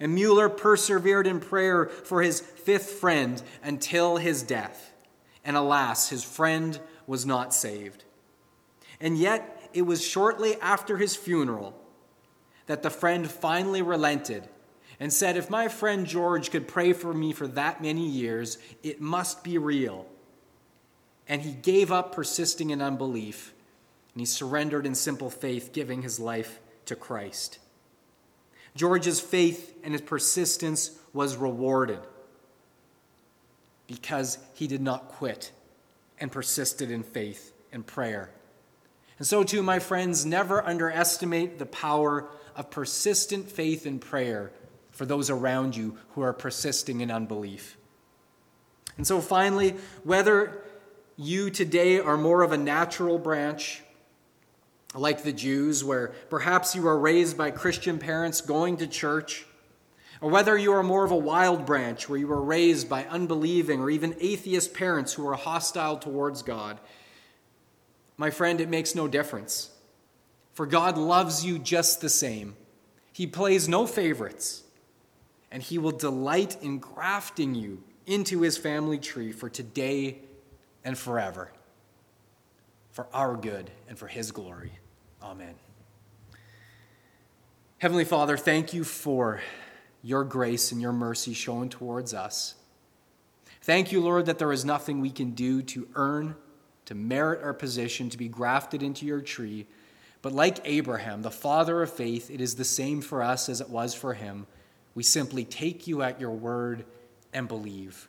And 0.00 0.14
Mueller 0.14 0.48
persevered 0.48 1.26
in 1.26 1.40
prayer 1.40 1.86
for 1.86 2.22
his 2.22 2.40
fifth 2.40 2.90
friend 2.90 3.42
until 3.62 4.16
his 4.16 4.42
death. 4.42 4.92
And 5.44 5.56
alas, 5.56 6.10
his 6.10 6.22
friend 6.22 6.78
was 7.06 7.24
not 7.24 7.54
saved. 7.54 8.04
And 9.00 9.16
yet, 9.16 9.70
it 9.72 9.82
was 9.82 10.06
shortly 10.06 10.60
after 10.60 10.96
his 10.96 11.16
funeral 11.16 11.74
that 12.66 12.82
the 12.82 12.90
friend 12.90 13.30
finally 13.30 13.82
relented 13.82 14.48
and 15.00 15.12
said, 15.12 15.36
If 15.36 15.50
my 15.50 15.68
friend 15.68 16.06
George 16.06 16.50
could 16.50 16.68
pray 16.68 16.92
for 16.92 17.12
me 17.12 17.32
for 17.32 17.46
that 17.48 17.82
many 17.82 18.06
years, 18.06 18.58
it 18.82 19.00
must 19.00 19.44
be 19.44 19.58
real. 19.58 20.06
And 21.28 21.42
he 21.42 21.52
gave 21.52 21.92
up 21.92 22.14
persisting 22.14 22.70
in 22.70 22.80
unbelief, 22.80 23.52
and 24.14 24.20
he 24.20 24.26
surrendered 24.26 24.86
in 24.86 24.94
simple 24.94 25.30
faith, 25.30 25.70
giving 25.72 26.02
his 26.02 26.18
life 26.18 26.60
to 26.86 26.96
Christ. 26.96 27.58
George's 28.74 29.20
faith 29.20 29.76
and 29.82 29.92
his 29.92 30.02
persistence 30.02 30.92
was 31.12 31.36
rewarded 31.36 32.00
because 33.86 34.38
he 34.54 34.66
did 34.66 34.80
not 34.80 35.08
quit 35.08 35.50
and 36.20 36.30
persisted 36.30 36.90
in 36.90 37.02
faith 37.02 37.52
and 37.72 37.86
prayer. 37.86 38.30
And 39.18 39.26
so, 39.26 39.42
too, 39.42 39.62
my 39.62 39.80
friends, 39.80 40.24
never 40.24 40.64
underestimate 40.64 41.58
the 41.58 41.66
power 41.66 42.28
of 42.54 42.70
persistent 42.70 43.50
faith 43.50 43.84
and 43.84 44.00
prayer 44.00 44.52
for 44.98 45.06
those 45.06 45.30
around 45.30 45.76
you 45.76 45.96
who 46.14 46.22
are 46.22 46.32
persisting 46.32 47.02
in 47.02 47.08
unbelief. 47.08 47.76
And 48.96 49.06
so, 49.06 49.20
finally, 49.20 49.76
whether 50.02 50.60
you 51.16 51.50
today 51.50 52.00
are 52.00 52.16
more 52.16 52.42
of 52.42 52.50
a 52.50 52.56
natural 52.56 53.16
branch, 53.16 53.80
like 54.96 55.22
the 55.22 55.32
Jews, 55.32 55.84
where 55.84 56.08
perhaps 56.30 56.74
you 56.74 56.84
are 56.88 56.98
raised 56.98 57.38
by 57.38 57.52
Christian 57.52 58.00
parents 58.00 58.40
going 58.40 58.78
to 58.78 58.88
church, 58.88 59.46
or 60.20 60.30
whether 60.30 60.58
you 60.58 60.72
are 60.72 60.82
more 60.82 61.04
of 61.04 61.12
a 61.12 61.16
wild 61.16 61.64
branch 61.64 62.08
where 62.08 62.18
you 62.18 62.26
were 62.26 62.42
raised 62.42 62.88
by 62.88 63.04
unbelieving 63.04 63.78
or 63.78 63.90
even 63.90 64.16
atheist 64.18 64.74
parents 64.74 65.12
who 65.12 65.28
are 65.28 65.34
hostile 65.34 65.96
towards 65.96 66.42
God, 66.42 66.80
my 68.16 68.30
friend, 68.30 68.60
it 68.60 68.68
makes 68.68 68.96
no 68.96 69.06
difference. 69.06 69.70
For 70.54 70.66
God 70.66 70.98
loves 70.98 71.46
you 71.46 71.60
just 71.60 72.00
the 72.00 72.08
same. 72.08 72.56
He 73.12 73.28
plays 73.28 73.68
no 73.68 73.86
favorites, 73.86 74.64
and 75.50 75.62
He 75.62 75.78
will 75.78 75.92
delight 75.92 76.56
in 76.62 76.78
grafting 76.78 77.54
you 77.54 77.82
into 78.06 78.42
His 78.42 78.56
family 78.56 78.98
tree 78.98 79.32
for 79.32 79.48
today 79.48 80.18
and 80.84 80.96
forever, 80.96 81.50
for 82.90 83.06
our 83.12 83.36
good 83.36 83.70
and 83.88 83.98
for 83.98 84.06
His 84.06 84.30
glory. 84.30 84.72
Amen. 85.22 85.54
Heavenly 87.78 88.04
Father, 88.04 88.36
thank 88.36 88.74
you 88.74 88.82
for 88.82 89.40
your 90.02 90.24
grace 90.24 90.72
and 90.72 90.80
your 90.80 90.92
mercy 90.92 91.32
shown 91.32 91.68
towards 91.68 92.14
us. 92.14 92.54
Thank 93.62 93.92
you, 93.92 94.00
Lord, 94.00 94.26
that 94.26 94.38
there 94.38 94.52
is 94.52 94.64
nothing 94.64 95.00
we 95.00 95.10
can 95.10 95.32
do 95.32 95.62
to 95.62 95.88
earn, 95.94 96.36
to 96.86 96.94
merit 96.94 97.42
our 97.42 97.52
position, 97.52 98.08
to 98.10 98.18
be 98.18 98.28
grafted 98.28 98.82
into 98.82 99.04
your 99.04 99.20
tree. 99.20 99.66
But 100.22 100.32
like 100.32 100.58
Abraham, 100.64 101.22
the 101.22 101.30
father 101.30 101.82
of 101.82 101.92
faith, 101.92 102.30
it 102.30 102.40
is 102.40 102.54
the 102.54 102.64
same 102.64 103.00
for 103.00 103.22
us 103.22 103.48
as 103.48 103.60
it 103.60 103.68
was 103.68 103.94
for 103.94 104.14
him. 104.14 104.46
We 104.98 105.04
simply 105.04 105.44
take 105.44 105.86
you 105.86 106.02
at 106.02 106.20
your 106.20 106.32
word 106.32 106.84
and 107.32 107.46
believe. 107.46 108.08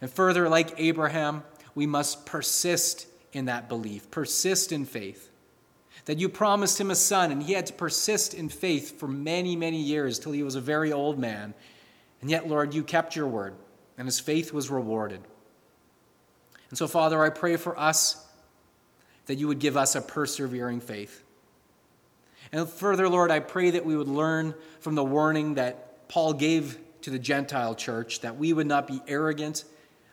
And 0.00 0.08
further, 0.08 0.48
like 0.48 0.72
Abraham, 0.78 1.42
we 1.74 1.84
must 1.84 2.24
persist 2.26 3.08
in 3.32 3.46
that 3.46 3.68
belief, 3.68 4.08
persist 4.08 4.70
in 4.70 4.84
faith 4.84 5.32
that 6.04 6.20
you 6.20 6.28
promised 6.28 6.80
him 6.80 6.92
a 6.92 6.94
son, 6.94 7.32
and 7.32 7.42
he 7.42 7.54
had 7.54 7.66
to 7.66 7.72
persist 7.72 8.34
in 8.34 8.48
faith 8.48 9.00
for 9.00 9.08
many, 9.08 9.56
many 9.56 9.82
years 9.82 10.20
till 10.20 10.30
he 10.30 10.44
was 10.44 10.54
a 10.54 10.60
very 10.60 10.92
old 10.92 11.18
man. 11.18 11.54
And 12.20 12.30
yet, 12.30 12.46
Lord, 12.46 12.72
you 12.72 12.84
kept 12.84 13.16
your 13.16 13.26
word, 13.26 13.54
and 13.98 14.06
his 14.06 14.20
faith 14.20 14.52
was 14.52 14.70
rewarded. 14.70 15.22
And 16.68 16.78
so, 16.78 16.86
Father, 16.86 17.20
I 17.20 17.30
pray 17.30 17.56
for 17.56 17.76
us 17.76 18.24
that 19.26 19.38
you 19.38 19.48
would 19.48 19.58
give 19.58 19.76
us 19.76 19.96
a 19.96 20.00
persevering 20.00 20.82
faith. 20.82 21.24
And 22.52 22.68
further, 22.68 23.08
Lord, 23.08 23.30
I 23.30 23.40
pray 23.40 23.70
that 23.70 23.84
we 23.84 23.96
would 23.96 24.08
learn 24.08 24.54
from 24.80 24.94
the 24.94 25.04
warning 25.04 25.54
that 25.54 26.08
Paul 26.08 26.32
gave 26.32 26.78
to 27.02 27.10
the 27.10 27.18
Gentile 27.18 27.74
church 27.74 28.20
that 28.20 28.36
we 28.36 28.52
would 28.52 28.66
not 28.66 28.86
be 28.86 29.00
arrogant 29.06 29.64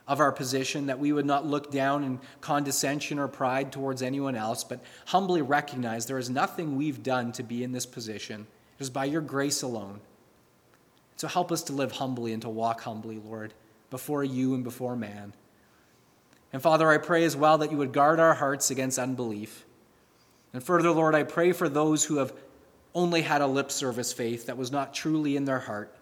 of 0.07 0.19
our 0.19 0.31
position, 0.31 0.85
that 0.85 0.99
we 0.99 1.11
would 1.11 1.25
not 1.25 1.45
look 1.45 1.71
down 1.71 2.03
in 2.03 2.19
condescension 2.39 3.19
or 3.19 3.27
pride 3.27 3.71
towards 3.71 4.01
anyone 4.01 4.35
else, 4.35 4.63
but 4.63 4.79
humbly 5.07 5.41
recognize 5.41 6.05
there 6.05 6.17
is 6.17 6.29
nothing 6.29 6.77
we've 6.77 7.03
done 7.03 7.31
to 7.33 7.43
be 7.43 7.63
in 7.63 7.73
this 7.73 7.85
position. 7.85 8.47
It 8.79 8.83
is 8.83 8.89
by 8.89 9.05
your 9.05 9.21
grace 9.21 9.63
alone. 9.63 9.99
So 11.17 11.27
help 11.27 11.51
us 11.51 11.63
to 11.63 11.73
live 11.73 11.93
humbly 11.93 12.31
and 12.31 12.41
to 12.43 12.49
walk 12.49 12.81
humbly, 12.81 13.19
Lord, 13.19 13.53
before 13.89 14.23
you 14.23 14.53
and 14.53 14.63
before 14.63 14.95
man. 14.95 15.33
And 16.53 16.61
Father, 16.61 16.89
I 16.89 16.99
pray 16.99 17.25
as 17.25 17.35
well 17.35 17.57
that 17.57 17.71
you 17.71 17.77
would 17.77 17.91
guard 17.91 18.19
our 18.19 18.35
hearts 18.35 18.71
against 18.71 18.99
unbelief. 18.99 19.65
And 20.57 20.63
further, 20.63 20.89
Lord, 20.89 21.13
I 21.13 21.21
pray 21.21 21.51
for 21.51 21.69
those 21.69 22.03
who 22.03 22.17
have 22.17 22.33
only 22.95 23.21
had 23.21 23.43
a 23.43 23.45
lip 23.45 23.69
service 23.69 24.11
faith 24.11 24.47
that 24.47 24.57
was 24.57 24.71
not 24.71 24.91
truly 24.91 25.35
in 25.35 25.45
their 25.45 25.59
heart 25.59 25.95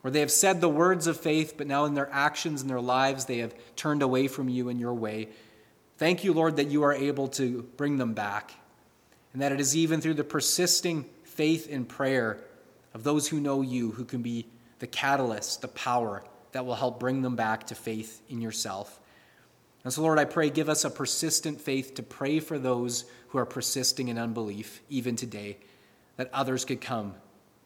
where 0.00 0.12
they 0.12 0.20
have 0.20 0.30
said 0.30 0.60
the 0.60 0.68
words 0.68 1.08
of 1.08 1.18
faith, 1.18 1.54
but 1.56 1.66
now 1.66 1.84
in 1.84 1.94
their 1.94 2.08
actions 2.12 2.60
and 2.60 2.70
their 2.70 2.80
lives 2.80 3.24
they 3.24 3.38
have 3.38 3.52
turned 3.74 4.00
away 4.00 4.28
from 4.28 4.48
you 4.48 4.68
and 4.68 4.78
your 4.78 4.94
way. 4.94 5.28
Thank 5.98 6.22
you, 6.22 6.32
Lord, 6.32 6.54
that 6.54 6.68
you 6.68 6.84
are 6.84 6.92
able 6.92 7.26
to 7.30 7.62
bring 7.76 7.98
them 7.98 8.14
back, 8.14 8.54
and 9.32 9.42
that 9.42 9.50
it 9.50 9.58
is 9.58 9.76
even 9.76 10.00
through 10.00 10.14
the 10.14 10.22
persisting 10.22 11.06
faith 11.24 11.66
and 11.68 11.88
prayer 11.88 12.38
of 12.94 13.02
those 13.02 13.26
who 13.26 13.40
know 13.40 13.60
you 13.60 13.90
who 13.90 14.04
can 14.04 14.22
be 14.22 14.46
the 14.78 14.86
catalyst, 14.86 15.62
the 15.62 15.68
power 15.68 16.22
that 16.52 16.64
will 16.64 16.76
help 16.76 17.00
bring 17.00 17.22
them 17.22 17.34
back 17.34 17.66
to 17.66 17.74
faith 17.74 18.22
in 18.28 18.40
yourself. 18.40 19.00
And 19.84 19.92
so, 19.92 20.00
Lord, 20.00 20.18
I 20.18 20.24
pray, 20.24 20.48
give 20.48 20.70
us 20.70 20.84
a 20.84 20.90
persistent 20.90 21.60
faith 21.60 21.94
to 21.94 22.02
pray 22.02 22.40
for 22.40 22.58
those 22.58 23.04
who 23.28 23.38
are 23.38 23.44
persisting 23.44 24.08
in 24.08 24.18
unbelief, 24.18 24.80
even 24.88 25.14
today, 25.14 25.58
that 26.16 26.30
others 26.32 26.64
could 26.64 26.80
come 26.80 27.14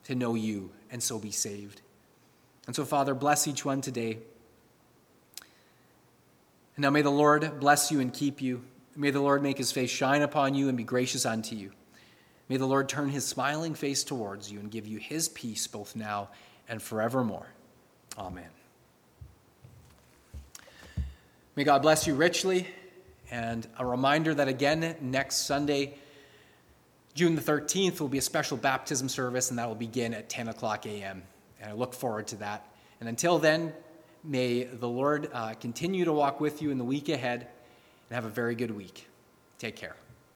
to 0.05 0.17
know 0.17 0.35
you 0.35 0.71
and 0.91 1.01
so 1.01 1.19
be 1.19 1.31
saved. 1.31 1.81
And 2.67 2.75
so, 2.75 2.85
Father, 2.85 3.15
bless 3.15 3.47
each 3.47 3.65
one 3.65 3.81
today. 3.81 4.19
And 6.77 6.83
now 6.83 6.91
may 6.91 7.03
the 7.03 7.11
Lord 7.11 7.61
bless 7.61 7.93
you 7.93 8.01
and 8.01 8.13
keep 8.13 8.43
you. 8.43 8.65
May 8.97 9.11
the 9.11 9.21
Lord 9.21 9.43
make 9.43 9.59
his 9.59 9.71
face 9.71 9.91
shine 9.91 10.23
upon 10.23 10.55
you 10.55 10.69
and 10.69 10.77
be 10.77 10.85
gracious 10.85 11.25
unto 11.25 11.55
you. 11.55 11.71
May 12.49 12.57
the 12.57 12.67
Lord 12.67 12.89
turn 12.89 13.11
his 13.11 13.27
smiling 13.27 13.75
face 13.75 14.03
towards 14.03 14.51
you 14.51 14.59
and 14.59 14.71
give 14.71 14.87
you 14.87 14.99
his 14.99 15.29
peace 15.29 15.67
both 15.67 15.95
now 15.95 16.31
and 16.69 16.83
forevermore. 16.83 17.47
Amen. 18.19 18.58
May 21.59 21.65
God 21.65 21.83
bless 21.83 22.07
you 22.07 22.15
richly. 22.15 22.69
And 23.33 23.67
a 23.81 23.85
reminder 23.85 24.33
that 24.33 24.47
again, 24.47 24.95
next 25.01 25.39
Sunday, 25.39 25.95
June 27.15 27.35
the 27.35 27.43
13th, 27.43 27.99
will 27.99 28.07
be 28.07 28.19
a 28.19 28.23
special 28.23 28.57
baptism 28.57 29.09
service, 29.09 29.51
and 29.51 29.59
that 29.59 29.67
will 29.67 29.75
begin 29.75 30.15
at 30.15 30.29
10 30.29 30.47
o'clock 30.47 30.87
a.m. 30.87 31.25
And 31.61 31.71
I 31.71 31.75
look 31.75 31.95
forward 31.95 32.29
to 32.29 32.37
that. 32.37 32.65
And 33.01 33.09
until 33.09 33.41
then, 33.41 33.73
may 34.23 34.67
the 34.67 34.89
Lord 34.89 35.31
uh, 35.33 35.55
continue 35.55 36.05
to 36.05 36.13
walk 36.13 36.41
with 36.41 36.63
you 36.63 36.71
in 36.71 36.79
the 36.79 36.85
week 36.85 37.09
ahead 37.09 37.49
and 38.09 38.15
have 38.15 38.25
a 38.25 38.29
very 38.29 38.55
good 38.55 38.71
week. 38.71 39.09
Take 39.59 39.75
care. 39.75 39.97